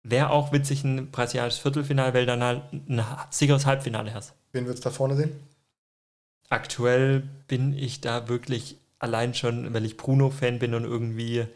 Wäre 0.03 0.31
auch 0.31 0.53
witzig 0.53 0.85
ein 0.85 1.11
brasilianisches 1.11 1.61
Viertelfinale, 1.61 2.13
weil 2.13 2.27
dann 2.27 2.43
halt 2.43 2.73
ein 2.73 3.03
sicheres 3.31 3.65
Halbfinale 3.65 4.13
hast. 4.13 4.35
Wen 4.53 4.67
würdest 4.67 4.85
du 4.85 4.91
da 4.91 4.95
vorne 4.95 5.17
sehen? 5.17 5.33
Aktuell 6.51 7.23
bin 7.49 7.73
ich 7.77 8.03
da 8.03 8.29
wirklich 8.29 8.77
allein 8.99 9.35
schon, 9.35 9.73
weil 9.73 9.87
ich 9.87 9.97
Bruno-Fan 9.97 10.59
bin 10.59 10.75
und 10.75 10.85
irgendwie 10.85 11.47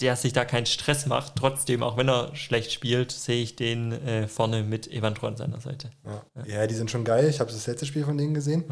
der 0.00 0.14
sich 0.16 0.32
da 0.34 0.44
keinen 0.44 0.66
Stress 0.66 1.06
macht. 1.06 1.36
Trotzdem, 1.36 1.82
auch 1.82 1.96
wenn 1.96 2.08
er 2.08 2.34
schlecht 2.36 2.70
spielt, 2.70 3.12
sehe 3.12 3.42
ich 3.42 3.56
den 3.56 3.92
äh, 3.92 4.28
vorne 4.28 4.62
mit 4.62 4.92
Evandro 4.92 5.26
an 5.26 5.36
seiner 5.36 5.60
Seite. 5.60 5.90
Ja, 6.04 6.44
ja 6.44 6.66
die 6.66 6.74
sind 6.74 6.90
schon 6.90 7.04
geil. 7.04 7.26
Ich 7.28 7.40
habe 7.40 7.50
das 7.50 7.66
letzte 7.66 7.86
Spiel 7.86 8.04
von 8.04 8.18
denen 8.18 8.34
gesehen. 8.34 8.64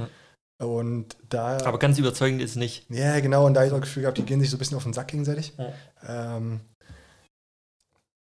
Und 0.59 1.17
da. 1.29 1.59
Aber 1.65 1.79
ganz 1.79 1.99
überzeugend 1.99 2.41
ist 2.41 2.57
nicht. 2.57 2.89
ja, 2.89 3.19
genau. 3.21 3.47
Und 3.47 3.55
da 3.55 3.61
habe 3.61 3.69
ich 3.69 3.73
auch 3.73 3.81
das 3.81 3.89
Gefühl 3.89 4.03
gehabt, 4.03 4.19
die 4.19 4.23
gehen 4.23 4.41
sich 4.41 4.51
so 4.51 4.57
ein 4.57 4.59
bisschen 4.59 4.77
auf 4.77 4.85
den 4.85 4.93
Sack 4.93 5.09
gegenseitig. 5.09 5.53
Ja. 5.59 6.37
Ähm, 6.37 6.61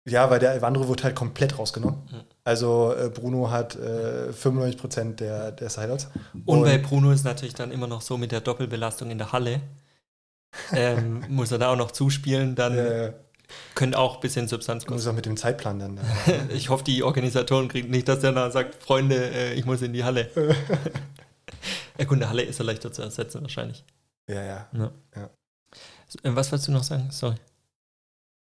ja, 0.08 0.30
weil 0.30 0.40
der 0.40 0.56
Evandro 0.56 0.88
wird 0.88 1.04
halt 1.04 1.16
komplett 1.16 1.58
rausgenommen. 1.58 1.98
Ja. 2.12 2.24
Also 2.44 2.94
äh, 2.94 3.10
Bruno 3.10 3.50
hat 3.50 3.76
äh, 3.76 4.30
95% 4.32 5.16
der, 5.16 5.52
der 5.52 5.70
Sideouts. 5.70 6.10
Und 6.46 6.64
bei 6.64 6.78
Bruno 6.78 7.12
ist 7.12 7.26
natürlich 7.26 7.56
dann 7.56 7.72
immer 7.72 7.88
noch 7.88 8.02
so 8.02 8.18
mit 8.18 8.32
der 8.32 8.42
Doppelbelastung 8.42 9.10
in 9.10 9.18
der 9.18 9.32
Halle. 9.32 9.62
ähm, 10.74 11.24
muss 11.30 11.52
er 11.52 11.58
da 11.58 11.74
auch 11.74 11.76
noch 11.76 11.90
zuspielen, 11.90 12.54
dann 12.54 12.78
äh, 12.78 13.14
könnte 13.74 13.98
auch 13.98 14.16
ein 14.16 14.22
bisschen 14.22 14.48
Substanz 14.48 14.86
muss 14.86 14.94
kosten. 14.94 15.10
auch 15.10 15.14
mit 15.16 15.26
dem 15.26 15.38
Zeitplan 15.38 15.80
dann. 15.80 16.00
Ich 16.50 16.70
hoffe, 16.70 16.84
die 16.84 17.02
Organisatoren 17.02 17.68
kriegen 17.68 17.90
nicht, 17.90 18.08
dass 18.08 18.24
er 18.24 18.32
da 18.32 18.52
sagt, 18.52 18.76
Freunde, 18.76 19.16
äh, 19.16 19.54
ich 19.54 19.66
muss 19.66 19.82
in 19.82 19.94
die 19.94 20.04
Halle. 20.04 20.30
ja, 21.98 22.06
der 22.06 22.30
Halle 22.30 22.44
ist 22.44 22.60
er 22.60 22.66
leichter 22.66 22.92
zu 22.92 23.02
ersetzen 23.02 23.42
wahrscheinlich. 23.42 23.84
ja, 24.28 24.44
ja. 24.44 24.70
Ja. 24.74 24.92
ja. 25.16 25.30
Äh, 26.24 26.36
Was 26.36 26.52
wolltest 26.52 26.68
du 26.68 26.72
noch 26.72 26.84
sagen? 26.84 27.10
Sorry. 27.12 27.38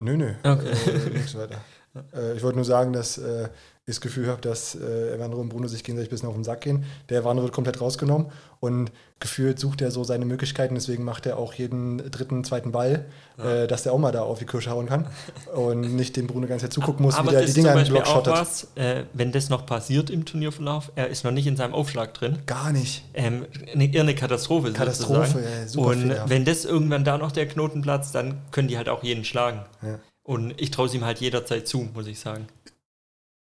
Nö, 0.01 0.17
nö. 0.17 0.35
Okay. 0.43 0.71
Äh, 0.71 1.11
nichts 1.11 1.35
weiter. 1.35 1.61
Äh, 2.13 2.37
ich 2.37 2.43
wollte 2.43 2.57
nur 2.57 2.67
sagen, 2.67 2.93
dass 2.93 3.19
äh, 3.19 3.49
ich 3.89 3.97
das 3.97 4.01
Gefühl 4.01 4.29
habe, 4.29 4.41
dass 4.41 4.75
äh, 4.75 5.15
Evandro 5.15 5.41
und 5.41 5.49
Bruno 5.49 5.67
sich 5.69 5.83
gegenseitig 5.85 6.11
ein 6.11 6.15
bisschen 6.15 6.29
auf 6.29 6.35
den 6.35 6.45
Sack 6.45 6.61
gehen. 6.61 6.85
Der 7.09 7.21
Evandro 7.21 7.45
wird 7.45 7.55
komplett 7.55 7.81
rausgenommen 7.81 8.27
und 8.61 8.91
gefühlt 9.21 9.59
sucht 9.59 9.81
er 9.81 9.91
so 9.91 10.05
seine 10.05 10.25
Möglichkeiten. 10.25 10.75
Deswegen 10.75 11.05
macht 11.05 11.27
er 11.27 11.39
auch 11.39 11.55
jeden 11.55 11.99
dritten, 12.11 12.45
zweiten 12.45 12.73
Ball, 12.73 13.07
äh, 13.39 13.67
dass 13.67 13.85
der 13.85 13.93
auch 13.93 13.99
mal 13.99 14.13
da 14.13 14.23
auf 14.23 14.39
die 14.39 14.45
Kirsche 14.47 14.71
hauen 14.71 14.87
kann 14.87 15.07
und 15.55 15.97
nicht 15.97 16.17
dem 16.17 16.27
Bruno 16.27 16.47
Zeit 16.59 16.73
zugucken 16.73 17.05
muss, 17.05 17.15
Aber 17.15 17.29
wie 17.29 17.33
der 17.33 17.41
das 17.43 17.55
die 17.55 17.61
Dinger 17.63 17.75
Beispiel 17.75 17.95
Block 17.97 18.07
auch 18.09 18.15
schottet. 18.17 18.33
was, 18.35 18.69
äh, 18.77 19.05
wenn 19.15 19.33
das 19.33 19.49
noch 19.49 19.65
passiert 19.67 20.11
im 20.11 20.25
Turnierverlauf, 20.25 20.93
er 20.95 21.09
ist 21.09 21.25
noch 21.25 21.33
nicht 21.33 21.47
in 21.47 21.57
seinem 21.57 21.75
Aufschlag 21.75 22.15
drin. 22.15 22.39
Gar 22.47 22.73
nicht. 22.73 23.05
Ähm, 23.15 23.47
eine, 23.73 23.93
eher 23.93 24.03
eine 24.03 24.15
Katastrophe. 24.15 24.73
Katastrophe, 24.73 25.41
ja, 25.43 25.67
super 25.67 25.89
Und 25.89 26.03
fehlerhaft. 26.03 26.31
wenn 26.31 26.45
das 26.45 26.65
irgendwann 26.65 27.05
da 27.05 27.19
noch 27.19 27.33
der 27.33 27.49
Knoten 27.49 27.83
platzt, 27.83 28.15
dann 28.15 28.39
können 28.51 28.69
die 28.69 28.77
halt 28.77 28.89
auch 28.89 29.03
jeden 29.03 29.25
schlagen. 29.25 29.61
Ja. 29.83 29.99
Und 30.23 30.61
ich 30.61 30.71
traue 30.71 30.89
es 30.89 30.95
ihm 30.95 31.07
halt 31.07 31.21
jederzeit 31.21 31.67
zu, 31.67 31.89
muss 31.95 32.07
ich 32.07 32.21
sagen. 32.21 32.49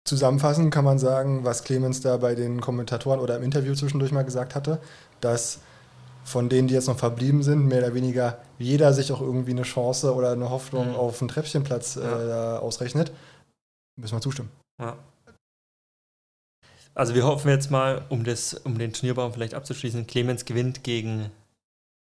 Zusammenfassend 0.07 0.71
kann 0.71 0.85
man 0.85 0.99
sagen, 0.99 1.43
was 1.43 1.63
Clemens 1.63 2.01
da 2.01 2.17
bei 2.17 2.35
den 2.35 2.61
Kommentatoren 2.61 3.19
oder 3.19 3.37
im 3.37 3.43
Interview 3.43 3.73
zwischendurch 3.73 4.11
mal 4.11 4.23
gesagt 4.23 4.53
hatte, 4.53 4.79
dass 5.19 5.59
von 6.23 6.47
denen, 6.49 6.67
die 6.67 6.73
jetzt 6.75 6.87
noch 6.87 6.97
verblieben 6.97 7.41
sind, 7.43 7.65
mehr 7.65 7.79
oder 7.79 7.93
weniger 7.93 8.39
jeder 8.59 8.93
sich 8.93 9.11
auch 9.11 9.21
irgendwie 9.21 9.51
eine 9.51 9.63
Chance 9.63 10.13
oder 10.13 10.31
eine 10.31 10.49
Hoffnung 10.49 10.89
Mhm. 10.89 10.95
auf 10.95 11.21
einen 11.21 11.27
Treppchenplatz 11.29 11.95
Ja. 11.95 12.55
äh, 12.55 12.59
ausrechnet. 12.59 13.11
Müssen 13.99 14.15
wir 14.15 14.21
zustimmen. 14.21 14.51
Ja. 14.79 14.95
Also 16.93 17.13
wir 17.15 17.25
hoffen 17.25 17.49
jetzt 17.49 17.71
mal, 17.71 18.05
um, 18.09 18.23
das, 18.23 18.53
um 18.53 18.77
den 18.77 18.93
Turnierbaum 18.93 19.33
vielleicht 19.33 19.53
abzuschließen, 19.53 20.07
Clemens 20.07 20.45
gewinnt 20.45 20.83
gegen 20.83 21.29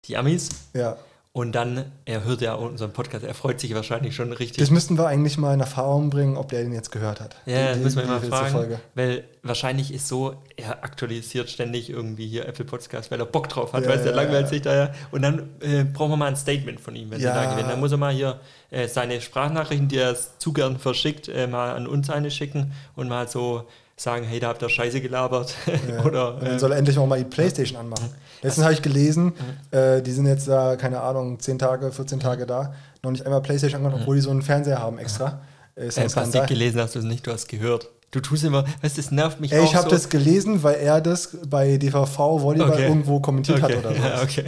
die 0.06 0.18
Amis. 0.18 0.50
Ja, 0.74 0.98
Und 1.36 1.54
dann, 1.54 1.86
er 2.06 2.24
hört 2.26 2.42
ja 2.42 2.54
unseren 2.54 2.94
Podcast, 2.94 3.26
er 3.26 3.34
freut 3.34 3.60
sich 3.60 3.74
wahrscheinlich 3.74 4.16
schon 4.16 4.32
richtig. 4.34 4.58
das 4.58 4.70
müssten 4.70 5.00
wir 5.00 5.08
eigentlich 5.08 5.40
mal 5.40 5.56
in 5.56 5.62
Erfahrung 5.62 6.12
bringen, 6.12 6.38
ob 6.38 6.50
der 6.50 6.62
den 6.62 6.72
jetzt 6.74 6.92
gehört 6.92 7.20
hat. 7.20 7.36
Ja, 7.48 7.70
das 7.70 7.78
Die- 7.80 7.84
müssen 7.86 7.96
wir 7.98 8.04
immer 8.04 8.22
fragen. 8.22 8.52
Folge. 8.52 8.80
Weil 8.94 9.24
wahrscheinlich 9.42 9.92
ist 9.92 10.08
so, 10.08 10.36
er 10.58 10.84
aktualisiert 10.84 11.50
ständig 11.50 11.90
irgendwie 11.90 12.28
hier 12.28 12.48
Apple 12.48 12.66
Podcast, 12.66 13.10
weil 13.10 13.20
er 13.20 13.26
Bock 13.26 13.50
drauf 13.50 13.74
hat, 13.74 13.82
Ja, 13.84 13.90
weil 13.90 13.98
es 13.98 14.06
ja, 14.06 14.12
langweilt 14.12 14.48
sich 14.48 14.62
da 14.62 14.76
ja. 14.76 14.92
Und 15.10 15.24
dann 15.24 15.50
äh, 15.62 15.86
brauchen 15.86 16.12
wir 16.12 16.18
mal 16.18 16.28
ein 16.28 16.36
Statement 16.36 16.80
von 16.80 16.96
ihm, 16.96 17.10
wenn 17.10 17.20
Ja. 17.20 17.34
wir 17.34 17.42
da 17.42 17.52
gewinnen. 17.52 17.70
Dann 17.70 17.80
muss 17.80 17.92
er 17.92 17.98
mal 17.98 18.14
hier 18.14 18.40
äh, 18.70 18.88
seine 18.88 19.20
Sprachnachrichten, 19.20 19.88
die 19.88 19.98
er 19.98 20.16
zu 20.38 20.54
gern 20.54 20.78
verschickt, 20.78 21.30
äh, 21.30 21.48
mal 21.48 21.74
an 21.76 21.88
uns 21.88 22.12
eine 22.12 22.30
schicken 22.30 22.74
und 22.96 23.10
mal 23.10 23.28
so 23.28 23.68
sagen, 24.04 24.26
hey, 24.26 24.40
da 24.40 24.50
habt 24.50 24.62
ihr 24.62 24.70
Scheiße 24.70 25.02
gelabert. 25.02 25.56
Ja. 25.90 26.04
Oder 26.06 26.36
Und 26.36 26.44
dann 26.44 26.56
äh, 26.56 26.60
soll 26.60 26.72
er 26.72 26.78
endlich 26.78 26.98
auch 26.98 27.08
mal 27.08 27.18
die 27.18 27.26
Playstation 27.26 27.80
anmachen. 27.80 28.10
Letztens 28.42 28.66
habe 28.66 28.74
ich 28.74 28.82
gelesen, 28.82 29.34
äh, 29.72 30.02
die 30.02 30.12
sind 30.12 30.26
jetzt 30.26 30.48
da, 30.48 30.76
keine 30.76 31.02
Ahnung, 31.02 31.40
10 31.40 31.60
Tage, 31.60 31.92
14 31.92 32.20
Tage 32.20 32.46
da, 32.46 32.74
noch 33.02 33.12
nicht 33.12 33.26
einmal 33.26 33.42
Playstation 33.42 33.80
angemacht, 33.80 34.02
obwohl 34.02 34.16
die 34.16 34.22
so 34.22 34.30
einen 34.30 34.42
Fernseher 34.42 34.80
haben 34.80 34.98
extra. 35.00 35.42
Ist 35.76 35.98
äh, 35.98 36.02
Basti, 36.02 36.20
Skandal. 36.20 36.46
gelesen 36.48 36.82
hast 36.82 36.96
du 36.96 37.00
es 37.00 37.06
nicht, 37.06 37.26
du 37.26 37.32
hast 37.32 37.48
gehört. 37.48 37.90
Du 38.12 38.20
tust 38.20 38.44
immer, 38.44 38.64
weißt 38.82 38.96
du, 38.96 39.02
das 39.02 39.10
nervt 39.10 39.40
mich 39.40 39.52
Ey, 39.52 39.64
ich 39.64 39.74
habe 39.74 39.86
so. 39.86 39.96
das 39.96 40.08
gelesen, 40.08 40.62
weil 40.62 40.76
er 40.76 41.02
das 41.02 41.36
bei 41.48 41.78
DVV 41.78 42.18
Volleyball 42.42 42.72
Okay. 42.74 42.88
irgendwo 42.88 43.20
kommentiert 43.20 43.64
okay. 43.64 43.78
hat 43.78 43.86
oder 43.86 43.96
so. 43.96 44.04
Ja, 44.04 44.22
okay. 44.22 44.46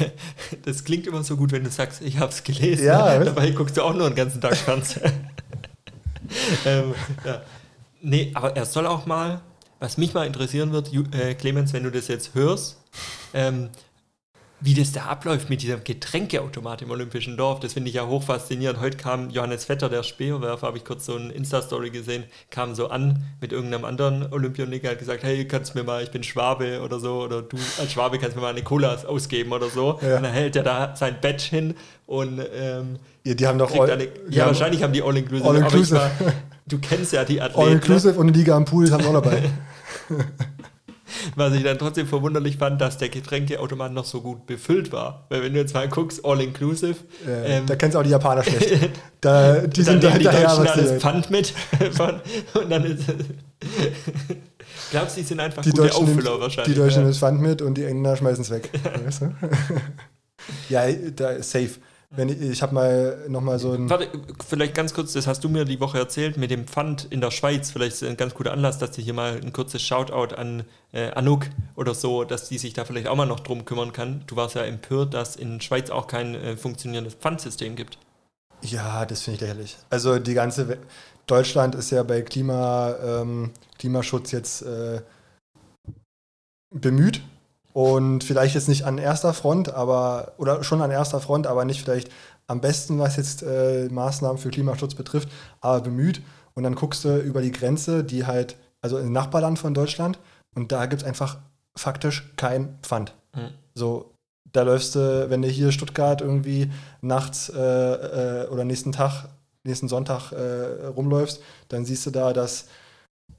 Das 0.64 0.84
klingt 0.84 1.06
immer 1.06 1.22
so 1.22 1.36
gut, 1.36 1.52
wenn 1.52 1.64
du 1.64 1.70
sagst, 1.70 2.02
ich 2.02 2.18
habe 2.18 2.32
es 2.32 2.42
gelesen. 2.42 2.84
Ja? 2.84 3.18
Dabei 3.18 3.50
guckst 3.52 3.76
du 3.78 3.82
auch 3.82 3.94
nur 3.94 4.10
den 4.10 4.16
ganzen 4.16 4.40
Tag 4.40 4.56
Fernseher. 4.56 5.10
ähm, 6.66 6.94
ja. 7.24 7.40
Nee, 8.02 8.30
aber 8.34 8.56
er 8.56 8.66
soll 8.66 8.86
auch 8.86 9.06
mal, 9.06 9.40
was 9.80 9.96
mich 9.96 10.12
mal 10.14 10.26
interessieren 10.26 10.72
wird, 10.72 10.88
Ju- 10.88 11.12
äh, 11.16 11.34
Clemens, 11.34 11.72
wenn 11.72 11.84
du 11.84 11.90
das 11.90 12.08
jetzt 12.08 12.34
hörst, 12.34 12.78
ähm, 13.32 13.68
wie 14.64 14.74
das 14.74 14.92
da 14.92 15.06
abläuft 15.06 15.50
mit 15.50 15.60
diesem 15.62 15.82
Getränkeautomat 15.82 16.82
im 16.82 16.90
Olympischen 16.92 17.36
Dorf, 17.36 17.58
das 17.58 17.72
finde 17.72 17.88
ich 17.88 17.96
ja 17.96 18.06
hoch 18.06 18.22
faszinierend. 18.22 18.78
Heute 18.80 18.96
kam 18.96 19.28
Johannes 19.30 19.64
Vetter, 19.64 19.88
der 19.88 20.04
Speerwerfer, 20.04 20.68
habe 20.68 20.78
ich 20.78 20.84
kurz 20.84 21.06
so 21.06 21.16
eine 21.16 21.32
Insta-Story 21.32 21.90
gesehen, 21.90 22.22
kam 22.50 22.76
so 22.76 22.88
an 22.88 23.24
mit 23.40 23.50
irgendeinem 23.50 23.84
anderen 23.84 24.32
Olympioniker, 24.32 24.90
hat 24.90 25.00
gesagt, 25.00 25.24
hey, 25.24 25.48
kannst 25.48 25.74
du 25.74 25.78
mir 25.78 25.84
mal, 25.84 26.04
ich 26.04 26.12
bin 26.12 26.22
Schwabe 26.22 26.80
oder 26.80 27.00
so, 27.00 27.22
oder 27.24 27.42
du 27.42 27.56
als 27.80 27.90
Schwabe 27.90 28.20
kannst 28.20 28.36
mir 28.36 28.42
mal 28.42 28.50
eine 28.50 28.62
Cola 28.62 28.94
ausgeben 29.04 29.52
oder 29.52 29.68
so. 29.68 29.98
Ja. 30.00 30.18
Und 30.18 30.22
dann 30.22 30.32
hält 30.32 30.54
er 30.54 30.62
da 30.62 30.94
sein 30.94 31.16
Badge 31.20 31.44
hin 31.50 31.74
und 32.06 32.40
ähm, 32.54 33.00
Ja, 33.24 33.34
die 33.34 33.46
haben 33.48 33.58
doch 33.58 33.74
all, 33.76 33.90
eine, 33.90 34.06
die 34.06 34.36
ja, 34.36 34.42
haben 34.44 34.50
wahrscheinlich 34.50 34.82
haben 34.84 34.92
die 34.92 35.02
All-Inclusive, 35.02 35.48
All 35.48 35.56
du 36.66 36.78
kennst 36.78 37.12
ja 37.12 37.24
die 37.24 37.40
Athleten. 37.40 37.60
All 37.60 37.70
ne? 37.70 37.74
Inclusive 37.76 38.18
und 38.18 38.28
Liga 38.28 38.56
am 38.56 38.64
Pool 38.64 38.90
haben 38.90 39.04
wir 39.04 39.10
auch 39.10 39.22
dabei. 39.22 39.50
Was 41.36 41.52
ich 41.54 41.62
dann 41.62 41.78
trotzdem 41.78 42.06
verwunderlich 42.06 42.56
fand, 42.56 42.80
dass 42.80 42.96
der 42.96 43.10
Getränkeautomat 43.10 43.92
noch 43.92 44.06
so 44.06 44.22
gut 44.22 44.46
befüllt 44.46 44.92
war. 44.92 45.26
Weil 45.28 45.42
wenn 45.42 45.52
du 45.52 45.60
jetzt 45.60 45.74
mal 45.74 45.86
guckst, 45.88 46.24
all-inclusive, 46.24 46.96
Äh, 47.26 47.58
ähm, 47.58 47.66
da 47.66 47.76
kennst 47.76 47.94
du 47.94 47.98
auch 47.98 48.02
die 48.02 48.10
Japaner 48.10 48.42
schlecht. 48.42 48.90
Da, 49.20 49.60
die 49.60 49.82
sind 49.82 50.02
da 50.02 50.08
die 50.08 50.14
hinterher, 50.14 50.48
Deutschen 50.48 50.66
alles 50.66 51.00
Pfand 51.00 51.30
mit. 51.30 51.54
Und 52.54 52.70
dann 52.70 52.84
ist 52.84 53.04
Glaubst 54.90 55.16
du, 55.16 55.20
die 55.20 55.26
sind 55.26 55.40
einfach 55.40 55.62
die 55.62 55.70
gute 55.70 55.82
Deutschen, 55.82 56.02
Auffüller 56.02 56.30
nimmt, 56.30 56.42
wahrscheinlich? 56.42 56.74
die 56.74 56.80
Deutschen 56.80 56.90
ja. 56.90 56.98
nehmen 56.98 57.10
das 57.10 57.18
Pfand 57.18 57.40
mit 57.40 57.62
und 57.62 57.74
die 57.78 57.84
Engländer 57.84 58.16
schmeißen 58.16 58.42
es 58.42 58.50
weg. 58.50 58.68
weißt 59.04 59.22
du? 59.22 59.34
ja, 60.68 60.90
da 61.14 61.30
ist 61.30 61.50
safe. 61.50 61.70
Wenn 62.14 62.28
ich 62.28 62.40
ich 62.40 62.62
habe 62.62 62.74
mal 62.74 63.24
nochmal 63.28 63.58
so 63.58 63.72
ein. 63.72 63.88
Warte, 63.88 64.08
vielleicht 64.46 64.74
ganz 64.74 64.92
kurz, 64.92 65.14
das 65.14 65.26
hast 65.26 65.42
du 65.44 65.48
mir 65.48 65.64
die 65.64 65.80
Woche 65.80 65.98
erzählt, 65.98 66.36
mit 66.36 66.50
dem 66.50 66.66
Pfand 66.66 67.06
in 67.10 67.22
der 67.22 67.30
Schweiz. 67.30 67.70
Vielleicht 67.70 67.94
ist 67.94 68.04
ein 68.04 68.18
ganz 68.18 68.34
guter 68.34 68.52
Anlass, 68.52 68.78
dass 68.78 68.90
du 68.90 69.00
hier 69.00 69.14
mal 69.14 69.40
ein 69.42 69.52
kurzes 69.52 69.80
Shoutout 69.80 70.34
an 70.34 70.64
äh, 70.92 71.10
Anouk 71.12 71.46
oder 71.74 71.94
so, 71.94 72.24
dass 72.24 72.48
die 72.48 72.58
sich 72.58 72.74
da 72.74 72.84
vielleicht 72.84 73.08
auch 73.08 73.16
mal 73.16 73.26
noch 73.26 73.40
drum 73.40 73.64
kümmern 73.64 73.94
kann. 73.94 74.24
Du 74.26 74.36
warst 74.36 74.56
ja 74.56 74.62
empört, 74.62 75.14
dass 75.14 75.36
in 75.36 75.54
der 75.54 75.64
Schweiz 75.64 75.88
auch 75.88 76.06
kein 76.06 76.34
äh, 76.34 76.56
funktionierendes 76.56 77.14
Pfandsystem 77.14 77.76
gibt. 77.76 77.96
Ja, 78.60 79.06
das 79.06 79.22
finde 79.22 79.36
ich 79.36 79.40
lächerlich. 79.40 79.78
Also 79.88 80.18
die 80.18 80.34
ganze 80.34 80.68
We 80.68 80.78
Deutschland 81.26 81.76
ist 81.76 81.90
ja 81.90 82.02
bei 82.02 82.20
Klima, 82.22 82.96
ähm, 83.02 83.52
Klimaschutz 83.78 84.32
jetzt 84.32 84.62
äh, 84.62 85.00
bemüht 86.74 87.22
und 87.72 88.24
vielleicht 88.24 88.54
jetzt 88.54 88.68
nicht 88.68 88.84
an 88.84 88.98
erster 88.98 89.34
Front, 89.34 89.72
aber 89.72 90.32
oder 90.36 90.62
schon 90.62 90.82
an 90.82 90.90
erster 90.90 91.20
Front, 91.20 91.46
aber 91.46 91.64
nicht 91.64 91.82
vielleicht 91.82 92.10
am 92.46 92.60
besten, 92.60 92.98
was 92.98 93.16
jetzt 93.16 93.42
äh, 93.42 93.88
Maßnahmen 93.90 94.38
für 94.38 94.50
Klimaschutz 94.50 94.94
betrifft, 94.94 95.28
aber 95.60 95.80
bemüht. 95.80 96.22
Und 96.54 96.64
dann 96.64 96.74
guckst 96.74 97.04
du 97.04 97.18
über 97.18 97.40
die 97.40 97.52
Grenze, 97.52 98.04
die 98.04 98.26
halt, 98.26 98.56
also 98.82 98.98
im 98.98 99.12
Nachbarland 99.12 99.58
von 99.58 99.72
Deutschland, 99.74 100.18
und 100.54 100.70
da 100.70 100.86
gibt 100.86 101.02
es 101.02 101.08
einfach 101.08 101.38
faktisch 101.74 102.30
kein 102.36 102.78
Pfand. 102.82 103.14
Mhm. 103.34 103.48
So, 103.74 104.12
da 104.52 104.62
läufst 104.62 104.94
du, 104.94 105.30
wenn 105.30 105.40
du 105.40 105.48
hier 105.48 105.72
Stuttgart 105.72 106.20
irgendwie 106.20 106.70
nachts 107.00 107.48
äh, 107.48 107.58
äh, 107.58 108.48
oder 108.48 108.64
nächsten 108.64 108.92
Tag, 108.92 109.28
nächsten 109.64 109.88
Sonntag 109.88 110.32
äh, 110.32 110.86
rumläufst, 110.86 111.40
dann 111.68 111.86
siehst 111.86 112.04
du 112.04 112.10
da, 112.10 112.34
dass 112.34 112.66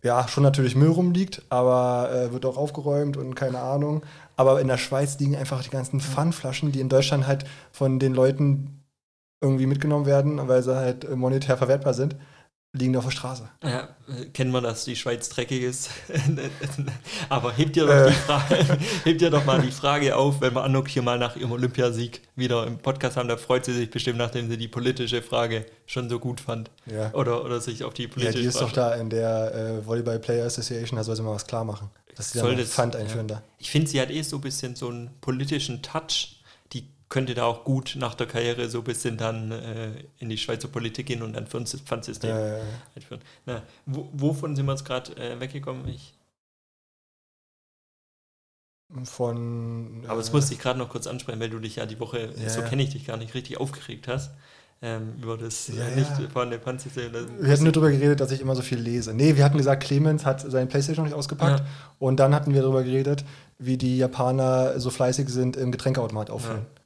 ja 0.04 0.28
schon 0.28 0.44
natürlich 0.44 0.76
Müll 0.76 0.90
rumliegt, 0.90 1.44
aber 1.50 2.10
äh, 2.12 2.34
wird 2.34 2.46
auch 2.46 2.58
aufgeräumt 2.58 3.16
und 3.18 3.36
keine 3.36 3.60
Ahnung. 3.60 4.04
Aber 4.36 4.60
in 4.62 4.68
der 4.68 4.78
Schweiz 4.78 5.20
liegen 5.20 5.36
einfach 5.36 5.64
die 5.64 5.70
ganzen 5.70 6.00
Pfandflaschen, 6.00 6.72
die 6.72 6.80
in 6.80 6.90
Deutschland 6.90 7.28
halt 7.28 7.46
von 7.72 8.00
den 8.00 8.14
Leuten 8.14 8.84
irgendwie 9.42 9.68
mitgenommen 9.68 10.06
werden, 10.06 10.48
weil 10.48 10.64
sie 10.64 10.76
halt 10.76 11.10
monetär 11.16 11.58
verwertbar 11.58 11.94
sind, 11.94 12.16
liegen 12.74 12.96
auf 12.98 13.04
der 13.06 13.12
Straße. 13.12 13.48
Ja, 13.64 13.88
kennen 14.34 14.52
wir, 14.52 14.60
dass 14.62 14.84
die 14.84 14.96
Schweiz 14.96 15.30
dreckig 15.30 15.62
ist. 15.62 15.90
Aber 17.30 17.54
hebt 17.54 17.76
dir, 17.76 17.86
doch 17.86 17.94
Äh. 17.94 18.08
die 18.10 18.14
Frage, 18.14 18.78
hebt 19.04 19.22
dir 19.22 19.30
doch 19.30 19.46
mal 19.46 19.62
die 19.62 19.72
Frage 19.72 20.16
auf, 20.16 20.42
wenn 20.42 20.54
wir 20.54 20.64
Anuk 20.64 20.88
hier 20.88 21.02
mal 21.02 21.18
nach 21.20 21.36
ihrem 21.36 21.52
Olympiasieg 21.52 22.22
wieder 22.36 22.66
im 22.66 22.80
Podcast 22.80 23.18
haben, 23.18 23.28
da 23.30 23.38
freut 23.38 23.66
sie 23.66 23.74
sich 23.74 23.90
bestimmt, 23.90 24.18
nachdem 24.18 24.50
sie 24.50 24.58
die 24.58 24.68
politische 24.68 25.22
Frage 25.22 25.66
schon 25.86 26.10
so 26.10 26.20
gut 26.20 26.42
fand. 26.42 26.72
Ja. 26.86 27.14
Oder, 27.14 27.44
oder 27.46 27.62
sich 27.62 27.84
auf 27.84 27.94
die 27.94 28.04
Ja, 28.04 28.10
politische 28.10 28.40
die 28.40 28.46
ist 28.48 28.58
Frage. 28.58 28.66
doch 28.68 28.74
da 28.76 28.96
in 28.96 29.10
der 29.10 29.54
äh, 29.54 29.86
Volleyball 29.86 30.20
Player 30.20 30.46
Association, 30.46 30.98
da 30.98 31.04
soll 31.04 31.16
sie 31.16 31.22
mal 31.24 31.36
was 31.36 31.46
klar 31.46 31.64
machen. 31.64 31.90
Dass 32.16 32.32
sie 32.32 32.40
da 32.40 32.56
Pfand 32.66 32.96
einführen 32.96 33.28
ja. 33.28 33.36
da. 33.36 33.44
Ich 33.58 33.72
finde, 33.72 33.90
sie 33.90 34.00
hat 34.00 34.12
eh 34.12 34.22
so 34.22 34.38
ein 34.38 34.42
bisschen 34.42 34.76
so 34.76 34.88
einen 34.90 35.10
politischen 35.22 35.82
Touch. 35.82 36.43
Könnte 37.14 37.36
da 37.36 37.44
auch 37.46 37.64
gut 37.64 37.96
nach 37.96 38.16
der 38.16 38.26
Karriere 38.26 38.68
so 38.70 38.80
ein 38.80 38.84
bisschen 38.86 39.18
dann 39.18 39.52
äh, 39.52 39.92
in 40.18 40.30
die 40.30 40.38
Schweizer 40.40 40.68
Politik 40.68 41.06
gehen 41.06 41.22
und 41.22 41.34
dann 41.34 41.46
für 41.46 41.58
uns 41.58 41.70
das 41.72 41.82
Pfandsystem 41.82 42.36
Äh, 42.36 42.60
einführen. 42.96 43.22
Na, 43.46 43.62
wo, 43.86 44.10
wovon 44.14 44.56
sind 44.56 44.66
wir 44.66 44.72
jetzt 44.72 44.84
gerade 44.84 45.16
äh, 45.18 45.40
weggekommen? 45.40 45.88
Ich, 45.90 46.16
von. 49.04 50.04
aber 50.08 50.18
das 50.18 50.30
äh, 50.30 50.34
musste 50.34 50.54
ich 50.56 50.60
gerade 50.60 50.80
noch 50.80 50.90
kurz 50.90 51.06
ansprechen, 51.06 51.40
weil 51.40 51.52
du 51.52 51.60
dich 51.60 51.76
ja 51.76 51.86
die 51.86 52.00
Woche, 52.00 52.34
Ja, 52.36 52.50
so 52.50 52.62
ja. 52.62 52.68
kenne 52.68 52.82
ich 52.82 52.90
dich 52.90 53.06
gar 53.06 53.18
nicht, 53.18 53.36
richtig 53.36 53.60
aufgeregt 53.60 54.08
hast. 54.08 54.32
Ähm, 54.82 55.14
über 55.22 55.38
das 55.38 55.68
Ja, 55.68 55.86
äh, 55.88 55.96
nicht 55.96 56.10
ja. 56.20 56.28
vorhandene 56.30 56.62
Pfandsystem. 56.64 57.12
Wir 57.14 57.52
hatten 57.52 57.64
nur 57.64 57.72
darüber 57.74 57.92
geredet, 57.92 58.20
dass 58.22 58.32
ich 58.32 58.42
immer 58.42 58.56
so 58.56 58.64
viel 58.64 58.80
lese. 58.80 59.14
Nee, 59.14 59.36
wir 59.38 59.46
hatten 59.46 59.58
gesagt, 59.58 59.84
Clemens 59.84 60.26
hat 60.26 60.42
seine 60.42 60.66
Playstation 60.66 61.06
noch 61.06 61.10
nicht 61.12 61.18
ausgepackt. 61.18 61.60
Ja. 61.60 61.66
Und 62.00 62.20
dann 62.20 62.34
hatten 62.36 62.56
wir 62.56 62.62
darüber 62.64 62.84
geredet, 62.84 63.24
wie 63.60 63.78
die 63.78 64.00
Japaner 64.00 64.80
so 64.80 64.90
fleißig 64.90 65.30
sind 65.30 65.56
im 65.58 65.72
Getränkeautomat 65.72 66.32
auffüllen. 66.32 66.66
genau. 66.66 66.83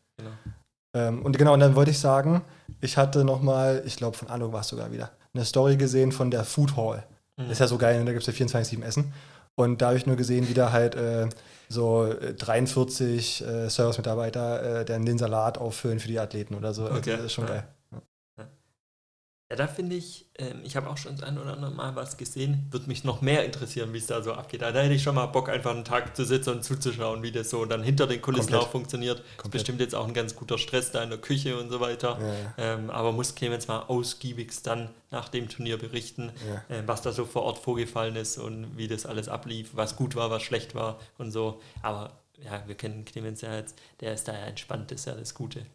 Ähm, 0.98 1.22
und 1.22 1.38
genau, 1.38 1.54
und 1.54 1.60
dann 1.60 1.76
wollte 1.76 1.92
ich 1.92 2.00
sagen, 2.00 2.42
ich 2.82 2.98
hatte 2.98 3.24
noch 3.24 3.42
mal, 3.42 3.84
ich 3.86 3.96
glaube 3.98 4.18
von 4.18 4.28
Anno 4.30 4.52
war 4.52 4.62
es 4.62 4.68
sogar 4.68 4.92
wieder, 4.92 5.12
eine 5.34 5.46
Story 5.46 5.78
gesehen 5.78 6.12
von 6.12 6.32
der 6.32 6.44
Food 6.44 6.76
Hall. 6.76 7.04
Mhm. 7.38 7.52
Ist 7.52 7.60
ja 7.60 7.68
so 7.68 7.78
geil, 7.78 8.00
ne? 8.00 8.06
da 8.06 8.12
gibt 8.14 8.28
es 8.28 8.40
ja 8.40 8.46
24-7 8.46 8.84
Essen. 8.84 9.14
Und 9.56 9.82
da 9.82 9.88
habe 9.88 9.98
ich 9.98 10.06
nur 10.06 10.16
gesehen, 10.16 10.48
wie 10.50 10.54
da 10.54 10.72
halt 10.72 10.96
äh, 10.96 11.28
so 11.68 12.06
äh, 12.06 12.34
43 12.34 13.44
äh, 13.46 13.70
Service-Mitarbeiter 13.70 14.82
äh, 14.82 14.86
dann 14.86 15.06
den 15.06 15.18
Salat 15.18 15.58
auffüllen 15.58 16.00
für 16.00 16.08
die 16.08 16.20
Athleten 16.20 16.54
oder 16.56 16.74
so. 16.74 16.86
Okay. 16.86 17.12
Das 17.18 17.22
ist 17.26 17.34
schon 17.34 17.46
Ja. 17.46 17.52
geil. 17.54 17.64
Ja, 19.50 19.56
da 19.56 19.68
finde 19.68 19.96
ich, 19.96 20.26
ähm, 20.38 20.60
ich 20.66 20.76
habe 20.76 20.90
auch 20.90 20.98
schon 20.98 21.16
das 21.16 21.24
ein 21.24 21.38
oder 21.38 21.54
andere 21.54 21.72
Mal 21.72 21.96
was 21.96 22.18
gesehen, 22.18 22.68
würde 22.70 22.88
mich 22.88 23.06
noch 23.06 23.22
mehr 23.22 23.46
interessieren, 23.46 23.94
wie 23.94 23.98
es 23.98 24.06
da 24.06 24.22
so 24.22 24.34
abgeht. 24.34 24.62
Da 24.62 24.72
hätte 24.74 24.94
ich 24.94 25.02
schon 25.02 25.16
mal 25.16 25.28
Bock, 25.28 25.48
einfach 25.48 25.72
einen 25.72 25.86
Tag 25.86 26.18
zu 26.18 26.26
sitzen 26.26 26.50
und 26.50 26.64
zuzuschauen, 26.66 27.24
wie 27.24 27.32
das 27.32 27.50
so 27.50 27.64
dann 27.64 27.82
hinter 27.82 28.08
den 28.08 28.22
Kulissen 28.22 28.48
Komplett. 28.48 28.62
auch 28.62 28.70
funktioniert. 28.72 29.20
Ist 29.20 29.26
Komplett. 29.38 29.52
bestimmt 29.54 29.80
jetzt 29.80 29.96
auch 29.96 30.06
ein 30.06 30.14
ganz 30.14 30.36
guter 30.36 30.58
Stress 30.58 30.92
da 30.92 31.02
in 31.02 31.10
der 31.10 31.20
Küche 31.20 31.58
und 31.58 31.70
so 31.70 31.80
weiter. 31.80 32.20
Ja, 32.58 32.74
Ähm, 32.74 32.90
aber 32.90 33.14
muss 33.14 33.36
Clemens 33.36 33.70
mal 33.70 33.84
ausgiebigst 33.84 34.68
dann 34.68 34.90
nach 35.12 35.30
dem 35.30 35.48
Turnier 35.48 35.78
berichten, 35.78 36.34
Ja. 36.46 36.64
ähm, 36.80 36.84
was 36.88 37.02
da 37.02 37.14
so 37.14 37.24
vor 37.24 37.44
Ort 37.44 37.60
vorgefallen 37.60 38.18
ist 38.18 38.38
und 38.38 38.76
wie 38.78 38.90
das 38.90 39.06
alles 39.06 39.30
ablief, 39.30 39.70
was 39.74 39.96
gut 39.96 40.16
war, 40.18 40.30
was 40.30 40.44
schlecht 40.44 40.76
war 40.76 41.00
und 41.18 41.32
so. 41.32 41.62
Aber 41.82 42.20
ja, 42.44 42.64
wir 42.68 42.76
kennen 42.76 43.06
Clemens 43.06 43.40
ja 43.40 43.56
jetzt, 43.56 43.78
der 44.02 44.14
ist 44.14 44.28
da 44.28 44.34
ja 44.34 44.46
entspannt, 44.46 44.92
das 44.92 45.00
ist 45.00 45.06
ja 45.06 45.16
das 45.16 45.34
Gute. 45.34 45.66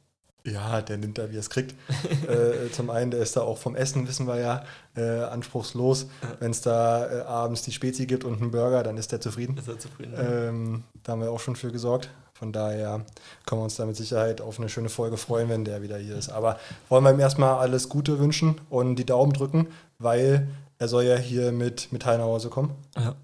Ja, 0.45 0.81
der 0.81 0.99
nimmt 0.99 1.19
da, 1.19 1.31
wie 1.31 1.37
er 1.37 1.41
es 1.41 1.51
kriegt. 1.51 1.75
äh, 2.29 2.71
zum 2.73 2.91
einen, 2.91 3.11
der 3.11 3.21
ist 3.21 3.37
da 3.37 3.43
auch 3.43 3.59
vom 3.59 3.77
Essen, 3.77 4.09
wissen 4.09 4.27
wir 4.27 4.39
ja, 4.39 4.65
äh, 4.97 5.23
anspruchslos. 5.25 6.07
Wenn 6.41 6.51
es 6.51 6.61
da 6.61 7.07
äh, 7.07 7.21
abends 7.23 7.63
die 7.63 7.73
Spezi 7.73 8.07
gibt 8.07 8.25
und 8.25 8.41
einen 8.41 8.51
Burger, 8.51 8.83
dann 8.83 8.97
ist 8.97 9.13
der 9.13 9.21
zufrieden. 9.21 9.57
Ist 9.57 9.69
er 9.69 9.79
zufrieden? 9.79 10.15
Ähm, 10.19 10.85
da 11.05 11.13
haben 11.13 11.21
wir 11.21 11.31
auch 11.31 11.41
schon 11.41 11.55
für 11.55 11.71
gesorgt. 11.71 12.11
Von 12.35 12.51
daher 12.51 13.05
können 13.47 13.61
wir 13.61 13.65
uns 13.65 13.77
da 13.77 13.87
mit 13.87 13.95
Sicherheit 13.95 14.41
auf 14.41 14.59
eine 14.59 14.69
schöne 14.69 14.89
Folge 14.89 15.17
freuen, 15.17 15.49
wenn 15.49 15.65
der 15.65 15.81
wieder 15.81 15.97
hier 15.97 16.17
ist. 16.17 16.29
Aber 16.29 16.59
wollen 16.89 17.05
wir 17.05 17.13
ihm 17.13 17.21
erstmal 17.21 17.59
alles 17.59 17.89
Gute 17.89 18.19
wünschen 18.19 18.61
und 18.69 18.97
die 18.97 19.07
Daumen 19.07 19.33
drücken, 19.33 19.69
weil 20.01 20.49
er 20.79 20.89
soll 20.89 21.05
ja 21.05 21.15
hier 21.15 21.53
mit 21.53 21.93
Metall 21.93 22.19
nach 22.19 22.25
Hause 22.25 22.49
kommen. 22.49 22.73
Ja. 22.97 23.15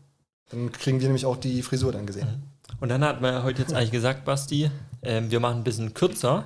Dann 0.51 0.71
kriegen 0.71 1.01
wir 1.01 1.09
nämlich 1.09 1.27
auch 1.27 1.37
die 1.37 1.63
Frisur 1.63 1.91
dann 1.91 2.07
gesehen. 2.07 2.29
Und 2.81 2.91
dann 2.91 3.03
hat 3.03 3.21
man 3.21 3.35
ja 3.35 3.43
heute 3.43 3.63
jetzt 3.63 3.75
eigentlich 3.75 3.91
gesagt, 3.91 4.25
Basti, 4.25 4.71
ähm, 5.03 5.33
wir 5.33 5.41
machen 5.41 5.59
ein 5.59 5.65
bisschen 5.65 5.95
kürzer, 5.95 6.45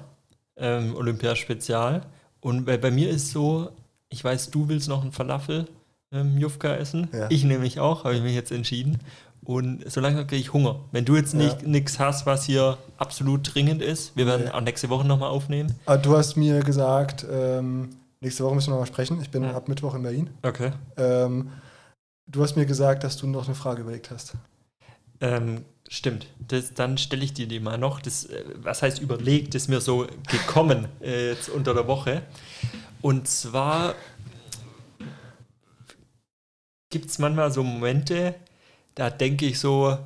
ähm, 0.63 0.97
Olympiaspezial. 0.97 2.03
Und 2.41 2.65
bei, 2.65 2.79
bei 2.79 2.91
mir 2.91 3.11
ist 3.11 3.31
so, 3.31 3.71
ich 4.09 4.25
weiß, 4.25 4.51
du 4.51 4.69
willst 4.69 4.89
noch 4.89 5.03
einen 5.03 5.13
Falafel 5.13 5.69
ähm, 6.13 6.39
Jufka 6.39 6.75
essen. 6.75 7.09
Ja. 7.13 7.27
Ich 7.31 7.45
nämlich 7.45 7.79
auch, 7.81 8.05
habe 8.05 8.15
ich 8.15 8.23
mich 8.23 8.35
jetzt 8.35 8.51
entschieden. 8.53 8.99
Und 9.45 9.91
so 9.91 10.01
langsam 10.01 10.27
kriege 10.27 10.41
ich 10.41 10.53
Hunger. 10.53 10.81
Wenn 10.93 11.05
du 11.05 11.17
jetzt 11.17 11.35
nicht 11.35 11.63
Ja. 11.63 11.69
nichts 11.69 11.99
hast, 11.99 12.27
was 12.27 12.45
hier 12.45 12.79
absolut 12.97 13.53
dringend 13.55 13.83
ist, 13.83 14.17
wir 14.17 14.27
werden 14.27 14.45
Nee. 14.47 14.51
auch 14.53 14.61
nächste 14.61 14.89
Woche 14.89 15.07
nochmal 15.07 15.31
aufnehmen. 15.31 15.75
Aber 15.85 15.99
du 15.99 16.17
hast 16.17 16.37
mir 16.37 16.61
gesagt, 16.61 17.27
ähm, 17.31 17.91
nächste 18.21 18.45
Woche 18.45 18.55
müssen 18.55 18.69
wir 18.69 18.75
noch 18.75 18.81
mal 18.83 18.87
sprechen. 18.87 19.21
Ich 19.21 19.31
bin 19.31 19.43
Ja. 19.43 19.55
ab 19.57 19.69
Mittwoch 19.69 19.95
in 19.97 20.03
Berlin. 20.03 20.31
Okay. 20.43 20.71
Ähm, 20.97 21.51
du 22.29 22.43
hast 22.43 22.57
mir 22.57 22.67
gesagt, 22.67 23.03
dass 23.03 23.17
du 23.17 23.27
noch 23.27 23.47
eine 23.47 23.57
Frage 23.57 23.83
überlegt 23.83 24.11
hast. 24.13 24.35
Ähm, 25.21 25.65
stimmt. 25.93 26.27
Das, 26.49 26.73
dann 26.75 26.97
stelle 26.97 27.23
ich 27.23 27.35
dir 27.35 27.47
die 27.47 27.61
mal 27.61 27.77
noch. 27.77 28.01
Das, 28.01 28.25
äh, 28.25 28.45
was 28.57 28.83
heißt 28.83 29.01
überlegt, 29.01 29.55
ist 29.55 29.69
mir 29.69 29.81
so 29.81 30.07
gekommen 30.31 30.89
äh, 31.01 31.31
jetzt 31.31 31.49
unter 31.49 31.75
der 31.75 31.87
Woche. 31.87 32.23
Und 33.03 33.29
zwar 33.29 33.95
gibt 36.91 37.07
es 37.07 37.19
manchmal 37.19 37.53
so 37.53 37.63
Momente, 37.63 38.35
da 38.95 39.11
denke 39.11 39.47
ich 39.47 39.59
so, 39.59 39.99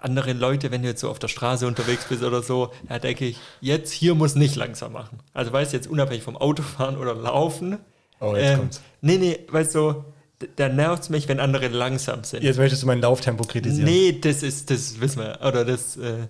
andere 0.00 0.32
Leute, 0.32 0.70
wenn 0.70 0.82
du 0.82 0.88
jetzt 0.88 1.00
so 1.00 1.10
auf 1.10 1.18
der 1.18 1.28
Straße 1.28 1.66
unterwegs 1.66 2.04
bist 2.08 2.22
oder 2.22 2.42
so, 2.42 2.72
da 2.88 2.98
denke 2.98 3.26
ich, 3.26 3.38
jetzt 3.60 3.92
hier 3.92 4.14
muss 4.14 4.36
nicht 4.36 4.54
langsam 4.54 4.92
machen. 4.92 5.18
Also 5.32 5.52
weißt 5.52 5.72
du, 5.72 5.76
jetzt 5.76 5.88
unabhängig 5.88 6.22
vom 6.22 6.36
Autofahren 6.36 6.96
oder 6.96 7.14
Laufen. 7.14 7.78
Oh, 8.20 8.34
ähm, 8.36 8.70
nee, 9.00 9.18
nee, 9.18 9.40
weißt 9.48 9.74
du, 9.74 10.04
da 10.56 10.68
nervt 10.68 11.04
es 11.04 11.08
mich, 11.08 11.28
wenn 11.28 11.40
andere 11.40 11.68
langsam 11.68 12.24
sind. 12.24 12.42
Jetzt 12.42 12.58
möchtest 12.58 12.82
du 12.82 12.86
mein 12.86 13.00
Lauftempo 13.00 13.44
kritisieren. 13.44 13.88
Nee, 13.88 14.18
das 14.20 14.42
ist, 14.42 14.70
das 14.70 15.00
wissen 15.00 15.20
wir. 15.20 15.40
Oder 15.46 15.64
das 15.64 15.96
äh, 15.96 16.28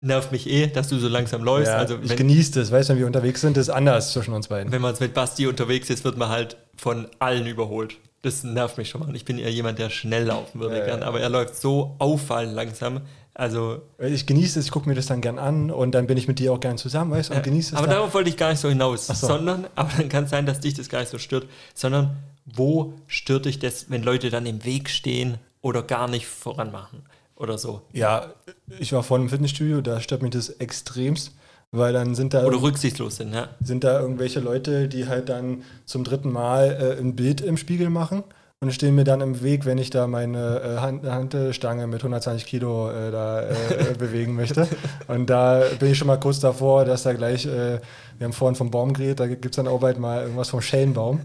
nervt 0.00 0.32
mich 0.32 0.48
eh, 0.48 0.66
dass 0.66 0.88
du 0.88 0.98
so 0.98 1.08
langsam 1.08 1.42
läufst. 1.42 1.72
Ja, 1.72 1.78
also 1.78 1.98
ich 2.02 2.10
wenn, 2.10 2.16
genieße 2.16 2.52
das, 2.52 2.70
weißt 2.70 2.88
du, 2.88 2.92
wenn 2.94 3.00
wir 3.00 3.06
unterwegs 3.06 3.40
sind, 3.40 3.56
ist 3.56 3.68
anders 3.70 4.12
zwischen 4.12 4.34
uns 4.34 4.48
beiden. 4.48 4.72
wenn 4.72 4.82
man 4.82 4.94
mit 4.98 5.14
Basti 5.14 5.46
unterwegs 5.46 5.90
ist, 5.90 6.04
wird 6.04 6.16
man 6.16 6.28
halt 6.28 6.56
von 6.76 7.08
allen 7.18 7.46
überholt. 7.46 7.96
Das 8.22 8.44
nervt 8.44 8.76
mich 8.76 8.90
schon 8.90 9.00
mal. 9.00 9.16
Ich 9.16 9.24
bin 9.24 9.38
eher 9.38 9.50
jemand, 9.50 9.78
der 9.78 9.88
schnell 9.88 10.24
laufen 10.24 10.60
würde 10.60 10.78
Ja, 10.78 10.84
gern, 10.84 11.00
ja. 11.00 11.06
aber 11.06 11.20
er 11.20 11.30
läuft 11.30 11.56
so 11.56 11.96
auffallend 11.98 12.54
langsam. 12.54 13.00
Also, 13.32 13.80
Ich 13.98 14.26
genieße 14.26 14.58
es, 14.58 14.66
ich 14.66 14.70
gucke 14.70 14.86
mir 14.88 14.94
das 14.94 15.06
dann 15.06 15.22
gern 15.22 15.38
an 15.38 15.70
und 15.70 15.92
dann 15.92 16.06
bin 16.06 16.18
ich 16.18 16.28
mit 16.28 16.38
dir 16.38 16.52
auch 16.52 16.60
gern 16.60 16.76
zusammen, 16.76 17.12
weißt 17.12 17.30
du, 17.30 17.34
und 17.34 17.42
genieße 17.42 17.72
es. 17.72 17.78
aber 17.78 17.86
dann. 17.86 17.96
darauf 17.96 18.12
wollte 18.12 18.28
ich 18.28 18.36
gar 18.36 18.50
nicht 18.50 18.60
so 18.60 18.68
hinaus, 18.68 19.06
so. 19.06 19.14
sondern, 19.14 19.66
aber 19.76 19.90
dann 19.96 20.10
kann 20.10 20.24
es 20.24 20.30
sein, 20.30 20.44
dass 20.44 20.60
dich 20.60 20.74
das 20.74 20.90
gar 20.90 21.00
nicht 21.00 21.10
so 21.10 21.18
stört, 21.18 21.46
sondern 21.74 22.16
wo 22.44 22.94
stört 23.06 23.46
dich 23.46 23.58
das, 23.58 23.90
wenn 23.90 24.02
Leute 24.02 24.30
dann 24.30 24.46
im 24.46 24.64
Weg 24.64 24.88
stehen 24.88 25.38
oder 25.60 25.82
gar 25.82 26.08
nicht 26.08 26.26
voran 26.26 26.72
machen 26.72 27.02
oder 27.36 27.58
so? 27.58 27.82
Ja, 27.92 28.34
ich 28.78 28.92
war 28.92 29.02
vorhin 29.02 29.26
im 29.26 29.30
Fitnessstudio, 29.30 29.80
da 29.80 30.00
stört 30.00 30.22
mich 30.22 30.32
das 30.32 30.48
extremst, 30.48 31.32
weil 31.72 31.92
dann 31.92 32.14
sind 32.14 32.34
da, 32.34 32.44
Oder 32.44 32.62
rücksichtslos 32.62 33.16
sind, 33.16 33.32
ja. 33.32 33.48
sind 33.62 33.84
da 33.84 34.00
irgendwelche 34.00 34.40
Leute, 34.40 34.88
die 34.88 35.06
halt 35.06 35.28
dann 35.28 35.62
zum 35.84 36.04
dritten 36.04 36.32
Mal 36.32 36.96
äh, 36.98 37.00
ein 37.00 37.14
Bild 37.14 37.40
im 37.40 37.56
Spiegel 37.56 37.90
machen 37.90 38.24
und 38.62 38.74
stehen 38.74 38.94
mir 38.94 39.04
dann 39.04 39.22
im 39.22 39.42
Weg, 39.42 39.64
wenn 39.64 39.78
ich 39.78 39.88
da 39.88 40.06
meine 40.06 40.60
äh, 40.60 40.76
Hand, 40.80 41.06
Hantelstange 41.06 41.86
mit 41.86 42.00
120 42.00 42.44
Kilo 42.44 42.90
äh, 42.90 43.10
da 43.10 43.42
äh, 43.42 43.94
bewegen 43.98 44.34
möchte. 44.34 44.68
Und 45.08 45.30
da 45.30 45.62
bin 45.78 45.92
ich 45.92 45.98
schon 45.98 46.08
mal 46.08 46.20
kurz 46.20 46.40
davor, 46.40 46.84
dass 46.84 47.04
da 47.04 47.14
gleich, 47.14 47.46
äh, 47.46 47.80
wir 48.18 48.24
haben 48.24 48.34
vorhin 48.34 48.56
vom 48.56 48.70
Baum 48.70 48.92
geredet, 48.92 49.20
da 49.20 49.26
gibt 49.28 49.46
es 49.46 49.56
dann 49.56 49.66
auch 49.66 49.80
bald 49.80 49.98
mal 49.98 50.22
irgendwas 50.22 50.50
vom 50.50 50.60
Schellenbaum. 50.60 51.20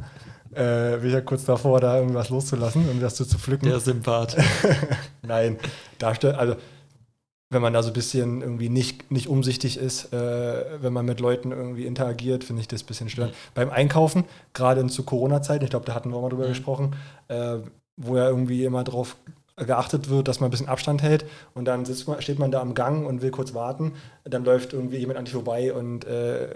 Äh, 0.56 0.98
bin 0.98 1.08
ich 1.08 1.14
ja 1.14 1.22
kurz 1.22 1.46
davor, 1.46 1.80
da 1.82 1.98
irgendwas 2.00 2.30
loszulassen 2.30 2.88
und 2.90 3.02
das 3.02 3.18
so 3.18 3.26
zu 3.26 3.38
pflücken. 3.38 3.68
Der 3.68 3.80
Sympath. 3.80 4.38
Nein, 5.22 5.58
da 5.98 6.16
stört, 6.16 6.38
also 6.38 6.56
wenn 7.52 7.62
man 7.62 7.74
da 7.74 7.84
so 7.84 7.90
ein 7.90 7.94
bisschen 7.94 8.42
irgendwie 8.42 8.70
nicht, 8.70 9.12
nicht 9.12 9.28
umsichtig 9.28 9.78
ist, 9.78 10.12
äh, 10.14 10.66
wenn 10.82 10.92
man 10.94 11.06
mit 11.06 11.20
Leuten 11.20 11.52
irgendwie 11.52 11.86
interagiert, 11.86 12.44
finde 12.44 12.62
ich 12.62 12.68
das 12.68 12.84
ein 12.84 12.86
bisschen 12.88 13.10
störend. 13.10 13.34
Beim 13.54 13.70
Einkaufen, 13.70 14.26
gerade 14.54 14.82
in 14.82 14.90
zu 14.90 15.04
Corona-Zeiten, 15.04 15.64
ich 15.64 15.70
glaube, 15.70 15.86
da 15.86 15.94
hatten 15.94 16.10
wir 16.10 16.18
auch 16.18 16.22
mal 16.24 16.30
drüber 16.30 16.46
Mhm. 16.46 16.50
gesprochen, 16.50 16.96
äh, 17.28 17.58
wo 17.98 18.18
ja 18.18 18.28
irgendwie 18.28 18.66
immer 18.66 18.84
drauf 18.84 19.16
geachtet 19.58 20.10
wird, 20.10 20.28
dass 20.28 20.42
man 20.42 20.50
ein 20.50 20.52
bisschen 20.52 20.68
Abstand 20.68 21.02
hält 21.02 21.26
und 21.54 21.64
dann 21.66 21.86
sitzt 21.86 22.10
man, 22.10 22.22
steht 22.22 22.40
man 22.40 22.52
da 22.52 22.60
am 22.60 22.74
Gang 22.74 23.06
und 23.08 23.22
will 23.22 23.32
kurz 23.32 23.54
warten, 23.54 23.94
dann 24.26 24.44
läuft 24.44 24.74
irgendwie 24.74 24.98
jemand 24.98 25.18
an 25.18 25.24
dich 25.26 25.34
vorbei 25.34 25.72
und 25.74 26.04
äh, 26.06 26.50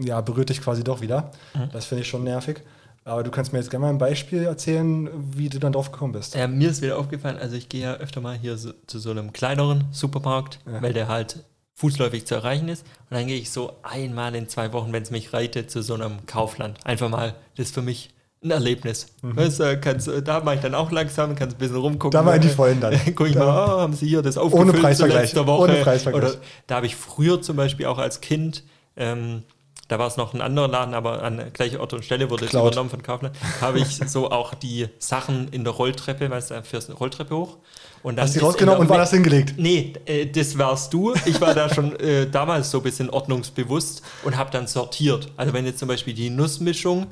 ja, 0.00 0.22
berührt 0.22 0.48
dich 0.48 0.62
quasi 0.62 0.82
doch 0.82 1.02
wieder. 1.02 1.30
Mhm. 1.54 1.68
Das 1.72 1.84
finde 1.86 2.02
ich 2.02 2.08
schon 2.08 2.24
nervig. 2.24 2.62
Aber 3.08 3.22
du 3.22 3.30
kannst 3.30 3.52
mir 3.52 3.58
jetzt 3.58 3.70
gerne 3.70 3.86
mal 3.86 3.90
ein 3.90 3.98
Beispiel 3.98 4.42
erzählen, 4.44 5.08
wie 5.34 5.48
du 5.48 5.58
dann 5.58 5.72
drauf 5.72 5.90
gekommen 5.92 6.12
bist. 6.12 6.36
Äh, 6.36 6.46
mir 6.46 6.70
ist 6.70 6.82
wieder 6.82 6.98
aufgefallen, 6.98 7.38
also 7.38 7.56
ich 7.56 7.68
gehe 7.68 7.82
ja 7.82 7.94
öfter 7.94 8.20
mal 8.20 8.36
hier 8.36 8.56
so, 8.58 8.72
zu 8.86 8.98
so 8.98 9.10
einem 9.10 9.32
kleineren 9.32 9.84
Supermarkt, 9.92 10.58
Ja. 10.70 10.82
weil 10.82 10.92
der 10.92 11.08
halt 11.08 11.44
fußläufig 11.74 12.26
zu 12.26 12.34
erreichen 12.34 12.68
ist. 12.68 12.84
Und 13.08 13.16
dann 13.16 13.26
gehe 13.26 13.38
ich 13.38 13.50
so 13.50 13.72
einmal 13.82 14.34
in 14.34 14.48
zwei 14.48 14.72
Wochen, 14.72 14.92
wenn 14.92 15.02
es 15.02 15.10
mich 15.10 15.32
reitet, 15.32 15.70
zu 15.70 15.82
so 15.82 15.94
einem 15.94 16.26
Kaufland. 16.26 16.78
Einfach 16.84 17.08
mal, 17.08 17.34
das 17.56 17.66
ist 17.68 17.74
für 17.74 17.82
mich 17.82 18.10
ein 18.44 18.50
Erlebnis. 18.50 19.06
Weißt, 19.22 19.60
du, 19.60 19.78
kannst, 19.80 20.06
du- 20.06 20.20
da 20.22 20.40
mache 20.40 20.56
ich 20.56 20.60
dann 20.60 20.74
auch 20.74 20.90
langsam, 20.92 21.34
kannst 21.34 21.56
ein 21.56 21.58
bisschen 21.58 21.76
rumgucken. 21.76 22.08
Mhm. 22.08 22.24
Da 22.24 22.30
mal 22.30 22.36
in 22.36 22.42
die 22.42 22.48
Vollen 22.48 22.80
dann. 22.80 22.94
Guck 23.14 23.28
ich 23.28 23.34
Da- 23.34 23.44
mal, 23.46 23.64
oh, 23.74 23.80
haben 23.80 23.94
sie 23.94 24.06
hier 24.08 24.22
das 24.22 24.36
aufgefüllt 24.36 24.72
zur 24.74 24.80
Preisvergleich. 24.82 25.36
Ohne 25.36 25.74
Preisvergleich. 25.82 26.24
Oder 26.32 26.34
da 26.66 26.76
habe 26.76 26.86
ich 26.86 26.94
früher 26.96 27.40
zum 27.40 27.56
Beispiel 27.56 27.86
auch 27.86 27.98
als 27.98 28.20
Kind, 28.20 28.64
ähm, 28.96 29.42
da 29.88 29.98
war 29.98 30.06
es 30.06 30.16
noch 30.16 30.34
ein 30.34 30.42
anderer 30.42 30.68
Laden, 30.68 30.94
aber 30.94 31.22
an 31.22 31.50
gleicher 31.52 31.80
Ort 31.80 31.94
und 31.94 32.04
Stelle 32.04 32.28
wurde 32.30 32.44
es 32.44 32.52
übernommen 32.52 32.90
von 32.90 33.02
Kaufland, 33.02 33.34
habe 33.60 33.80
ich 33.80 34.00
so 34.06 34.30
auch 34.30 34.54
die 34.54 34.88
Sachen 34.98 35.48
in 35.48 35.64
der 35.64 35.72
Rolltreppe, 35.72 36.30
weißt 36.30 36.50
du, 36.50 36.54
da 36.54 36.62
fährst 36.62 36.90
eine 36.90 36.98
Rolltreppe 36.98 37.34
hoch. 37.34 37.56
Und 38.02 38.16
dann 38.16 38.24
Hast 38.24 38.36
du 38.36 38.40
die 38.40 38.44
rausgenommen 38.44 38.82
und 38.82 38.88
war 38.88 38.98
das 38.98 39.10
hingelegt? 39.10 39.54
Nee, 39.56 39.94
äh, 40.04 40.26
das 40.26 40.56
warst 40.56 40.92
du. 40.92 41.14
Ich 41.24 41.40
war 41.40 41.54
da 41.54 41.72
schon 41.72 41.98
äh, 41.98 42.28
damals 42.30 42.70
so 42.70 42.78
ein 42.78 42.84
bisschen 42.84 43.10
ordnungsbewusst 43.10 44.02
und 44.22 44.36
habe 44.36 44.50
dann 44.50 44.66
sortiert. 44.66 45.32
Also 45.36 45.52
wenn 45.52 45.64
jetzt 45.64 45.78
zum 45.78 45.88
Beispiel 45.88 46.14
die 46.14 46.30
Nussmischung 46.30 47.06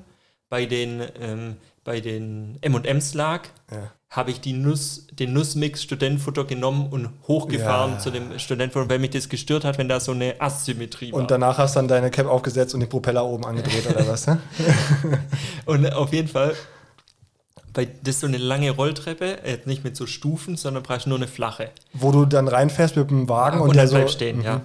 bei 0.49 0.67
den, 0.67 1.03
ähm, 1.21 1.57
bei 1.87 2.01
den 2.01 2.59
M&M's 2.61 3.15
lag, 3.15 3.43
Ja. 3.71 3.91
habe 4.11 4.31
ich 4.33 4.41
die 4.41 4.53
Nuss, 4.53 5.07
den 5.13 5.33
Nussmix 5.33 5.83
Studentenfutter 5.83 6.45
genommen 6.45 6.89
und 6.91 7.09
hochgefahren 7.29 7.93
Ja. 7.93 7.99
zu 7.99 8.11
dem 8.11 8.39
Studentenfutter, 8.39 8.91
weil 8.91 8.99
mich 8.99 9.11
das 9.11 9.29
gestört 9.29 9.65
hat, 9.65 9.79
wenn 9.79 9.89
da 9.89 10.01
so 10.01 10.13
eine 10.13 10.35
Asymmetrie 10.41 11.13
war. 11.13 11.21
Und 11.21 11.31
danach 11.31 11.59
hast 11.59 11.77
du 11.77 11.79
dann 11.79 11.89
deine 11.89 12.11
Cap 12.11 12.27
aufgesetzt 12.27 12.75
und 12.75 12.81
den 12.81 12.89
Propeller 12.89 13.25
oben 13.25 13.45
angedreht 13.47 13.89
oder 13.89 14.07
was? 14.09 14.27
Ne? 14.27 14.41
Und 15.67 15.93
auf 15.93 16.13
jeden 16.13 16.29
Fall, 16.29 16.55
bei, 17.73 17.85
das 18.03 18.17
ist 18.17 18.21
so 18.21 18.27
eine 18.27 18.39
lange 18.39 18.71
Rolltreppe, 18.71 19.43
äh, 19.45 19.59
nicht 19.65 19.85
mit 19.85 19.97
so 19.97 20.07
Stufen, 20.07 20.57
sondern 20.57 20.83
praktisch 20.83 21.07
nur 21.07 21.19
eine 21.19 21.29
flache. 21.29 21.71
Wo 21.93 22.11
du 22.13 22.25
dann 22.25 22.49
reinfährst 22.49 22.97
mit 22.97 23.11
dem 23.11 23.29
Wagen 23.29 23.61
und, 23.61 23.69
und 23.69 23.77
der 23.77 23.85
dann 23.85 23.91
so. 23.91 23.97
bleibt 23.97 24.11
stehen, 24.11 24.39
Mhm. 24.39 24.45
ja. 24.45 24.61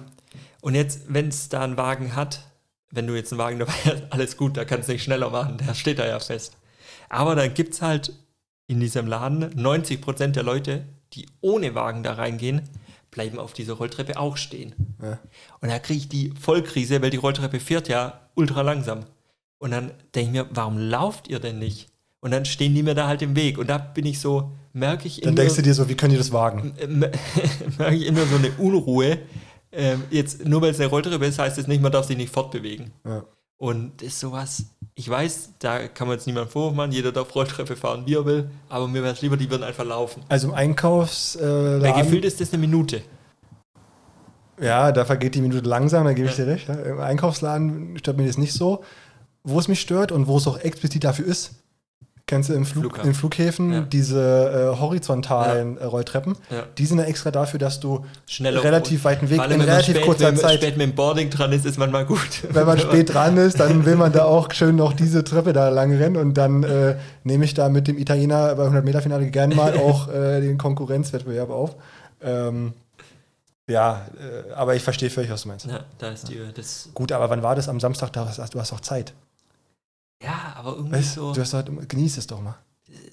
Und 0.60 0.74
jetzt, 0.74 1.02
wenn 1.08 1.28
es 1.28 1.48
da 1.48 1.60
einen 1.62 1.76
Wagen 1.76 2.16
hat, 2.16 2.40
wenn 2.90 3.06
du 3.06 3.14
jetzt 3.14 3.32
einen 3.32 3.38
Wagen 3.38 3.58
dabei 3.58 3.72
hast, 3.84 4.02
alles 4.10 4.36
gut, 4.36 4.56
da 4.56 4.64
kannst 4.64 4.88
du 4.88 4.92
nicht 4.92 5.02
schneller 5.04 5.30
machen, 5.30 5.58
der 5.58 5.74
steht 5.74 5.98
da 5.98 6.06
ja 6.06 6.18
fest. 6.20 6.56
Aber 7.12 7.36
dann 7.36 7.52
gibt 7.52 7.74
es 7.74 7.82
halt 7.82 8.14
in 8.66 8.80
diesem 8.80 9.06
Laden 9.06 9.44
90% 9.54 10.28
der 10.28 10.42
Leute, 10.42 10.86
die 11.12 11.26
ohne 11.42 11.74
Wagen 11.74 12.02
da 12.02 12.14
reingehen, 12.14 12.62
bleiben 13.10 13.38
auf 13.38 13.52
dieser 13.52 13.74
Rolltreppe 13.74 14.18
auch 14.18 14.38
stehen. 14.38 14.74
Ja. 15.00 15.18
Und 15.60 15.70
da 15.70 15.78
kriege 15.78 15.98
ich 15.98 16.08
die 16.08 16.32
Vollkrise, 16.40 17.02
weil 17.02 17.10
die 17.10 17.18
Rolltreppe 17.18 17.60
fährt 17.60 17.88
ja 17.88 18.30
ultra 18.34 18.62
langsam. 18.62 19.04
Und 19.58 19.72
dann 19.72 19.92
denke 20.14 20.28
ich 20.28 20.32
mir, 20.32 20.46
warum 20.54 20.78
lauft 20.78 21.28
ihr 21.28 21.38
denn 21.38 21.58
nicht? 21.58 21.88
Und 22.20 22.30
dann 22.30 22.46
stehen 22.46 22.74
die 22.74 22.82
mir 22.82 22.94
da 22.94 23.08
halt 23.08 23.20
im 23.20 23.36
Weg. 23.36 23.58
Und 23.58 23.68
da 23.68 23.76
bin 23.76 24.06
ich 24.06 24.18
so, 24.18 24.50
merke 24.72 25.06
ich 25.06 25.20
Dann 25.20 25.34
immer, 25.34 25.42
denkst 25.42 25.56
du 25.56 25.62
dir 25.62 25.74
so, 25.74 25.90
wie 25.90 25.94
können 25.94 26.12
die 26.12 26.18
das 26.18 26.32
wagen? 26.32 26.72
merke 27.78 27.94
ich 27.94 28.06
immer 28.06 28.24
so 28.24 28.36
eine 28.36 28.52
Unruhe. 28.52 29.18
Ähm, 29.70 30.04
jetzt, 30.10 30.46
nur 30.46 30.62
weil 30.62 30.70
es 30.70 30.80
eine 30.80 30.88
Rolltreppe 30.88 31.26
ist, 31.26 31.38
heißt 31.38 31.58
es 31.58 31.66
nicht, 31.66 31.82
man 31.82 31.92
darf 31.92 32.06
sich 32.06 32.16
nicht 32.16 32.32
fortbewegen. 32.32 32.92
Ja. 33.04 33.26
Und 33.58 34.00
das 34.00 34.08
ist 34.08 34.20
sowas, 34.20 34.64
ich 34.94 35.08
weiß, 35.08 35.54
da 35.58 35.88
kann 35.88 36.06
man 36.06 36.16
jetzt 36.16 36.26
niemand 36.26 36.50
Vorwurf 36.50 36.74
machen, 36.74 36.92
jeder 36.92 37.12
darf 37.12 37.34
Rolltreppe 37.34 37.76
fahren, 37.76 38.02
wie 38.06 38.14
er 38.14 38.26
will, 38.26 38.50
aber 38.68 38.88
mir 38.88 39.02
wäre 39.02 39.14
es 39.14 39.22
lieber, 39.22 39.36
die 39.36 39.50
würden 39.50 39.62
einfach 39.62 39.84
laufen. 39.84 40.22
Also 40.28 40.48
im 40.48 40.54
Einkaufsladen. 40.54 41.82
Weil 41.82 42.02
gefühlt 42.02 42.24
ist 42.24 42.40
das 42.40 42.52
eine 42.52 42.60
Minute. 42.60 43.02
Ja, 44.60 44.92
da 44.92 45.04
vergeht 45.04 45.34
die 45.34 45.40
Minute 45.40 45.66
langsam, 45.66 46.04
da 46.04 46.12
gebe 46.12 46.28
ich 46.28 46.36
dir 46.36 46.46
recht. 46.46 46.68
Ja. 46.68 46.74
Im 46.74 47.00
Einkaufsladen 47.00 47.98
stört 47.98 48.16
mir 48.16 48.26
das 48.26 48.38
nicht 48.38 48.52
so. 48.52 48.84
Wo 49.44 49.58
es 49.58 49.66
mich 49.66 49.80
stört 49.80 50.12
und 50.12 50.28
wo 50.28 50.36
es 50.36 50.46
auch 50.46 50.58
explizit 50.58 51.02
dafür 51.02 51.26
ist, 51.26 51.61
kennst 52.32 52.48
du 52.48 52.54
im 52.54 52.64
Flug, 52.64 52.98
in 53.04 53.12
Flughäfen 53.12 53.72
Ja. 53.72 53.80
diese 53.82 54.72
äh, 54.74 54.80
horizontalen 54.80 55.76
äh, 55.76 55.84
Rolltreppen. 55.84 56.34
Ja. 56.50 56.62
Die 56.78 56.86
sind 56.86 56.96
ja 56.98 57.04
extra 57.04 57.30
dafür, 57.30 57.58
dass 57.58 57.78
du 57.78 58.06
Schneller 58.26 58.64
relativ 58.64 59.04
weiten 59.04 59.28
Weg 59.28 59.36
in 59.36 59.50
wenn 59.50 59.58
man 59.58 59.68
relativ 59.68 59.96
spät, 59.96 60.06
kurzer 60.06 60.24
wenn 60.28 60.34
man 60.36 60.42
Zeit. 60.42 60.62
spät 60.62 60.78
mit 60.78 60.86
dem 60.86 60.94
Boarding 60.94 61.28
dran 61.28 61.52
ist, 61.52 61.66
ist 61.66 61.78
manchmal 61.78 62.06
gut. 62.06 62.18
Wenn 62.48 62.64
man 62.64 62.78
spät 62.78 63.12
dran 63.12 63.36
ist, 63.36 63.60
dann 63.60 63.84
will 63.84 63.96
man 63.96 64.12
da 64.12 64.24
auch 64.24 64.50
schön 64.52 64.76
noch 64.76 64.94
diese 64.94 65.24
Treppe 65.24 65.52
da 65.52 65.68
lang 65.68 65.94
rennen 65.94 66.16
und 66.16 66.32
dann 66.38 66.62
äh, 66.62 66.96
nehme 67.22 67.44
ich 67.44 67.52
da 67.52 67.68
mit 67.68 67.86
dem 67.86 67.98
Italiener 67.98 68.54
bei 68.54 68.62
100 68.62 68.82
Meter 68.82 69.02
Finale 69.02 69.26
gerne 69.30 69.54
mal 69.54 69.76
auch 69.76 70.08
äh, 70.08 70.40
den 70.40 70.56
Konkurrenzwettbewerb 70.56 71.50
auf. 71.50 71.76
Ähm, 72.22 72.72
ja, 73.68 74.06
äh, 74.18 74.52
aber 74.54 74.74
ich 74.74 74.82
verstehe 74.82 75.10
völlig, 75.10 75.30
was 75.30 75.42
du 75.42 75.48
meinst. 75.48 75.66
Ja, 75.66 75.80
da 75.98 76.08
ist 76.08 76.30
die, 76.30 76.40
das, 76.54 76.88
Gut, 76.94 77.12
aber 77.12 77.28
wann 77.28 77.42
war 77.42 77.56
das 77.56 77.68
am 77.68 77.78
Samstag? 77.78 78.10
Da 78.14 78.26
hast, 78.26 78.54
du 78.54 78.58
hast 78.58 78.72
doch 78.72 78.80
Zeit. 78.80 79.12
Ja, 80.22 80.52
aber 80.56 80.76
irgendwie 80.76 80.92
Weißt, 80.96 81.14
so, 81.14 81.32
du 81.32 81.40
hast 81.40 81.52
doch, 81.54 81.64
genieß 81.88 82.18
es 82.18 82.26
doch 82.26 82.40
mal. 82.40 82.56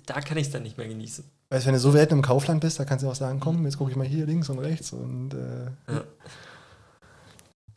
da 0.06 0.22
kann 0.22 0.38
ich 0.38 0.48
es 0.48 0.54
dann 0.54 0.64
nicht 0.64 0.78
mehr 0.78 0.88
genießen. 0.88 1.24
Weißt, 1.50 1.66
wenn 1.66 1.74
du 1.74 1.80
so 1.80 1.92
selten 1.92 2.14
im 2.16 2.22
Kaufland 2.22 2.62
bist, 2.62 2.80
da 2.80 2.86
kannst 2.86 3.04
du 3.04 3.10
auch 3.10 3.16
sagen, 3.16 3.40
komm, 3.40 3.66
jetzt 3.66 3.78
gucke 3.78 3.90
ich 3.92 3.98
mal 3.98 4.06
hier 4.06 4.26
links 4.26 4.50
und 4.50 4.60
rechts 4.60 4.94
und 4.94 5.34
äh, 5.34 5.66
Ja. 5.92 6.04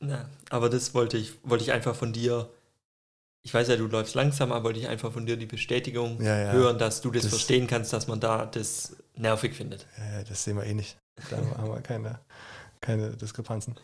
Ja, 0.00 0.24
aber 0.50 0.68
das 0.68 0.94
wollte 0.94 1.16
ich, 1.16 1.34
wollte 1.44 1.62
ich 1.64 1.72
einfach 1.72 1.94
von 1.94 2.12
dir. 2.12 2.50
Ich 3.44 3.54
weiß 3.54 3.68
ja, 3.68 3.76
du 3.76 3.86
läufst 3.86 4.14
langsam, 4.14 4.52
aber 4.52 4.64
wollte 4.64 4.80
ich 4.80 4.88
einfach 4.88 5.12
von 5.12 5.26
dir 5.26 5.36
die 5.36 5.46
Bestätigung 5.46 6.20
Ja, 6.20 6.36
ja. 6.38 6.52
hören, 6.52 6.78
dass 6.78 7.00
du 7.00 7.10
das, 7.10 7.22
Das- 7.22 7.30
verstehen 7.30 7.66
kannst, 7.66 7.92
dass 7.92 8.08
man 8.08 8.18
da 8.20 8.46
das 8.46 8.96
nervig 9.16 9.54
findet. 9.54 9.86
äh, 9.96 10.24
das 10.24 10.42
sehen 10.44 10.56
wir 10.56 10.64
eh 10.64 10.74
nicht. 10.74 10.96
Da 11.30 11.36
haben 11.36 11.68
wir 11.72 11.80
keine, 11.82 12.18
keine 12.80 13.10
Diskrepanzen. 13.10 13.76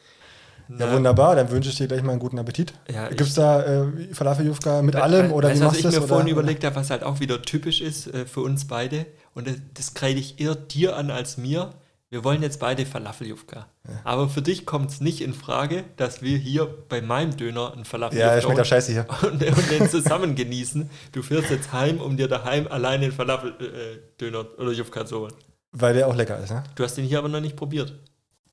Ja, 0.76 0.92
wunderbar, 0.92 1.36
dann 1.36 1.50
wünsche 1.50 1.70
ich 1.70 1.76
dir 1.76 1.88
gleich 1.88 2.02
mal 2.02 2.12
einen 2.12 2.20
guten 2.20 2.38
Appetit. 2.38 2.74
Ja, 2.92 3.08
Gibt 3.08 3.20
es 3.22 3.34
da 3.34 3.62
äh, 3.62 4.12
Falafeljufka 4.12 4.82
mit 4.82 4.96
allem 4.96 5.32
oder 5.32 5.48
weißt, 5.48 5.60
wie 5.60 5.64
was 5.64 5.66
machst 5.72 5.76
ich 5.80 5.82
du 5.82 5.88
das? 5.88 5.94
mir 5.96 6.04
oder- 6.04 6.08
vorhin 6.08 6.28
überlegt 6.28 6.64
habe, 6.64 6.76
was 6.76 6.90
halt 6.90 7.02
auch 7.04 7.20
wieder 7.20 7.40
typisch 7.42 7.80
ist 7.80 8.06
äh, 8.08 8.26
für 8.26 8.40
uns 8.40 8.66
beide, 8.66 9.06
und 9.34 9.46
das, 9.46 9.56
das 9.74 9.94
kreide 9.94 10.18
ich 10.20 10.40
eher 10.40 10.54
dir 10.54 10.96
an 10.96 11.10
als 11.10 11.36
mir. 11.38 11.70
Wir 12.10 12.24
wollen 12.24 12.42
jetzt 12.42 12.58
beide 12.58 12.86
Falafeljufka. 12.86 13.66
Aber 14.02 14.30
für 14.30 14.40
dich 14.40 14.64
kommt 14.64 14.90
es 14.90 15.02
nicht 15.02 15.20
in 15.20 15.34
Frage, 15.34 15.84
dass 15.98 16.22
wir 16.22 16.38
hier 16.38 16.66
bei 16.88 17.02
meinem 17.02 17.36
Döner 17.36 17.74
einen 17.74 17.84
Falafeljufka 17.84 18.34
Ja, 18.34 18.40
schmeckt 18.40 18.58
doch 18.58 18.64
scheiße 18.64 18.92
hier. 18.92 19.06
und, 19.22 19.42
und 19.44 19.70
den 19.70 19.90
zusammen 19.90 20.34
genießen. 20.34 20.88
Du 21.12 21.22
fährst 21.22 21.50
jetzt 21.50 21.70
heim, 21.74 22.00
um 22.00 22.16
dir 22.16 22.26
daheim 22.26 22.66
alleine 22.66 23.04
einen 23.04 23.12
Falafel-Döner 23.12 24.46
oder 24.58 24.72
Jufka 24.72 25.04
zu 25.04 25.20
holen. 25.20 25.34
Weil 25.72 25.94
der 25.94 26.08
auch 26.08 26.16
lecker 26.16 26.38
ist, 26.42 26.50
ne? 26.50 26.62
Du 26.76 26.82
hast 26.84 26.94
den 26.96 27.04
hier 27.04 27.18
aber 27.18 27.28
noch 27.28 27.40
nicht 27.40 27.56
probiert. 27.56 27.92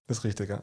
Das 0.07 0.19
ist 0.19 0.23
richtig, 0.23 0.49
ja. 0.49 0.61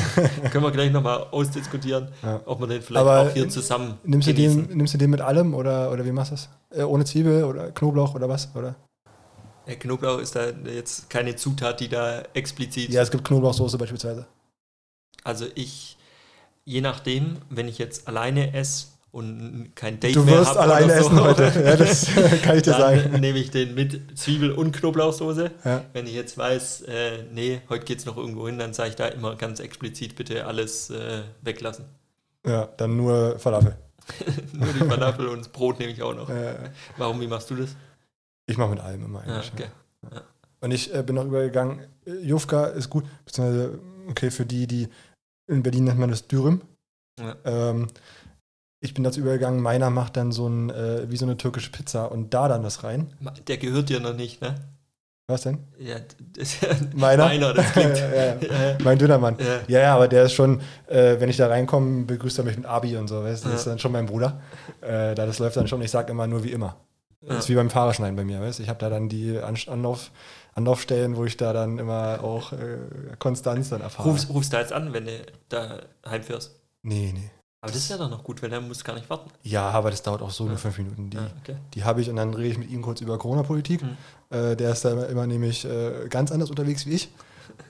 Können 0.50 0.64
wir 0.64 0.72
gleich 0.72 0.90
nochmal 0.90 1.28
ausdiskutieren, 1.30 2.08
Ja. 2.22 2.40
ob 2.44 2.58
wir 2.60 2.66
den 2.66 2.82
vielleicht 2.82 3.06
Aber 3.06 3.20
auch 3.20 3.32
hier 3.32 3.48
zusammen 3.48 3.98
Nimmst 4.02 4.26
du, 4.28 4.34
den, 4.34 4.64
nimmst 4.76 4.94
du 4.94 4.98
den 4.98 5.10
mit 5.10 5.20
allem 5.20 5.54
oder, 5.54 5.92
oder 5.92 6.04
wie 6.04 6.10
machst 6.10 6.32
du 6.32 6.34
das? 6.36 6.48
Äh, 6.70 6.82
ohne 6.82 7.04
Zwiebel 7.04 7.44
oder 7.44 7.70
Knoblauch 7.70 8.14
oder 8.16 8.28
was? 8.28 8.48
Oder? 8.56 8.74
Der 9.68 9.76
Knoblauch 9.78 10.18
ist 10.18 10.34
da 10.34 10.48
jetzt 10.50 11.08
keine 11.08 11.36
Zutat, 11.36 11.78
die 11.78 11.88
da 11.88 12.22
explizit. 12.34 12.90
Ja, 12.90 13.02
es 13.02 13.10
gibt 13.12 13.24
Knoblauchsoße 13.24 13.78
beispielsweise. 13.78 14.26
Also 15.22 15.46
ich, 15.54 15.96
je 16.64 16.80
nachdem, 16.80 17.36
wenn 17.48 17.68
ich 17.68 17.78
jetzt 17.78 18.08
alleine 18.08 18.52
esse 18.54 18.86
und 19.12 19.72
kein 19.74 19.98
Date 19.98 20.14
Du 20.14 20.22
mehr 20.22 20.38
wirst 20.38 20.50
hab 20.50 20.58
alleine 20.60 20.92
so, 20.92 21.06
essen 21.06 21.20
heute. 21.20 21.52
Ja, 21.64 21.76
das 21.76 22.06
kann 22.42 22.56
ich 22.56 22.62
dir 22.62 22.72
dann 22.72 23.00
sagen. 23.00 23.20
nehme 23.20 23.38
ich 23.38 23.50
den 23.50 23.74
mit 23.74 24.16
Zwiebel 24.18 24.52
und 24.52 24.72
Knoblauchsoße. 24.72 25.50
Ja. 25.64 25.84
Wenn 25.92 26.06
ich 26.06 26.14
jetzt 26.14 26.38
weiß, 26.38 26.82
äh, 26.82 27.24
nee, 27.32 27.60
heute 27.68 27.84
geht 27.84 27.98
es 27.98 28.06
noch 28.06 28.16
irgendwo 28.16 28.46
hin, 28.46 28.58
dann 28.58 28.72
sage 28.72 28.90
ich 28.90 28.96
da 28.96 29.06
immer 29.08 29.36
ganz 29.36 29.60
explizit 29.60 30.14
bitte 30.16 30.46
alles 30.46 30.90
äh, 30.90 31.22
weglassen. 31.42 31.86
Ja, 32.46 32.66
dann 32.76 32.96
nur 32.96 33.38
Falafel. 33.38 33.76
Nur 34.52 34.72
die 34.72 34.78
Falafel 34.88 35.28
und 35.28 35.38
das 35.40 35.48
Brot 35.48 35.78
nehme 35.78 35.92
ich 35.92 36.02
auch 36.02 36.14
noch. 36.14 36.28
Äh, 36.28 36.70
Warum, 36.96 37.20
wie 37.20 37.28
machst 37.28 37.48
du 37.50 37.54
das? 37.54 37.76
ich 38.46 38.58
mache 38.58 38.70
mit 38.70 38.80
allem 38.80 39.04
immer 39.04 39.24
Ja, 39.24 39.36
eigentlich. 39.36 39.52
okay. 39.52 40.20
Und 40.60 40.72
ich 40.72 40.92
äh, 40.92 41.02
bin 41.02 41.14
noch 41.14 41.24
übergegangen, 41.26 41.86
Jufka 42.04 42.66
ist 42.66 42.90
gut, 42.90 43.04
beziehungsweise, 43.24 43.78
okay, 44.08 44.30
für 44.30 44.44
die, 44.44 44.66
die 44.66 44.88
in 45.46 45.62
Berlin 45.62 45.84
nennt 45.84 45.98
man 46.00 46.10
das 46.10 46.26
Dürüm. 46.26 46.62
Ja. 47.20 47.36
Ähm, 47.44 47.88
ich 48.80 48.94
bin 48.94 49.04
dazu 49.04 49.20
übergegangen, 49.20 49.60
meiner 49.60 49.90
macht 49.90 50.16
dann 50.16 50.32
so 50.32 50.48
ein, 50.48 50.70
äh, 50.70 51.10
wie 51.10 51.16
so 51.16 51.26
eine 51.26 51.36
türkische 51.36 51.70
Pizza 51.70 52.10
und 52.10 52.32
da 52.34 52.48
dann 52.48 52.62
das 52.62 52.82
rein. 52.82 53.12
Der 53.46 53.58
gehört 53.58 53.88
dir 53.88 54.00
noch 54.00 54.14
nicht, 54.14 54.40
ne? 54.40 54.54
Was 55.28 55.42
denn? 55.42 55.58
Ja, 55.78 55.96
das 56.36 56.60
ja 56.60 56.68
Meiner? 56.94 57.26
meiner, 57.26 57.54
das 57.54 57.70
klingt. 57.72 57.96
ja, 57.98 58.24
ja. 58.34 58.78
Mein 58.82 58.98
Dönermann. 58.98 59.36
ja. 59.38 59.60
Ja, 59.68 59.80
ja, 59.80 59.94
aber 59.94 60.08
der 60.08 60.24
ist 60.24 60.32
schon, 60.32 60.60
äh, 60.88 61.20
wenn 61.20 61.28
ich 61.28 61.36
da 61.36 61.46
reinkomme, 61.46 62.04
begrüßt 62.04 62.38
er 62.38 62.44
mich 62.44 62.56
mit 62.56 62.66
Abi 62.66 62.96
und 62.96 63.06
so, 63.06 63.22
weißt 63.22 63.44
du? 63.44 63.50
Das 63.50 63.60
ist 63.60 63.66
dann 63.66 63.78
schon 63.78 63.92
mein 63.92 64.06
Bruder. 64.06 64.40
Äh, 64.80 65.14
da 65.14 65.26
das 65.26 65.38
läuft 65.38 65.56
dann 65.56 65.68
schon, 65.68 65.80
ich 65.82 65.90
sag 65.90 66.10
immer 66.10 66.26
nur 66.26 66.42
wie 66.42 66.50
immer. 66.50 66.76
Das 67.20 67.40
ist 67.40 67.48
wie 67.50 67.54
beim 67.54 67.68
Fahrerschneiden 67.70 68.16
bei 68.16 68.24
mir, 68.24 68.40
weißt 68.40 68.58
du? 68.58 68.62
Ich 68.62 68.70
habe 68.70 68.78
da 68.78 68.88
dann 68.88 69.08
die 69.10 69.38
An 69.38 69.54
Anlauf, 69.68 70.10
Anlaufstellen, 70.54 71.16
wo 71.16 71.26
ich 71.26 71.36
da 71.36 71.52
dann 71.52 71.78
immer 71.78 72.24
auch 72.24 72.52
äh, 72.52 72.56
Konstanz 73.18 73.68
dann 73.68 73.82
erfahre. 73.82 74.08
Rufst, 74.08 74.30
rufst 74.30 74.52
du 74.52 74.56
jetzt 74.56 74.72
an, 74.72 74.92
wenn 74.94 75.04
du 75.04 75.12
da 75.50 75.80
heimfährst. 76.08 76.58
Nee, 76.82 77.12
nee. 77.14 77.30
Aber 77.62 77.72
das 77.72 77.82
ist 77.82 77.90
ja 77.90 77.98
doch 77.98 78.08
noch 78.08 78.24
gut, 78.24 78.42
weil 78.42 78.48
dann 78.48 78.66
musst 78.66 78.80
du 78.80 78.84
gar 78.86 78.94
nicht 78.94 79.10
warten. 79.10 79.30
Ja, 79.42 79.68
aber 79.70 79.90
das 79.90 80.02
dauert 80.02 80.22
auch 80.22 80.30
so 80.30 80.44
nur 80.44 80.54
Ja. 80.54 80.58
fünf 80.58 80.78
Minuten. 80.78 81.10
Die, 81.10 81.16
Ja, 81.18 81.30
okay. 81.42 81.56
die 81.74 81.84
habe 81.84 82.00
ich 82.00 82.08
und 82.08 82.16
dann 82.16 82.32
rede 82.32 82.48
ich 82.48 82.58
mit 82.58 82.70
ihm 82.70 82.80
kurz 82.80 83.00
über 83.02 83.18
Corona-Politik. 83.18 83.82
Mhm. 83.82 83.96
Äh, 84.30 84.56
der 84.56 84.72
ist 84.72 84.84
da 84.84 84.92
immer, 84.92 85.06
immer 85.08 85.26
nämlich 85.26 85.64
äh, 85.66 86.06
ganz 86.08 86.32
anders 86.32 86.48
unterwegs 86.48 86.86
wie 86.86 86.92
ich, 86.94 87.10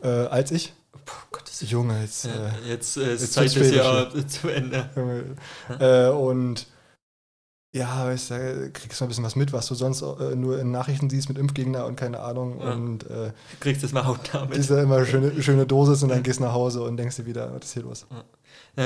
äh, 0.03 0.07
als 0.09 0.53
ich. 0.53 0.73
Puh, 1.05 1.15
Gottes. 1.33 1.69
Junge, 1.69 2.01
jetzt. 2.03 2.25
Ja, 2.27 2.31
Äh, 2.31 2.69
jetzt 2.69 2.97
äh, 2.97 3.15
ist 3.15 3.21
jetzt 3.23 3.37
des 3.37 3.53
schwierig 3.55 3.75
Jahr 3.77 4.11
zu 4.29 4.49
Ende. 4.49 4.89
Äh, 5.81 6.09
und 6.17 6.67
ja, 7.73 8.07
weißt 8.07 8.31
du, 8.31 8.71
kriegst 8.73 9.01
mal 9.01 9.07
ein 9.07 9.09
bisschen 9.09 9.25
was 9.25 9.37
mit, 9.37 9.53
was 9.53 9.67
du 9.67 9.75
sonst 9.75 10.03
äh, 10.03 10.35
nur 10.37 10.59
in 10.61 10.71
Nachrichten 10.71 11.09
siehst 11.11 11.29
mit 11.29 11.39
Impfgegner 11.39 11.87
und 11.87 11.97
keine 11.97 12.21
Ahnung. 12.21 12.61
Ja. 12.61 12.73
Und 12.73 13.09
äh, 13.11 13.33
kriegst 13.61 13.83
das 13.83 13.93
mal 13.93 14.05
hautnah 14.07 14.45
mit. 14.47 14.57
diese 14.57 14.81
immer 14.81 15.05
schöne, 15.05 15.41
schöne 15.43 15.67
Dosis 15.67 16.03
und 16.05 16.09
dann 16.11 16.23
gehst 16.23 16.41
nach 16.41 16.53
Hause 16.53 16.83
und 16.83 16.97
denkst 16.97 17.17
dir 17.17 17.27
wieder, 17.27 17.53
was 17.55 17.65
ist 17.65 17.73
hier 17.73 17.83
los? 17.83 18.07
Ja 18.11 18.25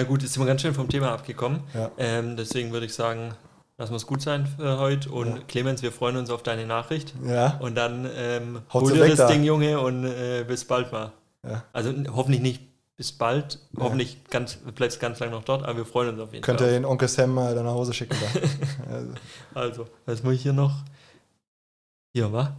gut, 0.08 0.22
jetzt 0.22 0.32
sind 0.34 0.42
wir 0.42 0.46
ganz 0.46 0.62
schön 0.62 0.74
vom 0.74 0.88
Thema 0.88 1.12
abgekommen. 1.12 1.60
Ja. 1.74 1.90
Ähm, 1.98 2.36
deswegen 2.36 2.72
würde 2.72 2.86
ich 2.86 2.94
sagen, 2.94 3.34
lassen 3.78 3.92
wir 3.92 3.96
es 3.96 4.06
gut 4.06 4.22
sein 4.22 4.46
für 4.46 4.78
heute. 4.78 5.10
Und 5.10 5.36
Ja. 5.36 5.42
Clemens, 5.48 5.82
wir 5.82 5.92
freuen 5.92 6.16
uns 6.16 6.30
auf 6.30 6.42
deine 6.42 6.66
Nachricht. 6.66 7.14
Ja, 7.24 7.58
Und 7.60 7.74
dann 7.76 8.08
ähm, 8.16 8.60
hol 8.72 8.92
dir 8.92 9.06
das 9.08 9.16
da. 9.18 9.28
Ding, 9.28 9.44
Junge, 9.44 9.78
und 9.80 10.04
äh, 10.04 10.44
bis 10.46 10.64
bald 10.64 10.90
mal. 10.92 11.12
Ja. 11.46 11.64
Also 11.72 11.92
hoffentlich 12.14 12.40
nicht 12.42 12.62
bis 12.96 13.12
bald. 13.12 13.58
Ja. 13.76 13.82
Hoffentlich 13.84 14.24
ganz, 14.30 14.56
bleibst 14.74 15.00
ganz 15.00 15.18
lang 15.20 15.30
noch 15.30 15.44
dort, 15.44 15.64
aber 15.64 15.78
wir 15.78 15.84
freuen 15.86 16.10
uns 16.10 16.20
auf 16.20 16.32
jeden 16.32 16.42
könnt 16.44 16.60
ihr 16.60 16.66
Fall. 16.66 16.74
den 16.74 16.84
Onkel 16.84 17.08
Sam 17.08 17.34
mal 17.34 17.54
nach 17.54 17.72
Hause 17.72 17.92
schicken. 17.92 18.16
Also. 18.90 19.12
Also, 19.54 19.86
was 20.06 20.22
muss 20.22 20.34
ich 20.34 20.42
hier 20.42 20.52
noch? 20.52 20.84
Hier, 22.12 22.32
wa? 22.32 22.54